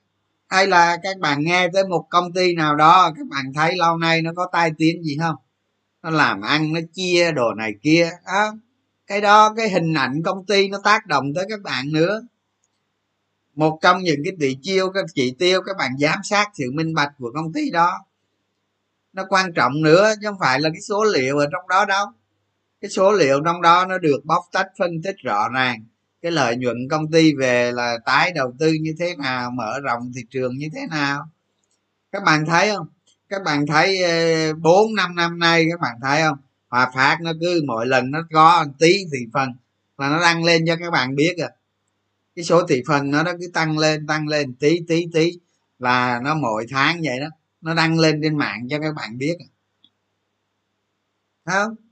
Hay 0.49 0.67
là 0.67 0.97
các 1.03 1.19
bạn 1.19 1.45
nghe 1.45 1.69
tới 1.73 1.89
một 1.89 2.07
công 2.11 2.33
ty 2.33 2.55
nào 2.55 2.77
đó 2.77 3.13
các 3.17 3.27
bạn 3.27 3.53
thấy 3.55 3.77
lâu 3.77 3.97
nay 3.97 4.23
nó 4.23 4.33
có 4.37 4.49
tai 4.53 4.73
tiếng 4.79 5.03
gì 5.03 5.17
không? 5.21 5.37
Nó 6.03 6.11
làm 6.11 6.41
ăn 6.41 6.73
nó 6.73 6.81
chia 6.93 7.33
đồ 7.33 7.55
này 7.55 7.73
kia. 7.83 8.11
À, 8.25 8.47
cái 9.07 9.21
đó 9.21 9.55
cái 9.57 9.71
hình 9.71 9.95
ảnh 9.95 10.23
công 10.25 10.47
ty 10.47 10.69
nó 10.69 10.79
tác 10.85 11.07
động 11.07 11.35
tới 11.35 11.47
các 11.49 11.61
bạn 11.63 11.93
nữa. 11.93 12.23
Một 13.55 13.79
trong 13.83 14.03
những 14.03 14.21
cái 14.25 14.33
tỷ 14.41 14.57
chiêu 14.63 14.91
các 14.91 15.05
chỉ 15.15 15.35
tiêu 15.39 15.63
các 15.67 15.77
bạn 15.79 15.99
giám 15.99 16.19
sát 16.25 16.51
sự 16.55 16.65
minh 16.75 16.95
bạch 16.95 17.13
của 17.19 17.31
công 17.35 17.53
ty 17.53 17.71
đó 17.71 18.05
nó 19.13 19.25
quan 19.29 19.53
trọng 19.53 19.83
nữa 19.83 20.15
chứ 20.21 20.29
không 20.29 20.39
phải 20.41 20.61
là 20.61 20.69
cái 20.69 20.81
số 20.81 21.05
liệu 21.05 21.39
ở 21.39 21.47
trong 21.53 21.69
đó 21.69 21.85
đâu 21.85 22.07
cái 22.81 22.91
số 22.91 23.13
liệu 23.13 23.41
trong 23.45 23.63
đó 23.63 23.87
nó 23.89 23.99
được 23.99 24.21
bóc 24.25 24.45
tách 24.53 24.67
phân 24.79 25.03
tích 25.03 25.17
rõ 25.19 25.49
ràng. 25.49 25.85
Cái 26.23 26.33
lợi 26.33 26.57
nhuận 26.57 26.77
công 26.91 27.11
ty 27.11 27.35
về 27.35 27.73
là 27.73 27.99
tái 28.05 28.33
đầu 28.35 28.53
tư 28.59 28.73
như 28.73 28.95
thế 28.99 29.17
nào, 29.17 29.51
mở 29.51 29.81
rộng 29.81 30.13
thị 30.15 30.21
trường 30.31 30.57
như 30.57 30.69
thế 30.75 30.81
nào. 30.91 31.29
Các 32.13 32.23
bạn 32.25 32.47
thấy 32.47 32.71
không? 32.71 32.87
Các 33.29 33.43
bạn 33.45 33.67
thấy 33.67 34.03
bốn, 34.55 34.95
năm 34.95 35.17
năm 35.17 35.39
nay 35.39 35.67
các 35.71 35.81
bạn 35.81 35.97
thấy 36.03 36.23
không? 36.23 36.39
Hòa 36.69 36.91
phát 36.95 37.19
nó 37.23 37.33
cứ 37.41 37.63
mỗi 37.67 37.87
lần 37.87 38.11
nó 38.11 38.23
có 38.33 38.67
tí 38.79 39.05
thị 39.13 39.19
phần 39.33 39.53
là 39.99 40.09
nó 40.11 40.21
đăng 40.21 40.45
lên 40.45 40.65
cho 40.67 40.77
các 40.77 40.91
bạn 40.91 41.17
biết 41.17 41.37
à. 41.39 41.49
Cái 42.37 42.45
số 42.45 42.67
thị 42.67 42.83
phần 42.89 43.11
nó 43.11 43.23
nó 43.23 43.33
cứ 43.41 43.51
tăng 43.55 43.79
lên 43.79 44.07
tăng 44.07 44.29
lên 44.29 44.55
tí 44.55 44.81
tí 44.89 45.07
tí 45.13 45.33
là 45.79 46.21
nó 46.25 46.35
mỗi 46.35 46.67
tháng 46.71 47.01
vậy 47.05 47.21
đó, 47.21 47.27
nó 47.61 47.75
đăng 47.75 47.99
lên 47.99 48.21
trên 48.23 48.39
mạng 48.39 48.67
cho 48.71 48.79
các 48.81 48.95
bạn 48.95 49.19
biết 49.19 49.37
à. 49.39 49.49
không? 51.45 51.88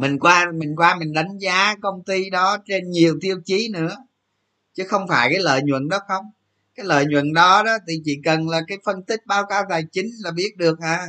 Mình 0.00 0.18
qua 0.18 0.46
mình 0.54 0.76
qua 0.76 0.96
mình 0.98 1.12
đánh 1.12 1.38
giá 1.38 1.74
công 1.82 2.04
ty 2.04 2.30
đó 2.30 2.58
trên 2.66 2.90
nhiều 2.90 3.18
tiêu 3.20 3.40
chí 3.44 3.68
nữa. 3.72 3.96
Chứ 4.74 4.84
không 4.88 5.08
phải 5.08 5.28
cái 5.32 5.40
lợi 5.40 5.62
nhuận 5.62 5.88
đó 5.88 5.98
không. 6.08 6.24
Cái 6.74 6.86
lợi 6.86 7.06
nhuận 7.06 7.32
đó 7.32 7.62
đó 7.62 7.78
thì 7.88 8.00
chỉ 8.04 8.20
cần 8.24 8.48
là 8.48 8.60
cái 8.68 8.78
phân 8.84 9.02
tích 9.02 9.20
báo 9.26 9.46
cáo 9.46 9.62
tài 9.68 9.84
chính 9.92 10.06
là 10.18 10.30
biết 10.30 10.56
được 10.56 10.80
à 10.80 11.06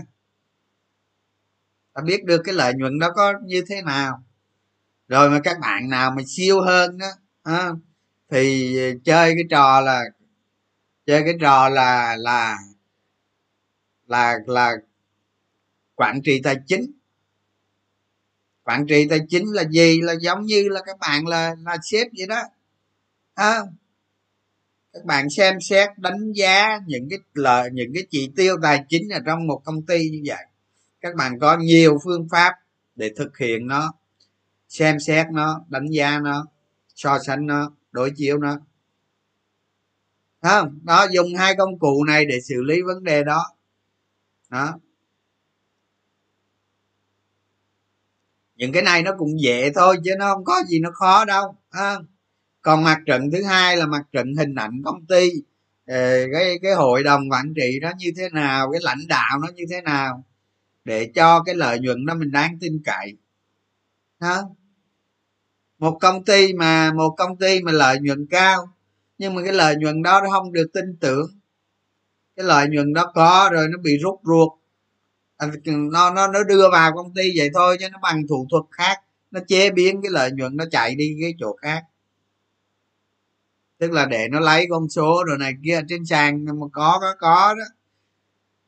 là 1.96 2.02
biết 2.02 2.24
được 2.26 2.42
cái 2.44 2.56
lợi 2.56 2.74
nhuận 2.74 3.00
đó 3.00 3.10
có 3.16 3.34
như 3.46 3.64
thế 3.68 3.82
nào. 3.82 4.24
Rồi 5.08 5.30
mà 5.30 5.40
các 5.44 5.60
bạn 5.62 5.90
nào 5.90 6.12
mà 6.12 6.22
siêu 6.28 6.62
hơn 6.62 6.98
đó 6.98 7.08
à, 7.44 7.70
thì 8.30 8.76
chơi 9.04 9.34
cái 9.36 9.44
trò 9.50 9.82
là 9.82 10.04
chơi 11.06 11.22
cái 11.26 11.34
trò 11.42 11.70
là 11.70 12.16
là 12.20 12.58
là 14.08 14.36
là 14.46 14.74
quản 15.96 16.22
trị 16.22 16.42
tài 16.44 16.56
chính 16.68 16.92
quản 18.72 18.88
trị 18.88 19.08
tài 19.10 19.20
chính 19.30 19.52
là 19.52 19.64
gì? 19.64 20.02
Là 20.02 20.14
giống 20.22 20.46
như 20.46 20.70
là 20.70 20.82
các 20.86 21.00
bạn 21.00 21.28
là 21.28 21.56
là 21.66 21.78
sếp 21.84 22.08
vậy 22.18 22.28
đó. 22.28 22.42
À, 23.34 23.60
các 24.94 25.06
bạn 25.06 25.30
xem 25.30 25.62
xét 25.62 25.90
đánh 25.98 26.32
giá 26.32 26.80
những 26.88 27.10
cái 27.10 27.20
lợi 27.34 27.70
những 27.74 27.94
cái 27.94 28.04
chỉ 28.10 28.32
tiêu 28.36 28.56
tài 28.64 28.84
chính 28.90 29.10
ở 29.10 29.20
trong 29.26 29.48
một 29.48 29.62
công 29.66 29.86
ty 29.86 30.10
như 30.10 30.22
vậy. 30.26 30.46
Các 31.02 31.16
bạn 31.16 31.40
có 31.40 31.58
nhiều 31.58 31.98
phương 32.04 32.28
pháp 32.32 32.54
để 32.96 33.12
thực 33.18 33.38
hiện 33.38 33.68
nó 33.68 33.94
xem 34.70 35.00
xét 35.00 35.28
nó 35.32 35.64
đánh 35.70 35.88
giá 35.92 36.20
nó 36.20 36.46
so 36.96 37.20
sánh 37.20 37.48
nó 37.48 37.72
đối 37.92 38.12
chiếu 38.16 38.38
nó. 38.38 38.60
Không? 40.42 40.80
Đó 40.84 41.08
dùng 41.12 41.36
hai 41.36 41.56
công 41.56 41.80
cụ 41.80 42.04
này 42.04 42.26
để 42.26 42.42
xử 42.42 42.62
lý 42.62 42.82
vấn 42.82 43.04
đề 43.04 43.24
đó. 43.24 43.46
Đó. 44.50 44.80
Những 48.62 48.72
cái 48.74 48.84
này 48.84 49.04
nó 49.04 49.12
cũng 49.18 49.42
dễ 49.42 49.72
thôi, 49.76 49.98
chứ 50.06 50.12
nó 50.20 50.34
không 50.34 50.44
có 50.46 50.64
gì 50.68 50.80
nó 50.80 50.90
khó 50.94 51.26
đâu 51.26 51.56
à. 51.70 51.96
còn 52.62 52.84
mặt 52.84 52.98
trận 53.08 53.32
thứ 53.32 53.44
hai 53.44 53.78
là 53.78 53.86
mặt 53.86 54.04
trận 54.14 54.36
hình 54.36 54.56
ảnh 54.56 54.82
công 54.86 55.06
ty. 55.06 55.30
Ờ, 55.88 55.96
cái 56.34 56.60
cái 56.62 56.74
hội 56.76 57.04
đồng 57.04 57.30
quản 57.32 57.54
trị 57.56 57.80
đó 57.82 57.92
như 58.00 58.10
thế 58.18 58.30
nào, 58.30 58.72
cái 58.72 58.82
lãnh 58.84 59.08
đạo 59.08 59.40
nó 59.42 59.48
như 59.56 59.64
thế 59.72 59.82
nào, 59.82 60.26
để 60.86 61.12
cho 61.16 61.44
cái 61.44 61.56
lợi 61.56 61.80
nhuận 61.80 62.06
đó 62.06 62.14
mình 62.16 62.32
đáng 62.32 62.58
tin 62.62 62.82
cậy. 62.86 63.18
Ha 64.22 64.38
một 65.80 65.98
công 66.02 66.26
ty 66.26 66.54
mà, 66.54 66.94
một 66.94 67.16
công 67.18 67.38
ty 67.38 67.62
mà 67.62 67.72
lợi 67.72 68.00
nhuận 68.02 68.28
cao, 68.30 68.76
nhưng 69.18 69.36
mà 69.36 69.44
cái 69.44 69.54
lợi 69.54 69.76
nhuận 69.76 70.02
đó 70.04 70.22
nó 70.24 70.30
không 70.30 70.54
được 70.54 70.68
tin 70.74 70.98
tưởng. 71.02 71.28
Cái 72.36 72.46
lợi 72.46 72.68
nhuận 72.70 72.94
đó 72.94 73.12
có 73.16 73.50
rồi 73.54 73.68
nó 73.72 73.78
bị 73.78 73.98
rút 73.98 74.22
ruột 74.24 74.61
nó 75.66 76.12
nó 76.12 76.28
nó 76.28 76.44
đưa 76.44 76.70
vào 76.72 76.92
công 76.96 77.14
ty 77.14 77.22
vậy 77.38 77.50
thôi 77.54 77.78
chứ 77.80 77.90
nó 77.90 78.00
bằng 78.02 78.28
thủ 78.30 78.48
thuật 78.50 78.64
khác. 78.72 79.02
Nó 79.32 79.40
chế 79.48 79.72
biến 79.72 80.02
cái 80.02 80.12
lợi 80.12 80.32
nhuận 80.32 80.58
nó 80.58 80.66
chạy 80.72 80.96
đi 80.96 81.18
cái 81.22 81.34
chỗ 81.40 81.56
khác. 81.62 81.84
Tức 83.78 83.92
là 83.92 84.06
để 84.06 84.28
nó 84.32 84.40
lấy 84.40 84.68
con 84.70 84.90
số 84.90 85.24
rồi 85.28 85.38
này 85.38 85.54
kia 85.64 85.82
trên 85.90 86.06
sàn 86.06 86.46
mà 86.46 86.68
có 86.74 86.98
có 87.02 87.16
có 87.20 87.54
đó. 87.54 87.64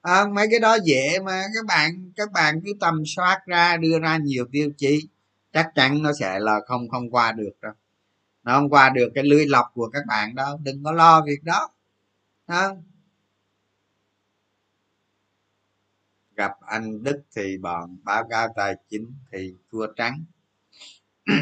À, 0.01 0.26
mấy 0.26 0.47
cái 0.51 0.59
đó 0.59 0.78
dễ 0.84 1.19
mà 1.19 1.41
các 1.55 1.65
bạn 1.65 2.11
các 2.15 2.32
bạn 2.32 2.61
cứ 2.65 2.74
tầm 2.80 3.03
soát 3.05 3.41
ra 3.45 3.78
đưa 3.78 3.99
ra 3.99 4.17
nhiều 4.17 4.45
tiêu 4.51 4.71
chí 4.78 5.07
chắc 5.53 5.71
chắn 5.76 6.01
nó 6.01 6.13
sẽ 6.19 6.39
là 6.39 6.59
không 6.67 6.89
không 6.89 7.11
qua 7.11 7.32
được 7.32 7.51
đâu. 7.61 7.74
Nó 8.43 8.59
không 8.59 8.69
qua 8.69 8.89
được 8.89 9.09
cái 9.15 9.24
lưới 9.24 9.45
lọc 9.47 9.65
của 9.74 9.89
các 9.93 10.03
bạn 10.07 10.36
đâu 10.36 10.59
đừng 10.63 10.84
có 10.84 10.91
lo 10.91 11.21
việc 11.26 11.43
đó. 11.43 11.69
Không 12.47 12.84
gặp 16.36 16.51
anh 16.67 17.03
đức 17.03 17.21
thì 17.36 17.57
bọn 17.57 17.97
báo 18.03 18.23
cáo 18.29 18.47
tài 18.55 18.75
chính 18.89 19.13
thì 19.31 19.53
thua 19.71 19.88
trắng. 19.95 20.25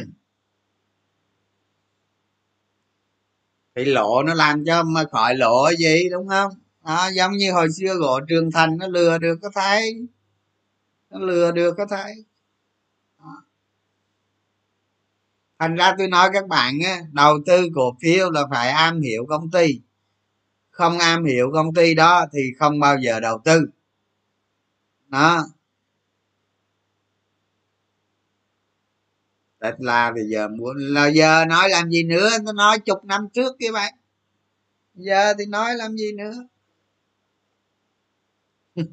Thì 3.75 3.85
lộ 3.85 4.23
nó 4.23 4.33
làm 4.33 4.65
cho 4.65 4.83
mà 4.83 5.03
khỏi 5.11 5.35
lộ 5.35 5.69
gì 5.79 6.09
đúng 6.11 6.27
không? 6.27 6.51
Đó, 6.85 7.09
giống 7.15 7.31
như 7.31 7.51
hồi 7.51 7.67
xưa 7.71 7.95
gỗ 7.95 8.19
trường 8.29 8.51
thành 8.51 8.77
nó 8.77 8.87
lừa 8.87 9.17
được 9.17 9.39
có 9.41 9.49
thấy? 9.55 10.07
Nó 11.09 11.19
lừa 11.19 11.51
được 11.51 11.73
có 11.77 11.85
thấy? 11.85 12.25
Thành 15.59 15.75
ra 15.75 15.95
tôi 15.97 16.07
nói 16.07 16.29
các 16.33 16.47
bạn 16.47 16.79
á, 16.85 17.01
đầu 17.11 17.39
tư 17.45 17.69
cổ 17.75 17.95
phiếu 18.01 18.31
là 18.31 18.41
phải 18.51 18.69
am 18.69 19.01
hiểu 19.01 19.25
công 19.29 19.51
ty. 19.51 19.81
Không 20.69 20.99
am 20.99 21.25
hiểu 21.25 21.51
công 21.53 21.73
ty 21.73 21.95
đó 21.95 22.25
thì 22.33 22.39
không 22.59 22.79
bao 22.79 22.97
giờ 22.97 23.19
đầu 23.19 23.41
tư 23.45 23.61
đó. 25.11 25.45
Tesla 29.59 30.13
thì 30.15 30.21
giờ 30.31 30.47
muốn, 30.47 30.77
là 30.77 31.07
giờ 31.07 31.45
nói 31.45 31.69
làm 31.69 31.89
gì 31.89 32.03
nữa? 32.03 32.29
Nó 32.43 32.53
nói 32.53 32.79
chục 32.79 33.05
năm 33.05 33.27
trước 33.33 33.55
kia 33.59 33.71
bạn. 33.71 33.93
Giờ 34.93 35.33
thì 35.39 35.45
nói 35.45 35.75
làm 35.75 35.95
gì 35.95 36.11
nữa? 36.11 36.33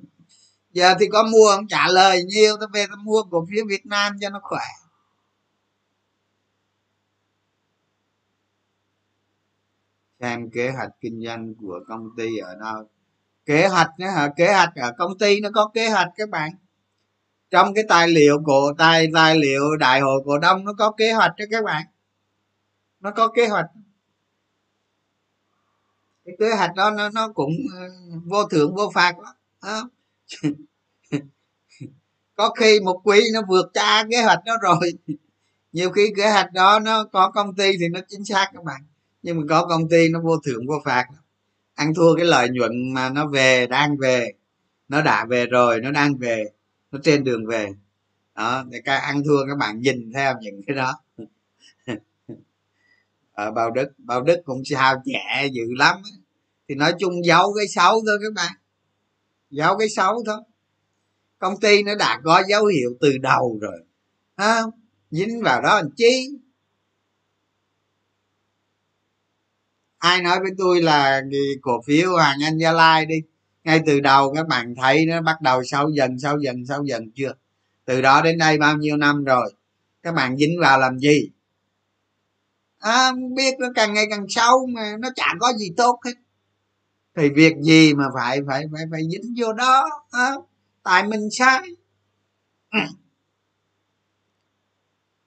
Giờ 0.73 0.95
thì 1.01 1.07
có 1.13 1.23
mua 1.23 1.53
không? 1.57 1.69
Trả 1.69 1.89
lời 1.89 2.25
nhiều 2.25 2.57
tôi 2.61 2.69
về 2.73 2.87
tôi 2.89 2.97
mua 2.97 3.23
cổ 3.31 3.47
phiếu 3.51 3.65
việt 3.69 3.87
nam 3.87 4.17
cho 4.21 4.31
nó 4.31 4.41
khỏe. 4.43 4.65
Xem 10.21 10.51
kế 10.51 10.71
hoạch 10.71 10.91
kinh 11.01 11.23
doanh 11.25 11.55
của 11.55 11.81
công 11.89 12.09
ty 12.17 12.37
ở 12.37 12.55
đâu 12.55 12.89
kế 13.49 13.69
hoạch 13.69 13.91
nữa 13.99 14.07
hả? 14.07 14.29
Kế 14.37 14.53
hoạch 14.53 14.75
ở 14.75 14.93
công 14.99 15.19
ty 15.19 15.41
nó 15.41 15.49
có 15.55 15.71
kế 15.75 15.89
hoạch 15.89 16.09
các 16.17 16.29
bạn. 16.29 16.51
Trong 17.51 17.75
cái 17.75 17.85
tài 17.89 18.09
liệu 18.09 18.39
của 18.45 18.73
tài 18.79 19.09
tài 19.15 19.39
liệu 19.39 19.77
đại 19.77 20.01
hội 20.01 20.23
cổ 20.25 20.39
đông 20.39 20.65
nó 20.65 20.73
có 20.79 20.91
kế 20.91 21.13
hoạch 21.13 21.33
cho 21.37 21.45
các 21.51 21.65
bạn. 21.65 21.87
Nó 23.01 23.11
có 23.11 23.29
kế 23.29 23.47
hoạch. 23.47 23.67
Cái 26.25 26.35
kế 26.39 26.55
hoạch 26.55 26.75
đó 26.75 26.91
nó, 26.91 27.09
nó 27.09 27.29
cũng 27.29 27.53
ờ, 27.77 27.89
vô 28.25 28.45
thưởng 28.45 28.75
vô 28.75 28.91
phạt 28.95 29.15
đó. 29.63 29.91
có 32.37 32.51
khi 32.51 32.81
một 32.81 33.01
quý 33.05 33.21
nó 33.35 33.41
vượt 33.49 33.71
tra 33.75 34.05
kế 34.11 34.23
hoạch 34.23 34.45
đó 34.45 34.57
rồi. 34.63 34.93
Nhiều 35.73 35.91
khi 35.91 36.13
kế 36.17 36.31
hoạch 36.31 36.53
đó 36.53 36.79
nó 36.79 37.05
có 37.05 37.31
công 37.31 37.57
ty 37.57 37.73
thì 37.81 37.89
nó 37.89 38.01
chính 38.09 38.25
xác 38.25 38.51
các 38.55 38.65
bạn. 38.65 38.81
Nhưng 39.23 39.37
mà 39.37 39.43
có 39.49 39.67
công 39.67 39.89
ty 39.89 40.09
nó 40.09 40.21
vô 40.21 40.37
thưởng 40.45 40.67
vô 40.69 40.75
phạt 40.85 41.07
ăn 41.79 41.95
thua 41.95 42.17
cái 42.17 42.25
lợi 42.25 42.49
nhuận 42.49 42.93
mà 42.95 43.11
nó 43.11 43.27
về, 43.27 43.67
đang 43.67 43.97
về, 43.97 44.33
nó 44.89 45.03
đã 45.03 45.25
về 45.25 45.47
rồi, 45.47 45.81
nó 45.81 45.91
đang 45.91 46.17
về, 46.17 46.45
nó 46.91 46.99
trên 47.03 47.25
đường 47.25 47.47
về. 47.47 47.69
Đó 48.35 48.65
thì 48.73 48.79
các 48.85 48.97
ăn 48.97 49.23
thua 49.25 49.47
các 49.49 49.59
bạn 49.59 49.81
nhìn 49.81 50.13
theo 50.15 50.35
những 50.41 50.63
cái 50.67 50.77
đó. 50.77 50.93
Ờ, 53.33 53.45
Ở 53.45 53.51
bao 53.51 53.71
đức 53.71 53.89
bao 53.99 54.23
đức 54.23 54.41
cũng 54.45 54.63
sao 54.65 55.03
nhẹ 55.05 55.49
dữ 55.53 55.63
lắm 55.79 55.97
thì 56.69 56.75
nói 56.75 56.93
chung 56.99 57.25
giấu 57.25 57.55
cái 57.57 57.69
xấu 57.69 58.03
thôi 58.07 58.19
các 58.23 58.33
bạn. 58.37 58.53
Giấu 59.51 59.79
cái 59.79 59.89
xấu 59.89 60.23
thôi. 60.27 60.41
Công 61.39 61.61
ty 61.61 61.83
nó 61.83 61.95
đã 61.95 62.21
có 62.25 62.43
dấu 62.49 62.67
hiệu 62.67 62.91
từ 63.01 63.19
đầu 63.19 63.59
rồi. 63.61 63.79
Ha 64.37 64.63
dính 65.11 65.43
vào 65.43 65.63
đó 65.63 65.77
làm 65.77 65.91
chi? 65.97 66.31
Ai 69.99 70.23
nói 70.23 70.41
với 70.41 70.51
tôi 70.59 70.83
là 70.83 71.23
cổ 71.63 71.83
phiếu 71.87 72.17
hàng 72.17 72.39
anh 72.43 72.59
gia 72.59 72.73
lai 72.73 73.07
đi. 73.07 73.17
Ngay 73.65 73.81
từ 73.87 74.01
đầu 74.01 74.35
các 74.35 74.47
bạn 74.49 74.75
thấy 74.75 75.07
nó 75.07 75.23
bắt 75.23 75.41
đầu 75.41 75.65
sâu 75.65 75.91
dần 75.91 76.19
sâu 76.19 76.39
dần 76.39 76.67
sâu 76.67 76.85
dần 76.85 77.11
chưa? 77.15 77.33
Từ 77.85 78.01
đó 78.01 78.23
đến 78.23 78.39
đây 78.39 78.59
bao 78.59 78.77
nhiêu 78.77 78.97
năm 78.97 79.25
rồi? 79.25 79.55
Các 80.03 80.15
bạn 80.15 80.37
dính 80.37 80.61
vào 80.61 80.79
làm 80.79 80.99
gì? 80.99 81.31
À, 82.79 83.13
biết 83.37 83.55
nó 83.59 83.69
càng 83.75 83.95
ngày 83.95 84.07
càng 84.11 84.27
sâu 84.29 84.67
mà 84.67 84.97
nó 84.99 85.09
chả 85.17 85.35
có 85.41 85.53
gì 85.53 85.73
tốt 85.77 86.01
hết. 86.05 86.15
Thì 87.17 87.29
việc 87.29 87.55
gì 87.63 87.95
mà 87.95 88.05
phải 88.15 88.41
phải 88.47 88.65
phải 88.73 88.83
phải 88.91 89.03
dính 89.11 89.35
vô 89.37 89.53
đó 89.53 89.85
à, 90.11 90.33
tại 90.83 91.09
mình 91.09 91.29
sai. 91.33 91.69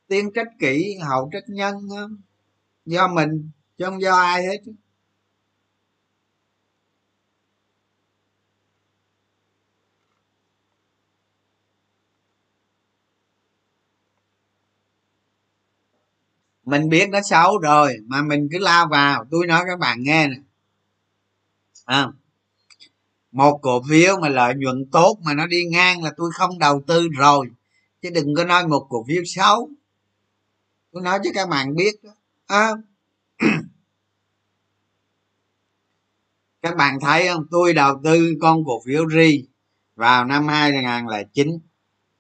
Tiên 0.08 0.32
trách 0.36 0.48
kỹ 0.60 0.98
hậu 1.02 1.30
trách 1.34 1.44
nhân 1.48 1.76
do 2.86 3.08
mình 3.08 3.52
chứ 3.82 3.86
không 3.86 4.02
do 4.02 4.16
ai 4.16 4.44
hết 4.44 4.58
mình 16.64 16.90
biết 16.90 17.10
nó 17.10 17.20
xấu 17.30 17.58
rồi 17.58 17.98
mà 18.08 18.22
mình 18.22 18.48
cứ 18.52 18.58
lao 18.60 18.88
vào. 18.88 19.26
Tôi 19.32 19.48
nói 19.48 19.64
các 19.68 19.80
bạn 19.80 20.04
nghe 20.04 20.28
nè. 20.28 20.36
À, 21.86 22.08
một 23.32 23.60
cổ 23.62 23.84
phiếu 23.90 24.20
mà 24.22 24.30
lợi 24.30 24.54
nhuận 24.58 24.86
tốt 24.92 25.18
mà 25.24 25.34
nó 25.34 25.48
đi 25.48 25.66
ngang 25.66 26.04
là 26.04 26.12
tôi 26.18 26.32
không 26.34 26.60
đầu 26.60 26.82
tư 26.88 27.08
rồi. 27.18 27.48
Chứ 28.02 28.10
đừng 28.10 28.36
có 28.36 28.44
nói 28.44 28.68
một 28.68 28.88
cổ 28.90 29.06
phiếu 29.08 29.24
xấu. 29.26 29.70
Tôi 30.92 31.04
nói 31.04 31.20
cho 31.24 31.30
các 31.34 31.50
bạn 31.50 31.76
biết 31.76 32.04
đó. 32.04 32.12
À, 32.48 32.72
các 36.62 36.76
bạn 36.76 37.00
thấy 37.02 37.28
không? 37.28 37.46
Tôi 37.52 37.74
đầu 37.74 38.02
tư 38.04 38.34
con 38.42 38.66
cổ 38.66 38.82
phiếu 38.86 39.10
ri 39.10 39.46
vào 39.96 40.26
năm 40.26 40.48
2009 40.48 41.60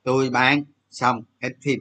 tôi 0.04 0.30
bán 0.30 0.64
xong 0.92 1.24
hết 1.42 1.50
phim. 1.62 1.80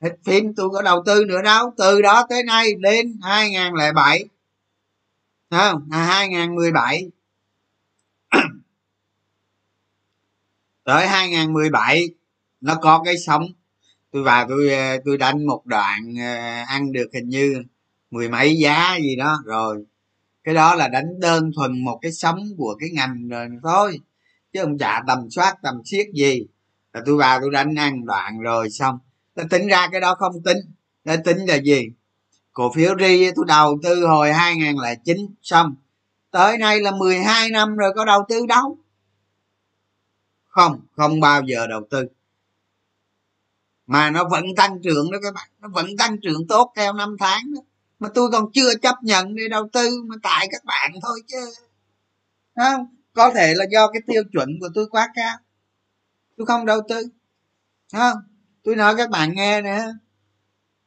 Hết 0.00 0.16
phim 0.24 0.54
tôi 0.54 0.70
có 0.70 0.82
đầu 0.82 1.02
tư 1.06 1.24
nữa 1.24 1.42
đâu. 1.42 1.74
Từ 1.78 2.02
đó 2.02 2.26
tới 2.28 2.42
nay 2.42 2.74
đến 2.80 3.18
2007 3.22 4.24
không. 5.50 5.88
À, 5.90 6.04
2017 6.04 7.10
tới 10.84 11.06
2017 11.08 12.08
nó 12.60 12.74
có 12.82 13.02
cái 13.04 13.18
sóng, 13.26 13.46
tôi 14.10 14.22
vào 14.22 14.46
tôi 14.48 14.70
tôi 15.04 15.18
đánh 15.18 15.46
một 15.46 15.66
đoạn 15.66 16.14
ờ, 16.18 16.62
ăn 16.66 16.92
được 16.92 17.10
hình 17.14 17.28
như 17.28 17.62
mười 18.10 18.28
mấy 18.28 18.56
giá 18.56 18.96
gì 18.96 19.16
đó. 19.16 19.38
Rồi 19.44 19.84
cái 20.44 20.54
đó 20.54 20.74
là 20.74 20.88
đánh 20.88 21.20
đơn 21.20 21.50
thuần 21.56 21.84
một 21.84 21.98
cái 22.02 22.12
sóng 22.12 22.38
của 22.56 22.76
cái 22.80 22.90
ngành 22.92 23.28
rồi 23.28 23.48
thôi. 23.62 24.00
Chứ 24.52 24.60
không 24.62 24.78
chả 24.78 25.02
tầm 25.06 25.30
soát, 25.30 25.56
tầm 25.62 25.82
siết 25.84 26.06
gì, 26.14 26.46
là 26.92 27.00
tôi 27.06 27.16
vào 27.16 27.40
tôi 27.40 27.50
đánh 27.50 27.74
ăn 27.74 28.04
đoạn 28.04 28.40
rồi 28.40 28.70
xong. 28.70 28.98
Tôi 29.34 29.46
tính 29.50 29.66
ra 29.66 29.88
cái 29.92 30.00
đó 30.00 30.14
không 30.14 30.42
tính. 30.42 30.58
Để 31.04 31.16
tính 31.16 31.38
là 31.46 31.56
gì? 31.56 31.88
Cổ 32.52 32.72
phiếu 32.72 32.94
ri 32.98 33.30
tôi 33.36 33.44
đầu 33.48 33.78
tư 33.82 34.06
hồi 34.06 34.32
2009 34.32 35.16
xong. 35.42 35.74
Tới 36.30 36.58
nay 36.58 36.80
là 36.80 36.90
12 36.90 37.50
năm 37.50 37.76
rồi 37.76 37.92
có 37.96 38.04
đầu 38.04 38.24
tư 38.28 38.46
đâu. 38.46 38.78
Không 40.44 40.80
không 40.96 41.20
bao 41.20 41.42
giờ 41.42 41.66
đầu 41.66 41.80
tư. 41.90 42.04
Mà 43.86 44.10
nó 44.10 44.28
vẫn 44.28 44.44
tăng 44.56 44.82
trưởng 44.82 45.10
đó 45.10 45.18
các 45.22 45.34
bạn. 45.34 45.48
Nó 45.60 45.68
vẫn 45.68 45.96
tăng 45.98 46.16
trưởng 46.22 46.46
tốt 46.48 46.72
theo 46.76 46.92
năm 46.92 47.16
tháng 47.18 47.54
đó 47.54 47.60
mà 48.02 48.08
tôi 48.14 48.30
còn 48.32 48.52
chưa 48.52 48.74
chấp 48.82 48.94
nhận 49.02 49.34
để 49.34 49.48
đầu 49.48 49.68
tư 49.72 50.02
mà 50.06 50.16
tại 50.22 50.48
các 50.50 50.64
bạn 50.64 50.92
thôi 51.02 51.20
chứ. 51.28 51.54
Không? 52.56 52.96
Có 53.12 53.30
thể 53.34 53.54
là 53.56 53.64
do 53.70 53.88
cái 53.92 54.02
tiêu 54.06 54.22
chuẩn 54.32 54.48
của 54.60 54.68
tôi 54.74 54.86
quá 54.90 55.08
cao. 55.14 55.36
Tôi 56.36 56.46
không 56.46 56.66
đầu 56.66 56.80
tư. 56.88 57.06
Không? 57.92 58.18
Tôi 58.64 58.76
nói 58.76 58.94
các 58.96 59.10
bạn 59.10 59.34
nghe 59.34 59.62
nè. 59.62 59.82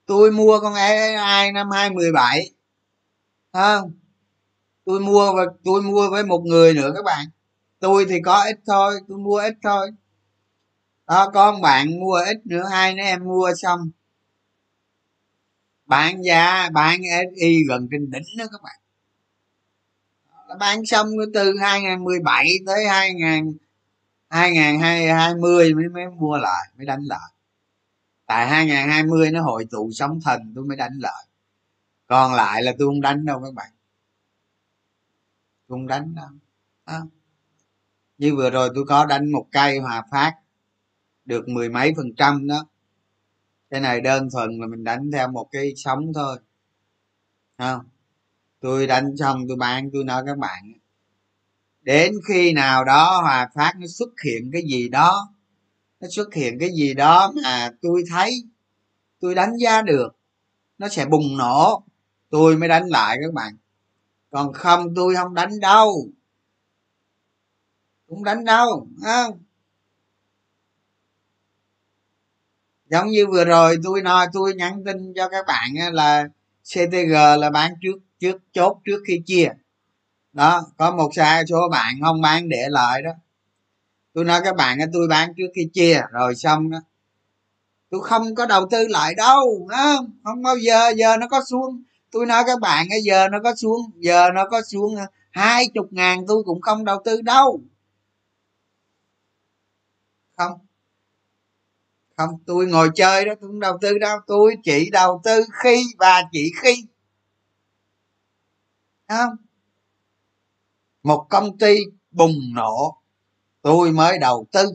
Tôi 0.05 0.31
mua 0.31 0.59
con 0.59 0.73
ai 0.73 1.51
năm 1.51 1.69
hai 1.71 1.89
mười 1.89 2.11
bảy. 2.11 2.51
Không? 3.53 3.93
Tôi 4.85 4.99
mua 4.99 5.33
và 5.35 5.43
tôi 5.63 5.81
mua 5.81 6.09
với 6.09 6.23
một 6.23 6.39
người 6.45 6.73
nữa 6.73 6.91
các 6.95 7.05
bạn. 7.05 7.25
Tôi 7.79 8.05
thì 8.09 8.21
có 8.25 8.43
ít 8.43 8.59
thôi, 8.67 8.93
tôi 9.07 9.17
mua 9.17 9.37
ít 9.37 9.53
thôi. 9.63 9.91
Đó 11.07 11.31
con 11.33 11.61
bạn 11.61 11.99
mua 11.99 12.19
ít 12.25 12.37
nữa, 12.45 12.63
hai 12.71 12.93
nữa 12.93 13.03
em 13.03 13.23
mua 13.23 13.51
xong 13.61 13.89
bán 15.85 16.23
giá 16.23 16.69
bán 16.73 17.01
SI 17.35 17.63
gần 17.67 17.87
trên 17.91 18.11
đỉnh 18.11 18.23
đó 18.37 18.45
các 18.51 18.61
bạn. 18.63 18.75
Bán 20.59 20.85
xong 20.85 21.07
từ 21.33 21.57
2017 21.57 22.47
tới 22.65 22.85
2000 22.85 23.57
2020 24.29 25.73
mới 25.73 25.89
mới 25.89 26.03
mua 26.09 26.37
lại, 26.37 26.67
mới 26.77 26.85
đánh 26.85 27.01
lại. 27.03 27.31
Tại 28.25 28.47
2020 28.47 29.31
nó 29.31 29.41
hội 29.41 29.65
tụ 29.71 29.89
sóng 29.93 30.19
thần, 30.23 30.53
tôi 30.55 30.65
mới 30.65 30.77
đánh 30.77 30.97
lại. 30.99 31.27
Còn 32.07 32.33
lại 32.33 32.63
là 32.63 32.73
tôi 32.79 32.87
không 32.87 33.01
đánh 33.01 33.25
đâu 33.25 33.41
các 33.43 33.53
bạn. 33.53 33.71
Tôi 35.67 35.75
không 35.77 35.87
đánh 35.87 36.15
đâu. 36.15 36.29
À. 36.85 37.01
như 38.17 38.35
vừa 38.35 38.49
rồi 38.49 38.69
tôi 38.75 38.85
có 38.87 39.05
đánh 39.05 39.31
một 39.31 39.47
cây 39.51 39.79
hòa 39.79 40.03
phát, 40.11 40.33
được 41.25 41.49
mười 41.49 41.69
mấy 41.69 41.93
phần 41.97 42.15
trăm 42.17 42.47
đó 42.47 42.65
cái 43.69 43.81
này 43.81 44.01
đơn 44.01 44.29
thuần 44.31 44.59
là 44.59 44.67
mình 44.67 44.83
đánh 44.83 45.11
theo 45.11 45.27
một 45.31 45.47
cái 45.51 45.73
sóng 45.75 46.13
thôi. 46.15 46.37
Không? 47.57 47.81
Tôi 48.59 48.87
đánh 48.87 49.17
xong 49.17 49.47
tôi 49.47 49.57
bán, 49.57 49.89
tôi 49.93 50.03
nói 50.03 50.23
các 50.25 50.37
bạn, 50.37 50.73
đến 51.81 52.13
khi 52.27 52.53
nào 52.53 52.85
đó 52.85 53.21
hòa 53.21 53.49
phát 53.55 53.73
nó 53.79 53.87
xuất 53.87 54.09
hiện 54.25 54.49
cái 54.53 54.61
gì 54.71 54.89
đó, 54.89 55.33
nó 55.99 56.07
xuất 56.11 56.33
hiện 56.33 56.59
cái 56.59 56.69
gì 56.69 56.93
đó 56.93 57.33
mà 57.43 57.69
tôi 57.81 58.03
thấy, 58.09 58.43
tôi 59.19 59.35
đánh 59.35 59.53
giá 59.57 59.81
được, 59.81 60.15
nó 60.77 60.87
sẽ 60.89 61.05
bùng 61.05 61.37
nổ, 61.37 61.83
tôi 62.29 62.57
mới 62.57 62.69
đánh 62.69 62.87
lại 62.87 63.17
các 63.21 63.33
bạn. 63.33 63.57
Còn 64.31 64.53
không, 64.53 64.95
tôi 64.95 65.15
không 65.15 65.33
đánh 65.33 65.59
đâu. 65.59 66.07
Cũng 68.07 68.23
đánh 68.23 68.45
đâu 68.45 68.87
không? 69.03 69.39
Giống 72.95 73.07
như 73.07 73.27
vừa 73.27 73.45
rồi 73.45 73.77
tôi 73.83 74.01
nói, 74.01 74.27
tôi 74.33 74.53
nhắn 74.55 74.83
tin 74.85 75.13
cho 75.15 75.29
các 75.29 75.45
bạn 75.47 75.93
là 75.93 76.27
ctg 76.63 77.13
là 77.39 77.49
bán 77.49 77.73
trước 77.81 77.97
trước, 78.19 78.37
chốt 78.53 78.77
trước 78.85 79.03
khi 79.07 79.21
chia. 79.25 79.49
Đó, 80.33 80.61
có 80.77 80.91
một 80.91 81.09
sai 81.15 81.43
số 81.49 81.69
bạn 81.71 81.95
không 82.03 82.21
bán 82.21 82.49
để 82.49 82.65
lại 82.69 83.01
đó. 83.01 83.11
Tôi 84.13 84.25
nói 84.25 84.41
các 84.43 84.55
bạn 84.55 84.77
tôi 84.93 85.07
bán 85.07 85.33
trước 85.37 85.47
khi 85.55 85.69
chia, 85.73 86.01
rồi 86.11 86.35
xong 86.35 86.69
đó. 86.69 86.79
Tôi 87.89 88.01
không 88.03 88.35
có 88.35 88.45
đầu 88.45 88.67
tư 88.71 88.87
lại 88.87 89.15
đâu 89.15 89.67
không? 89.69 90.11
Không 90.23 90.43
bao 90.43 90.57
giờ 90.57 90.89
giờ 90.95 91.17
nó 91.17 91.27
có 91.27 91.41
xuống. 91.49 91.83
Tôi 92.11 92.25
nói 92.25 92.43
các 92.47 92.59
bạn 92.59 92.87
giờ 93.03 93.27
nó 93.29 93.39
có 93.43 93.55
xuống, 93.55 93.91
giờ 93.97 94.29
nó 94.33 94.47
có 94.49 94.61
xuống 94.61 94.95
hai 95.31 95.67
chục 95.73 95.87
ngàn 95.91 96.25
tôi 96.27 96.43
cũng 96.43 96.61
không 96.61 96.85
đầu 96.85 97.01
tư 97.05 97.21
đâu. 97.21 97.61
Không 100.37 100.64
không, 102.17 102.29
tôi 102.45 102.65
ngồi 102.67 102.89
chơi 102.95 103.25
đó, 103.25 103.33
tôi 103.41 103.49
không 103.49 103.59
đầu 103.59 103.77
tư 103.81 103.97
đâu. 103.97 104.19
Tôi 104.27 104.55
chỉ 104.63 104.89
đầu 104.89 105.21
tư 105.23 105.45
khi 105.63 105.83
và 105.97 106.23
chỉ 106.31 106.51
khi. 106.61 106.85
Không? 109.07 109.35
Một 111.03 111.27
công 111.29 111.57
ty 111.57 111.77
bùng 112.11 112.39
nổ, 112.53 112.97
tôi 113.61 113.91
mới 113.91 114.17
đầu 114.17 114.47
tư. 114.51 114.65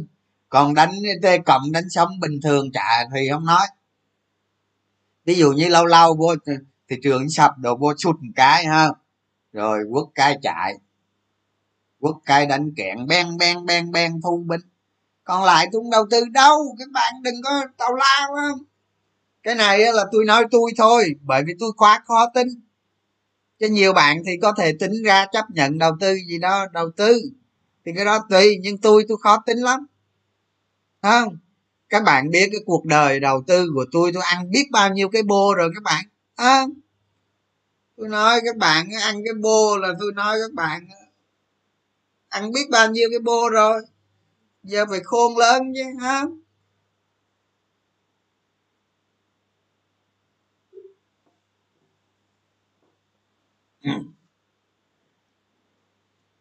Còn 0.49 0.75
đánh 0.75 0.93
tê 1.23 1.39
cộng, 1.39 1.73
đánh 1.73 1.91
sống 1.91 2.21
bình 2.21 2.41
thường 2.43 2.73
trả 2.73 3.05
thì 3.15 3.29
không 3.33 3.45
nói. 3.47 3.67
Ví 5.25 5.35
dụ 5.35 5.53
như 5.53 5.69
lâu 5.69 5.87
lâu 5.87 6.15
vô 6.15 6.35
thị 6.89 6.97
trường 7.03 7.31
sập 7.31 7.59
đồ 7.59 7.77
vô 7.77 7.93
sụt 7.99 8.17
một 8.17 8.33
cái, 8.37 8.65
ha. 8.65 8.89
Rồi 9.53 9.79
quất 9.93 10.05
cái 10.15 10.39
chạy. 10.43 10.75
Quất 12.01 12.15
cái 12.25 12.47
đánh 12.47 12.71
kẹn, 12.77 13.07
beng 13.07 13.37
beng 13.39 13.67
beng 13.67 13.93
beng, 13.93 14.21
thu 14.23 14.45
binh 14.47 14.61
còn 15.31 15.45
lại 15.45 15.67
tôi 15.73 15.83
không 15.83 15.91
đầu 15.91 16.07
tư 16.11 16.25
đâu 16.33 16.77
các 16.79 16.91
bạn 16.91 17.15
đừng 17.23 17.35
có 17.43 17.63
tào 17.77 17.95
lao 17.95 18.29
không? 18.35 18.59
Cái 19.43 19.55
này 19.55 19.79
là 19.93 20.05
tôi 20.13 20.25
nói 20.25 20.45
tôi 20.51 20.73
thôi 20.77 21.15
bởi 21.23 21.43
vì 21.47 21.55
tôi 21.59 21.73
quá 21.77 22.03
khó 22.07 22.27
tính. 22.35 22.49
Cho 23.61 23.67
nhiều 23.67 23.93
bạn 23.93 24.23
thì 24.27 24.33
có 24.43 24.53
thể 24.59 24.73
tính 24.81 24.93
ra 25.05 25.27
chấp 25.33 25.45
nhận 25.51 25.79
đầu 25.79 25.93
tư 26.01 26.15
gì 26.29 26.39
đó 26.39 26.67
đầu 26.73 26.91
tư. 26.97 27.23
Thì 27.85 27.93
cái 27.97 28.05
đó 28.05 28.27
tùy 28.31 28.59
nhưng 28.61 28.79
tôi 28.79 29.05
tôi 29.09 29.19
khó 29.21 29.43
tính 29.47 29.59
lắm. 29.59 29.87
Không? 31.03 31.39
Các 31.89 32.03
bạn 32.03 32.31
biết 32.31 32.49
cái 32.53 32.61
cuộc 32.67 32.85
đời 32.85 33.21
đầu 33.21 33.43
tư 33.47 33.67
của 33.75 33.85
tôi 33.93 34.11
tôi 34.15 34.23
ăn 34.23 34.51
biết 34.51 34.65
bao 34.73 34.95
nhiêu 34.95 35.09
cái 35.09 35.23
bô 35.23 35.55
rồi 35.55 35.71
các 35.75 35.83
bạn. 35.83 36.05
À, 36.37 36.67
tôi 37.97 38.09
nói 38.09 38.41
các 38.45 38.57
bạn 38.57 38.89
ăn 39.03 39.15
cái 39.25 39.35
bô 39.43 39.77
là 39.77 39.89
tôi 40.01 40.13
nói 40.13 40.39
các 40.43 40.53
bạn 40.53 40.89
ăn 42.29 42.53
biết 42.53 42.71
bao 42.71 42.91
nhiêu 42.91 43.09
cái 43.11 43.19
bô 43.19 43.49
rồi 43.49 43.83
giờ 44.63 44.87
phải 44.91 45.01
khôn 45.05 45.37
lớn 45.39 45.63
chứ, 45.77 45.83
hả? 46.01 46.25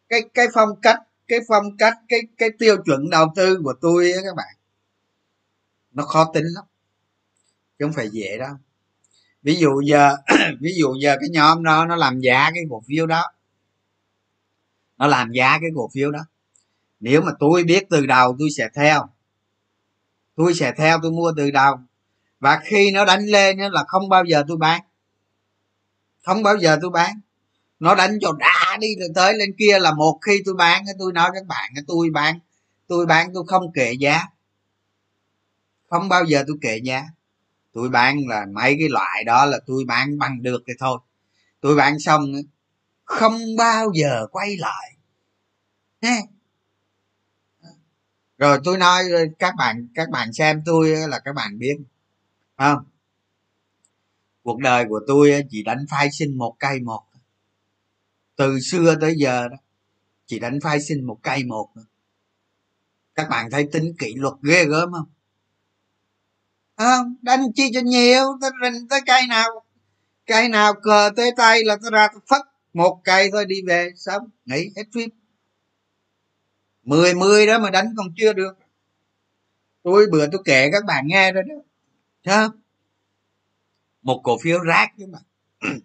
Cái 0.08 0.22
cái 0.34 0.46
phong 0.54 0.68
cách, 0.82 0.98
cái 1.28 1.38
phong 1.48 1.76
cách, 1.78 1.94
cái 2.08 2.20
cái 2.38 2.50
tiêu 2.58 2.76
chuẩn 2.84 3.10
đầu 3.10 3.26
tư 3.36 3.60
của 3.64 3.74
tôi 3.80 4.12
á 4.12 4.18
các 4.24 4.34
bạn, 4.36 4.54
nó 5.92 6.04
khó 6.04 6.30
tính 6.34 6.44
lắm, 6.54 6.64
chứ 7.78 7.84
không 7.84 7.92
phải 7.92 8.08
dễ 8.12 8.38
đâu. 8.38 8.54
Ví 9.42 9.56
dụ 9.56 9.80
giờ, 9.80 10.16
ví 10.60 10.72
dụ 10.80 10.94
giờ 11.02 11.16
cái 11.20 11.28
nhóm 11.30 11.64
đó, 11.64 11.86
nó 11.86 11.96
làm 11.96 12.20
giá 12.20 12.50
cái 12.54 12.62
cổ 12.70 12.82
phiếu 12.88 13.06
đó. 13.06 13.22
Nó 14.98 15.06
làm 15.06 15.32
giá 15.32 15.58
cái 15.60 15.70
cổ 15.76 15.90
phiếu 15.94 16.10
đó 16.10 16.20
nếu 17.00 17.22
mà 17.22 17.32
tôi 17.38 17.64
biết 17.64 17.86
từ 17.90 18.06
đầu, 18.06 18.36
tôi 18.38 18.48
sẽ 18.56 18.68
theo. 18.74 19.08
Tôi 20.36 20.54
sẽ 20.54 20.72
theo, 20.76 20.98
tôi 21.02 21.10
mua 21.10 21.32
từ 21.36 21.50
đầu. 21.50 21.76
Và 22.40 22.60
khi 22.64 22.90
nó 22.90 23.04
đánh 23.04 23.26
lên 23.26 23.58
là 23.58 23.84
không 23.88 24.08
bao 24.08 24.24
giờ 24.24 24.44
tôi 24.48 24.56
bán. 24.56 24.80
Không 26.22 26.42
bao 26.42 26.56
giờ 26.56 26.78
tôi 26.82 26.90
bán. 26.90 27.20
Nó 27.80 27.94
đánh 27.94 28.18
cho 28.20 28.32
đã 28.38 28.76
đi 28.80 28.88
rồi 29.00 29.08
tới 29.14 29.34
lên 29.34 29.54
kia 29.58 29.78
là 29.78 29.94
một 29.94 30.18
khi 30.26 30.42
tôi 30.44 30.54
bán 30.54 30.84
tôi 30.98 31.12
nói 31.12 31.30
các 31.34 31.46
bạn 31.46 31.72
tôi 31.86 32.10
bán 32.12 32.38
tôi 32.90 33.06
bán, 33.06 33.30
tôi 33.34 33.44
không 33.46 33.72
kệ 33.72 33.92
giá. 33.92 34.22
Không 35.88 36.08
bao 36.08 36.24
giờ 36.24 36.44
tôi 36.46 36.56
kệ 36.62 36.80
giá. 36.84 37.04
Tôi 37.72 37.88
bán 37.88 38.18
là 38.28 38.46
mấy 38.52 38.76
cái 38.78 38.88
loại 38.88 39.24
đó 39.24 39.46
là 39.46 39.58
tôi 39.66 39.84
bán 39.86 40.18
bằng 40.18 40.42
được 40.42 40.62
thì 40.66 40.72
thôi. 40.78 40.98
Tôi 41.60 41.76
bán 41.76 41.98
xong 41.98 42.32
không 43.04 43.56
bao 43.58 43.90
giờ 43.94 44.26
quay 44.30 44.56
lại 44.56 44.96
rồi 48.40 48.58
tôi 48.64 48.78
nói 48.78 49.04
các 49.38 49.54
bạn 49.58 49.88
các 49.94 50.10
bạn 50.10 50.32
xem 50.32 50.62
tôi 50.66 50.90
là 50.90 51.18
các 51.18 51.32
bạn 51.34 51.58
biết. 51.58 51.76
Không? 52.56 52.84
Cuộc 54.42 54.58
đời 54.58 54.84
của 54.88 55.00
tôi 55.06 55.42
chỉ 55.50 55.62
đánh 55.62 55.84
phai 55.90 56.08
sinh 56.12 56.38
một 56.38 56.56
cây 56.58 56.80
một. 56.80 57.02
Từ 58.36 58.60
xưa 58.60 58.94
tới 59.00 59.14
giờ 59.16 59.48
đó, 59.48 59.56
chỉ 60.26 60.38
đánh 60.38 60.58
phai 60.62 60.80
sinh 60.80 61.06
một 61.06 61.18
cây 61.22 61.44
một. 61.44 61.68
Các 63.14 63.28
bạn 63.28 63.50
thấy 63.50 63.68
tính 63.72 63.94
kỷ 63.98 64.14
luật 64.14 64.34
ghê 64.42 64.64
gớm 64.64 64.92
không? 64.92 65.08
Không? 66.76 67.16
Đánh 67.22 67.40
chi 67.54 67.70
cho 67.74 67.80
nhiều 67.80 68.24
tôi 68.40 68.50
rình 68.62 68.88
tới 68.88 69.00
cây 69.06 69.26
nào 69.28 69.64
cây 70.26 70.48
nào 70.48 70.74
cờ 70.82 71.10
tới 71.16 71.30
tay 71.36 71.64
là 71.64 71.76
tôi 71.82 71.90
ra 71.90 72.08
tôi 72.12 72.20
phất 72.28 72.42
một 72.72 73.00
cây 73.04 73.30
thôi 73.32 73.44
đi 73.46 73.56
về 73.66 73.90
xong 73.96 74.22
nghỉ 74.44 74.70
hết 74.76 74.84
phim 74.94 75.19
mười 76.90 77.14
mười 77.14 77.46
đó 77.46 77.58
mà 77.58 77.70
đánh 77.70 77.94
còn 77.96 78.06
chưa 78.16 78.32
được. 78.32 78.58
Tôi 79.82 80.06
bữa 80.12 80.26
tôi 80.32 80.42
kể 80.44 80.68
các 80.72 80.84
bạn 80.84 81.06
nghe 81.06 81.32
rồi 81.32 81.42
đó. 81.42 81.54
Thấy 82.24 82.48
một 84.02 84.20
cổ 84.24 84.38
phiếu 84.42 84.58
rác 84.58 84.92
chứ 84.98 85.06
mà. 85.06 85.18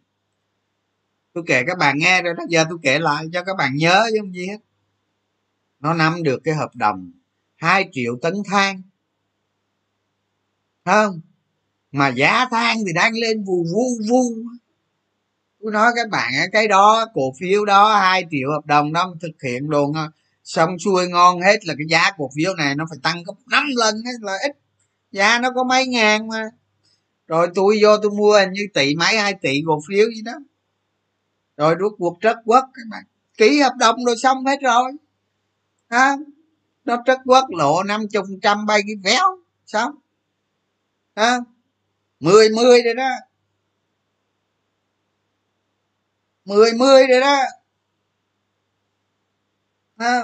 Tôi 1.33 1.43
kể 1.47 1.63
các 1.67 1.77
bạn 1.77 1.97
nghe 1.97 2.21
rồi 2.21 2.33
đó. 2.33 2.43
Giờ 2.49 2.65
tôi 2.69 2.77
kể 2.81 2.99
lại 2.99 3.25
cho 3.33 3.43
các 3.43 3.55
bạn 3.57 3.75
nhớ 3.75 4.05
chứ 4.11 4.17
không 4.19 4.33
gì 4.33 4.47
hết. 4.47 4.57
Nó 5.79 5.93
nắm 5.93 6.23
được 6.23 6.41
cái 6.43 6.55
hợp 6.55 6.75
đồng 6.75 7.11
2 7.55 7.89
triệu 7.91 8.17
tấn 8.21 8.33
than. 8.45 8.81
Không? 10.85 11.21
Mà 11.91 12.07
giá 12.07 12.45
than 12.51 12.77
thì 12.87 12.93
đang 12.93 13.13
lên 13.13 13.43
vù 13.43 13.65
vu 13.73 13.99
vu 14.09 14.35
tôi 15.61 15.71
nói 15.71 15.91
các 15.95 16.09
bạn 16.09 16.33
cái 16.51 16.67
đó, 16.67 17.05
cổ 17.13 17.33
phiếu 17.39 17.65
đó, 17.65 17.95
hai 17.95 18.25
triệu 18.31 18.51
hợp 18.51 18.65
đồng 18.65 18.93
đó 18.93 19.15
thực 19.21 19.41
hiện 19.43 19.69
luôn 19.69 19.93
xong 20.45 20.79
xuôi 20.79 21.07
ngon 21.07 21.41
hết 21.41 21.65
là 21.65 21.73
cái 21.77 21.87
giá 21.89 22.11
cổ 22.17 22.29
phiếu 22.35 22.55
này 22.55 22.75
nó 22.75 22.85
phải 22.89 22.99
tăng 23.03 23.23
gấp 23.23 23.33
năm 23.45 23.63
lần 23.75 23.95
hết 23.95 24.11
là 24.21 24.33
ít. 24.43 24.51
Giá 25.11 25.39
nó 25.39 25.51
có 25.55 25.63
mấy 25.63 25.87
ngàn 25.87 26.27
mà. 26.27 26.43
Rồi 27.27 27.49
tôi 27.55 27.79
vô 27.83 27.97
tôi 27.97 28.11
mua 28.11 28.39
hình 28.39 28.51
như 28.51 28.61
tỷ 28.73 28.95
mấy 28.95 29.17
hai 29.17 29.33
tỷ 29.41 29.61
cổ 29.67 29.79
phiếu 29.87 30.07
gì 30.09 30.21
đó. 30.21 30.33
Rồi 31.57 31.75
rút 31.75 31.95
cuộc 31.97 32.17
trất 32.21 32.37
quốc 32.45 32.65
các 32.73 32.81
bạn. 32.89 33.03
Ký 33.37 33.59
hợp 33.59 33.73
đồng 33.79 34.05
rồi 34.05 34.15
xong 34.17 34.45
hết 34.45 34.59
rồi. 34.61 34.91
À, 35.87 36.15
nó 36.85 36.97
trất 37.05 37.19
quốc 37.25 37.45
lộ 37.49 37.83
năm 37.83 38.07
chục 38.07 38.25
trăm 38.41 38.65
bay 38.65 38.81
cái 38.87 38.95
véo. 39.03 39.39
Xong. 39.65 39.95
À, 41.13 41.39
mười 42.19 42.49
mười 42.49 42.81
rồi 42.81 42.93
đó. 42.93 43.09
Mười 46.45 46.73
mười 46.73 47.07
rồi 47.07 47.19
đó 47.19 47.37
ha 49.99 50.23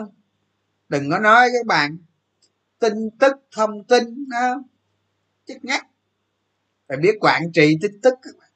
đừng 0.89 1.11
có 1.11 1.19
nói 1.19 1.49
các 1.53 1.65
bạn 1.68 1.98
tin 2.80 2.93
tức, 3.19 3.34
thông 3.52 3.84
tin 3.84 4.26
ha 4.31 4.56
chết 5.45 5.60
ngắt. 5.64 5.88
Phải 6.88 6.98
biết 6.98 7.18
quản 7.22 7.52
trị 7.53 7.77
tin 7.81 8.02
tức 8.02 8.14
các 8.22 8.31
bạn. 8.39 8.52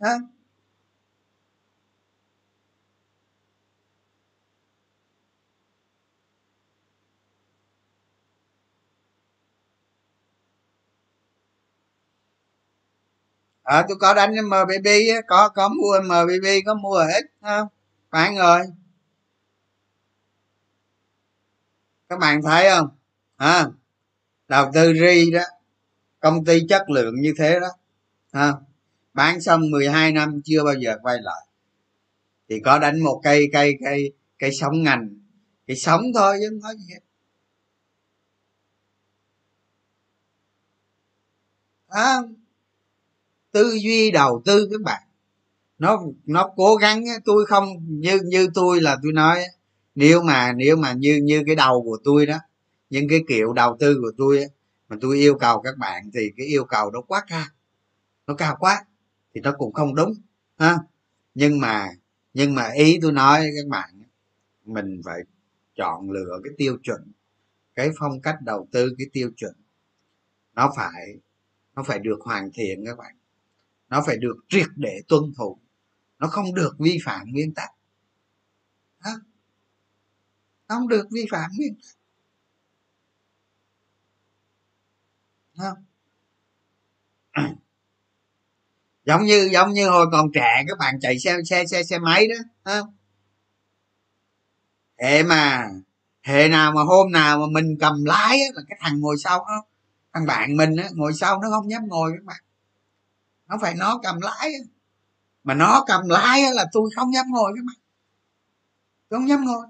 Ha 0.00 0.12
ờ 13.62 13.84
tôi 13.88 13.96
có 14.00 14.14
đánh 14.14 14.32
mbb 14.48 14.86
có 15.26 15.48
có 15.48 15.68
mua 15.68 16.00
mbb 16.04 16.46
có 16.66 16.74
mua 16.74 16.98
hết 16.98 17.22
không? 17.42 17.68
Bạn 18.10 18.36
rồi. 18.36 18.60
Các 22.08 22.18
bạn 22.18 22.42
thấy 22.42 22.68
không? 22.70 22.88
À, 23.36 23.66
đầu 24.48 24.70
tư 24.74 24.92
ri 24.92 25.30
đó. 25.30 25.42
Công 26.20 26.44
ty 26.44 26.60
chất 26.68 26.90
lượng 26.90 27.14
như 27.20 27.34
thế 27.38 27.60
đó. 27.60 27.68
À, 28.30 28.52
bán 29.14 29.40
xong 29.40 29.70
12 29.70 30.12
năm 30.12 30.40
chưa 30.44 30.64
bao 30.64 30.74
giờ 30.74 30.96
quay 31.02 31.16
lại. 31.22 31.46
Thì 32.48 32.60
có 32.64 32.78
đánh 32.78 33.00
một 33.00 33.20
cây 33.24 33.46
cây 33.52 33.74
cây 33.84 34.12
cây 34.38 34.50
sống 34.52 34.82
ngành. 34.82 35.08
Cây 35.66 35.76
sống 35.76 36.02
thôi 36.14 36.36
chứ 36.40 36.48
không 36.50 36.60
có 36.60 36.74
gì 36.74 36.84
hết. 36.94 37.00
À, 41.88 42.18
tư 43.52 43.78
duy 43.82 44.10
đầu 44.10 44.42
tư 44.44 44.68
các 44.72 44.80
bạn. 44.80 45.02
Nó 45.78 46.02
nó 46.24 46.50
cố 46.56 46.76
gắng 46.76 47.04
tôi 47.24 47.46
không 47.46 47.68
như 47.86 48.20
như 48.24 48.48
tôi 48.54 48.80
là 48.80 48.96
tôi 49.02 49.12
nói 49.12 49.44
nếu 49.96 50.22
mà 50.22 50.52
nếu 50.52 50.76
mà 50.76 50.92
như 50.92 51.20
như 51.24 51.42
cái 51.46 51.54
đầu 51.56 51.82
của 51.84 51.98
tôi 52.04 52.26
đó, 52.26 52.38
những 52.90 53.08
cái 53.10 53.24
kiểu 53.28 53.52
đầu 53.52 53.76
tư 53.80 53.98
của 54.02 54.12
tôi 54.18 54.46
mà 54.88 54.96
tôi 55.00 55.18
yêu 55.18 55.38
cầu 55.38 55.62
các 55.62 55.78
bạn 55.78 56.10
thì 56.14 56.32
cái 56.36 56.46
yêu 56.46 56.64
cầu 56.64 56.90
nó 56.90 57.00
quá 57.02 57.24
cao, 57.28 57.46
nó 58.26 58.34
cao 58.34 58.56
quá 58.60 58.84
thì 59.34 59.40
nó 59.40 59.52
cũng 59.58 59.72
không 59.72 59.94
đúng, 59.94 60.14
ha. 60.58 60.78
Nhưng 61.34 61.60
mà 61.60 61.88
nhưng 62.34 62.54
mà 62.54 62.70
ý 62.76 62.98
tôi 63.02 63.12
nói 63.12 63.40
các 63.56 63.68
bạn 63.68 64.02
mình 64.64 65.00
phải 65.04 65.20
chọn 65.76 66.10
lựa 66.10 66.40
cái 66.44 66.52
tiêu 66.58 66.78
chuẩn, 66.82 67.12
cái 67.74 67.90
phong 67.98 68.20
cách 68.20 68.36
đầu 68.42 68.68
tư, 68.72 68.94
cái 68.98 69.06
tiêu 69.12 69.30
chuẩn, 69.36 69.54
nó 70.54 70.72
phải 70.76 71.18
nó 71.76 71.82
phải 71.82 71.98
được 71.98 72.18
hoàn 72.22 72.50
thiện 72.54 72.84
các 72.86 72.98
bạn. 72.98 73.16
Nó 73.90 74.02
phải 74.06 74.16
được 74.16 74.36
triệt 74.48 74.66
để 74.76 75.00
tuân 75.08 75.22
thủ, 75.38 75.58
nó 76.18 76.28
không 76.28 76.54
được 76.54 76.76
vi 76.78 76.98
phạm 77.04 77.32
nguyên 77.32 77.54
tắc. 77.54 77.70
Đó 79.04 79.10
không 80.68 80.88
được 80.88 81.06
vi 81.10 81.26
phạm 81.30 81.50
nguyên 81.56 81.74
tắc 81.74 81.96
không? 85.58 85.84
giống 89.04 89.24
như 89.24 89.48
giống 89.52 89.72
như 89.72 89.88
hồi 89.88 90.06
còn 90.12 90.32
trẻ 90.34 90.64
các 90.68 90.78
bạn 90.78 91.00
chạy 91.00 91.18
xe 91.18 91.36
xe 91.44 91.66
xe 91.66 91.82
xe 91.82 91.98
máy 91.98 92.28
đó 92.28 92.36
không? 92.64 92.94
hệ 94.98 95.22
mà 95.22 95.68
hệ 96.22 96.48
nào 96.48 96.72
mà 96.72 96.82
hôm 96.82 97.12
nào 97.12 97.38
mà 97.38 97.46
mình 97.52 97.76
cầm 97.80 98.04
lái 98.04 98.40
á, 98.40 98.46
là 98.54 98.62
cái 98.68 98.78
thằng 98.80 99.00
ngồi 99.00 99.16
sau 99.24 99.38
đó 99.38 99.64
thằng 100.12 100.26
bạn 100.26 100.56
mình 100.56 100.76
á, 100.76 100.88
ngồi 100.92 101.12
sau 101.14 101.40
nó 101.42 101.48
không 101.50 101.70
dám 101.70 101.88
ngồi 101.88 102.12
các 102.12 102.24
bạn 102.24 102.42
nó 103.48 103.58
phải 103.60 103.74
nó 103.74 104.00
cầm 104.02 104.20
lái 104.20 104.52
á. 104.52 104.60
mà 105.44 105.54
nó 105.54 105.84
cầm 105.86 106.08
lái 106.08 106.42
á, 106.42 106.50
là 106.52 106.66
tôi 106.72 106.90
không 106.96 107.14
dám 107.14 107.26
ngồi 107.30 107.52
các 107.56 107.64
bạn 107.66 107.76
tôi 109.08 109.20
không 109.20 109.28
dám 109.28 109.44
ngồi 109.44 109.66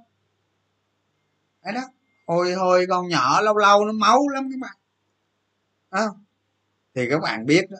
đấy 1.67 1.75
đó. 1.75 1.83
Hồi 2.27 2.53
hồi 2.53 2.87
còn 2.89 3.09
nhỏ 3.09 3.41
lâu 3.41 3.57
lâu 3.57 3.85
nó 3.85 3.93
máu 3.93 4.29
lắm 4.29 4.49
các 4.51 4.59
bạn. 4.61 4.77
À, 5.91 6.07
thì 6.95 7.07
các 7.11 7.19
bạn 7.19 7.47
biết 7.47 7.71
đó. 7.71 7.79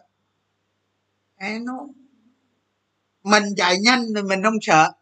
À, 1.37 1.59
nó 1.63 1.87
mình 3.23 3.45
chạy 3.57 3.79
nhanh 3.79 4.07
thì 4.17 4.23
mình 4.23 4.43
không 4.43 4.59
sợ. 4.61 4.93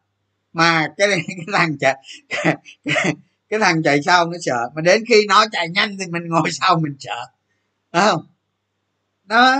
Mà 0.52 0.88
cái 0.96 1.08
cái 1.26 1.46
thằng 1.52 1.78
chạy 1.78 1.96
cái, 2.28 2.56
cái 3.48 3.60
thằng 3.60 3.82
chạy 3.82 4.02
sau 4.02 4.26
nó 4.26 4.38
sợ. 4.40 4.70
Mà 4.74 4.82
đến 4.82 5.04
khi 5.08 5.26
nó 5.28 5.44
chạy 5.52 5.68
nhanh 5.68 5.96
thì 5.98 6.06
mình 6.06 6.22
ngồi 6.28 6.50
sau 6.52 6.78
mình 6.78 6.96
sợ. 6.98 7.26
Đúng 7.92 8.02
không? 8.02 8.26
Đó. 9.24 9.56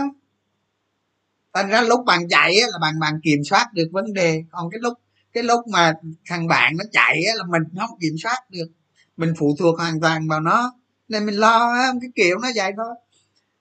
Thành 1.55 1.69
ra 1.69 1.81
lúc 1.81 2.05
bạn 2.07 2.29
chạy 2.29 2.55
là 2.61 2.79
bạn 2.81 3.01
bạn 3.01 3.21
kiểm 3.23 3.45
soát 3.45 3.73
được 3.73 3.89
vấn 3.93 4.13
đề. 4.13 4.45
Còn 4.51 4.71
cái 4.71 4.79
lúc 4.83 4.99
cái 5.33 5.43
lúc 5.43 5.69
mà 5.69 5.93
thằng 6.27 6.47
bạn 6.47 6.77
nó 6.77 6.85
chạy 6.93 7.23
là 7.35 7.45
mình 7.49 7.63
không 7.81 7.99
kiểm 8.01 8.15
soát 8.23 8.51
được 8.51 8.69
mình 9.17 9.35
phụ 9.39 9.57
thuộc 9.59 9.79
hoàn 9.79 10.01
toàn 10.01 10.29
vào 10.29 10.41
nó. 10.41 10.75
Nên 11.09 11.27
mình 11.27 11.35
lo 11.35 11.59
không 11.59 12.01
cái 12.01 12.11
kiểu 12.15 12.39
nó 12.39 12.49
vậy 12.55 12.73
thôi. 12.77 12.95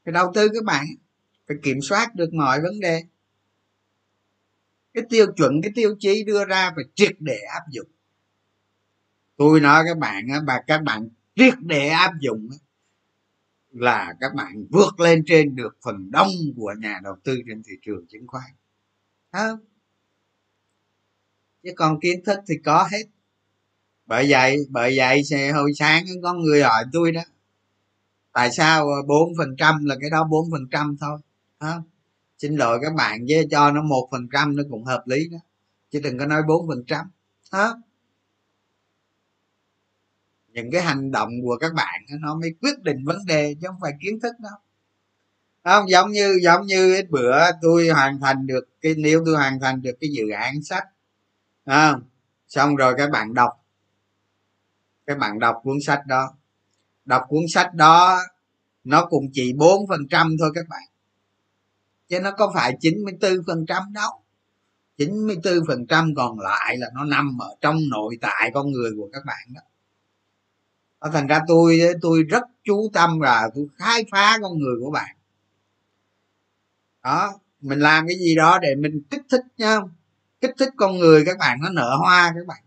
Thì 0.05 0.11
đầu 0.11 0.31
tư 0.33 0.49
các 0.53 0.63
bạn 0.63 0.85
phải 1.47 1.57
kiểm 1.63 1.81
soát 1.81 2.15
được 2.15 2.33
mọi 2.33 2.61
vấn 2.61 2.79
đề. 2.79 3.03
Cái 4.93 5.03
tiêu 5.09 5.25
chuẩn, 5.37 5.61
cái 5.61 5.71
tiêu 5.75 5.95
chí 5.99 6.23
đưa 6.23 6.45
ra 6.45 6.71
phải 6.75 6.83
triệt 6.95 7.15
để 7.19 7.39
áp 7.53 7.63
dụng. 7.71 7.87
Tôi 9.37 9.59
nói 9.59 9.83
các 9.87 9.97
bạn 9.97 10.27
bà 10.27 10.39
và 10.47 10.63
các 10.67 10.83
bạn 10.83 11.09
triệt 11.35 11.53
để 11.59 11.87
áp 11.87 12.11
dụng 12.19 12.49
là 13.71 14.13
các 14.19 14.33
bạn 14.33 14.65
vượt 14.69 14.99
lên 14.99 15.23
trên 15.25 15.55
được 15.55 15.77
phần 15.81 16.11
đông 16.11 16.29
của 16.55 16.73
nhà 16.79 16.99
đầu 17.03 17.15
tư 17.23 17.41
trên 17.47 17.63
thị 17.63 17.73
trường 17.81 18.05
chứng 18.09 18.27
khoán. 18.27 18.51
Không? 19.31 19.59
Chứ 21.63 21.71
còn 21.75 21.99
kiến 21.99 22.23
thức 22.25 22.39
thì 22.47 22.55
có 22.65 22.87
hết 22.91 23.03
bởi 24.05 24.25
vậy 24.29 24.57
bởi 24.69 24.93
vậy 24.97 25.21
hồi 25.53 25.71
sáng 25.75 26.05
có 26.23 26.33
người 26.33 26.63
hỏi 26.63 26.83
tôi 26.93 27.11
đó. 27.11 27.21
Tại 28.31 28.51
sao 28.51 28.87
bốn 29.07 29.33
phần 29.37 29.55
trăm 29.57 29.85
là 29.85 29.95
cái 30.01 30.09
đó 30.09 30.23
bốn 30.23 30.51
phần 30.51 30.67
trăm 30.71 30.97
thôi, 31.01 31.19
hả? 31.59 31.81
Xin 32.37 32.55
lỗi 32.55 32.79
các 32.81 32.93
bạn 32.93 33.25
chứ 33.29 33.43
cho 33.51 33.71
nó 33.71 33.81
một 33.81 34.07
phần 34.11 34.27
trăm 34.33 34.55
nó 34.55 34.63
cũng 34.69 34.85
hợp 34.85 35.03
lý 35.05 35.27
đó. 35.29 35.37
Chứ 35.91 35.99
đừng 36.03 36.17
có 36.17 36.25
nói 36.25 36.41
bốn 36.47 36.67
phần 36.67 36.83
trăm 36.87 37.05
đó 37.51 37.77
những 40.47 40.71
cái 40.71 40.81
hành 40.81 41.11
động 41.11 41.29
của 41.43 41.57
các 41.57 41.73
bạn 41.73 42.01
nó 42.19 42.35
mới 42.35 42.55
quyết 42.61 42.83
định 42.83 43.05
vấn 43.05 43.17
đề 43.25 43.55
chứ 43.61 43.67
không 43.67 43.77
phải 43.81 43.91
kiến 44.01 44.19
thức 44.19 44.35
đâu. 44.39 44.57
Không, 45.63 45.89
giống 45.89 46.11
như 46.11 46.39
giống 46.43 46.65
như 46.65 46.95
ít 46.95 47.09
bữa 47.09 47.51
tôi 47.61 47.89
hoàn 47.89 48.19
thành 48.19 48.47
được 48.47 48.69
cái, 48.81 48.95
nếu 48.97 49.23
tôi 49.25 49.35
hoàn 49.35 49.59
thành 49.59 49.81
được 49.81 49.93
cái 50.01 50.09
dự 50.13 50.29
án 50.29 50.63
sách 50.63 50.83
không 51.65 52.01
xong 52.47 52.75
rồi 52.75 52.93
các 52.97 53.11
bạn 53.11 53.33
đọc 53.33 53.62
các 55.05 55.17
bạn 55.17 55.39
đọc 55.39 55.55
cuốn 55.63 55.77
sách 55.85 56.07
đó. 56.07 56.33
Đọc 57.05 57.23
cuốn 57.29 57.43
sách 57.49 57.73
đó, 57.73 58.19
nó 58.83 59.05
cũng 59.05 59.25
chỉ 59.33 59.53
bốn 59.53 59.87
phần 59.87 60.07
trăm 60.09 60.35
thôi 60.39 60.51
các 60.55 60.65
bạn. 60.69 60.83
Chứ 62.07 62.19
nó 62.19 62.31
có 62.31 62.51
phải 62.55 62.77
94 62.81 63.33
phần 63.47 63.65
trăm 63.65 63.83
đâu. 63.93 64.11
94 64.97 65.53
phần 65.67 65.87
trăm 65.87 66.13
còn 66.15 66.39
lại 66.39 66.77
là 66.77 66.87
nó 66.93 67.03
nằm 67.03 67.37
ở 67.41 67.55
trong 67.61 67.77
nội 67.89 68.17
tại 68.21 68.51
con 68.53 68.71
người 68.71 68.91
của 68.97 69.09
các 69.13 69.25
bạn 69.25 69.47
đó. 69.53 69.61
Thành 71.09 71.27
ra 71.27 71.41
tôi 71.47 71.81
tôi 72.01 72.23
rất 72.23 72.43
chú 72.63 72.89
tâm 72.93 73.19
là 73.19 73.49
tôi 73.55 73.67
khai 73.77 74.05
phá 74.11 74.37
con 74.41 74.59
người 74.59 74.75
của 74.83 74.91
bạn. 74.91 75.15
Đó, 77.03 77.39
mình 77.61 77.79
làm 77.79 78.07
cái 78.07 78.17
gì 78.17 78.35
đó 78.35 78.59
để 78.61 78.75
mình 78.75 79.01
kích 79.09 79.21
thích 79.29 79.43
nhau 79.57 79.89
kích 80.41 80.55
thích 80.59 80.73
con 80.77 80.97
người 80.99 81.23
các 81.25 81.37
bạn, 81.37 81.59
nó 81.61 81.69
nở 81.69 81.95
hoa 81.99 82.33
các 82.35 82.47
bạn 82.47 82.63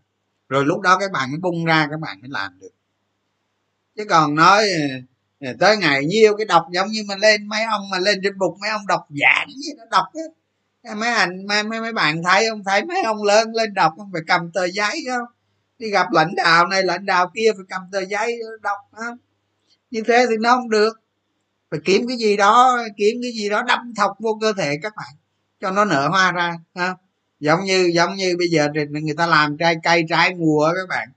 rồi 0.49 0.65
lúc 0.65 0.81
đó 0.81 0.97
các 0.99 1.11
bạn 1.11 1.31
mới 1.31 1.39
bung 1.39 1.65
ra 1.65 1.87
các 1.91 1.99
bạn 1.99 2.21
mới 2.21 2.29
làm 2.29 2.59
được. 2.59 2.71
Chứ 3.95 4.05
còn 4.09 4.35
nói 4.35 4.65
ờ, 5.41 5.53
tới 5.59 5.77
ngày 5.77 6.05
nhiêu 6.05 6.37
cái 6.37 6.45
đọc 6.45 6.65
giống 6.71 6.87
như 6.87 7.03
mình 7.07 7.19
lên 7.19 7.47
mấy 7.47 7.63
ông 7.63 7.89
mà 7.89 7.99
lên 7.99 8.19
trên 8.23 8.37
bục 8.37 8.57
mấy 8.61 8.69
ông 8.69 8.87
đọc 8.87 9.07
giảng 9.09 9.47
gì 9.49 9.73
nó 9.77 9.83
đọc 9.91 10.05
á. 10.13 10.23
Mấy 10.95 11.09
anh 11.09 11.47
mấy, 11.47 11.63
mấy 11.63 11.81
mấy 11.81 11.93
bạn 11.93 12.23
thấy 12.23 12.45
không? 12.49 12.63
Thấy 12.63 12.85
mấy 12.85 13.01
ông 13.01 13.23
lớn 13.23 13.55
lên 13.55 13.73
đọc 13.73 13.93
không? 13.97 14.09
Phải 14.13 14.21
cầm 14.27 14.51
tờ 14.51 14.65
giấy 14.65 15.05
không? 15.09 15.25
Đi 15.79 15.89
gặp 15.89 16.07
lãnh 16.11 16.35
đạo 16.35 16.67
này 16.67 16.83
lãnh 16.83 17.05
đạo 17.05 17.31
kia 17.35 17.51
phải 17.55 17.65
cầm 17.69 17.81
tờ 17.91 18.01
giấy 18.01 18.39
đọc 18.61 18.77
không? 18.91 19.17
Như 19.91 20.01
thế 20.07 20.25
thì 20.29 20.35
nó 20.39 20.55
không 20.55 20.69
được. 20.69 21.01
Phải 21.71 21.79
kiếm 21.85 22.07
cái 22.07 22.17
gì 22.17 22.37
đó 22.37 22.79
kiếm 22.97 23.15
cái 23.21 23.31
gì 23.31 23.49
đó 23.49 23.61
đâm 23.61 23.93
thọc 23.95 24.11
vô 24.19 24.37
cơ 24.41 24.53
thể 24.57 24.77
các 24.83 24.93
bạn 24.95 25.13
cho 25.61 25.71
nó 25.71 25.85
nở 25.85 26.07
hoa 26.09 26.31
ra 26.31 26.59
ha 26.75 26.95
giống 27.39 27.63
như 27.63 27.91
giống 27.93 28.15
như 28.15 28.35
bây 28.37 28.47
giờ 28.47 28.67
người 28.89 29.15
ta 29.17 29.27
làm 29.27 29.57
trái 29.57 29.75
cây 29.83 30.03
trái 30.09 30.35
mùa 30.35 30.71
các 30.75 30.89
bạn. 30.89 31.09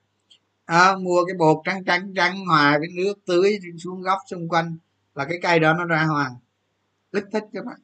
À, 0.65 0.97
mua 0.97 1.25
cái 1.25 1.35
bột 1.39 1.57
trắng 1.65 1.85
trắng 1.85 2.13
trắng 2.17 2.47
hòa 2.47 2.79
với 2.79 2.89
nước 2.97 3.15
tưới 3.27 3.59
xuống 3.85 4.03
góc 4.03 4.19
xung 4.31 4.49
quanh 4.49 4.77
là 5.15 5.25
cái 5.25 5.39
cây 5.43 5.61
đó 5.61 5.75
nó 5.75 5.85
ra 5.85 6.05
hoa 6.05 6.31
kích 7.13 7.25
thích 7.33 7.45
các 7.53 7.65
bạn. 7.65 7.81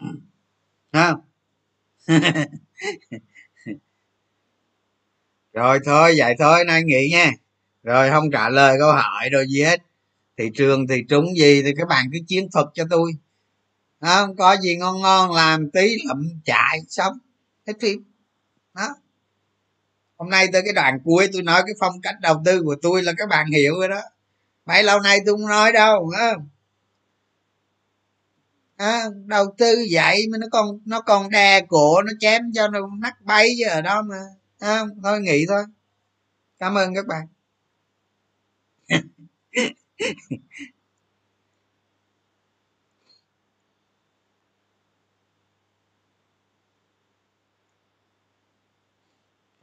Ừ. 0.00 0.06
Không? 0.92 1.20
Rồi 5.52 5.78
thôi 5.84 6.14
vậy 6.18 6.34
thôi 6.38 6.64
nay 6.64 6.82
nghỉ 6.84 7.08
nha. 7.12 7.30
Rồi 7.82 8.10
không 8.10 8.30
trả 8.30 8.48
lời 8.48 8.76
câu 8.78 8.92
hỏi 8.92 9.28
rồi 9.32 9.46
gì 9.48 9.62
hết. 9.62 9.80
Thị 10.38 10.50
trường 10.54 10.86
thì 10.86 11.04
trúng 11.08 11.36
gì 11.38 11.62
thì 11.62 11.72
các 11.78 11.88
bạn 11.88 12.06
cứ 12.12 12.18
chiến 12.26 12.48
thuật 12.52 12.66
cho 12.74 12.84
tôi 12.90 13.12
không 14.00 14.36
có 14.36 14.56
gì 14.56 14.76
ngon 14.76 15.00
ngon 15.00 15.32
làm 15.32 15.70
tí 15.70 15.96
lậm 16.08 16.28
chạy 16.44 16.80
xong 16.88 17.18
hết 17.66 17.74
phim. 17.80 18.04
Đó. 18.74 18.94
Hôm 20.16 20.30
nay 20.30 20.48
tới 20.52 20.62
cái 20.64 20.72
đoạn 20.72 20.98
cuối 21.04 21.28
tôi 21.32 21.42
nói 21.42 21.62
cái 21.66 21.74
phong 21.80 22.00
cách 22.02 22.14
đầu 22.20 22.42
tư 22.44 22.62
của 22.62 22.76
tôi 22.82 23.02
là 23.02 23.12
các 23.18 23.28
bạn 23.28 23.46
hiểu 23.50 23.74
rồi 23.78 23.88
đó. 23.88 24.00
Mấy 24.66 24.82
lâu 24.82 25.00
nay 25.00 25.18
tôi 25.26 25.34
không 25.34 25.48
nói 25.48 25.72
đâu 25.72 26.12
không? 26.18 26.48
À, 28.76 29.04
đầu 29.26 29.54
tư 29.58 29.86
vậy 29.92 30.26
mà 30.32 30.38
nó 30.38 30.46
còn 30.52 30.80
nó 30.86 31.00
còn 31.00 31.30
đè 31.30 31.60
cổ 31.68 32.02
nó 32.02 32.12
chém 32.20 32.52
cho 32.54 32.68
nó 32.68 32.80
nắc 32.98 33.14
bay 33.20 33.48
chứ 33.58 33.68
ở 33.68 33.80
đó 33.80 34.02
mà. 34.02 34.16
À, 34.58 34.84
thôi 35.02 35.20
nghỉ 35.20 35.46
thôi. 35.48 35.64
Cảm 36.58 36.74
ơn 36.74 36.94
các 36.94 37.06
bạn. 37.06 37.26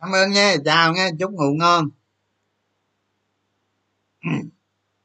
cảm 0.08 0.14
ơn 0.16 0.32
nha 0.32 0.56
chào 0.66 0.94
nha 0.94 1.10
chúc 1.20 1.32
ngủ 1.32 1.54
ngon. 1.60 1.90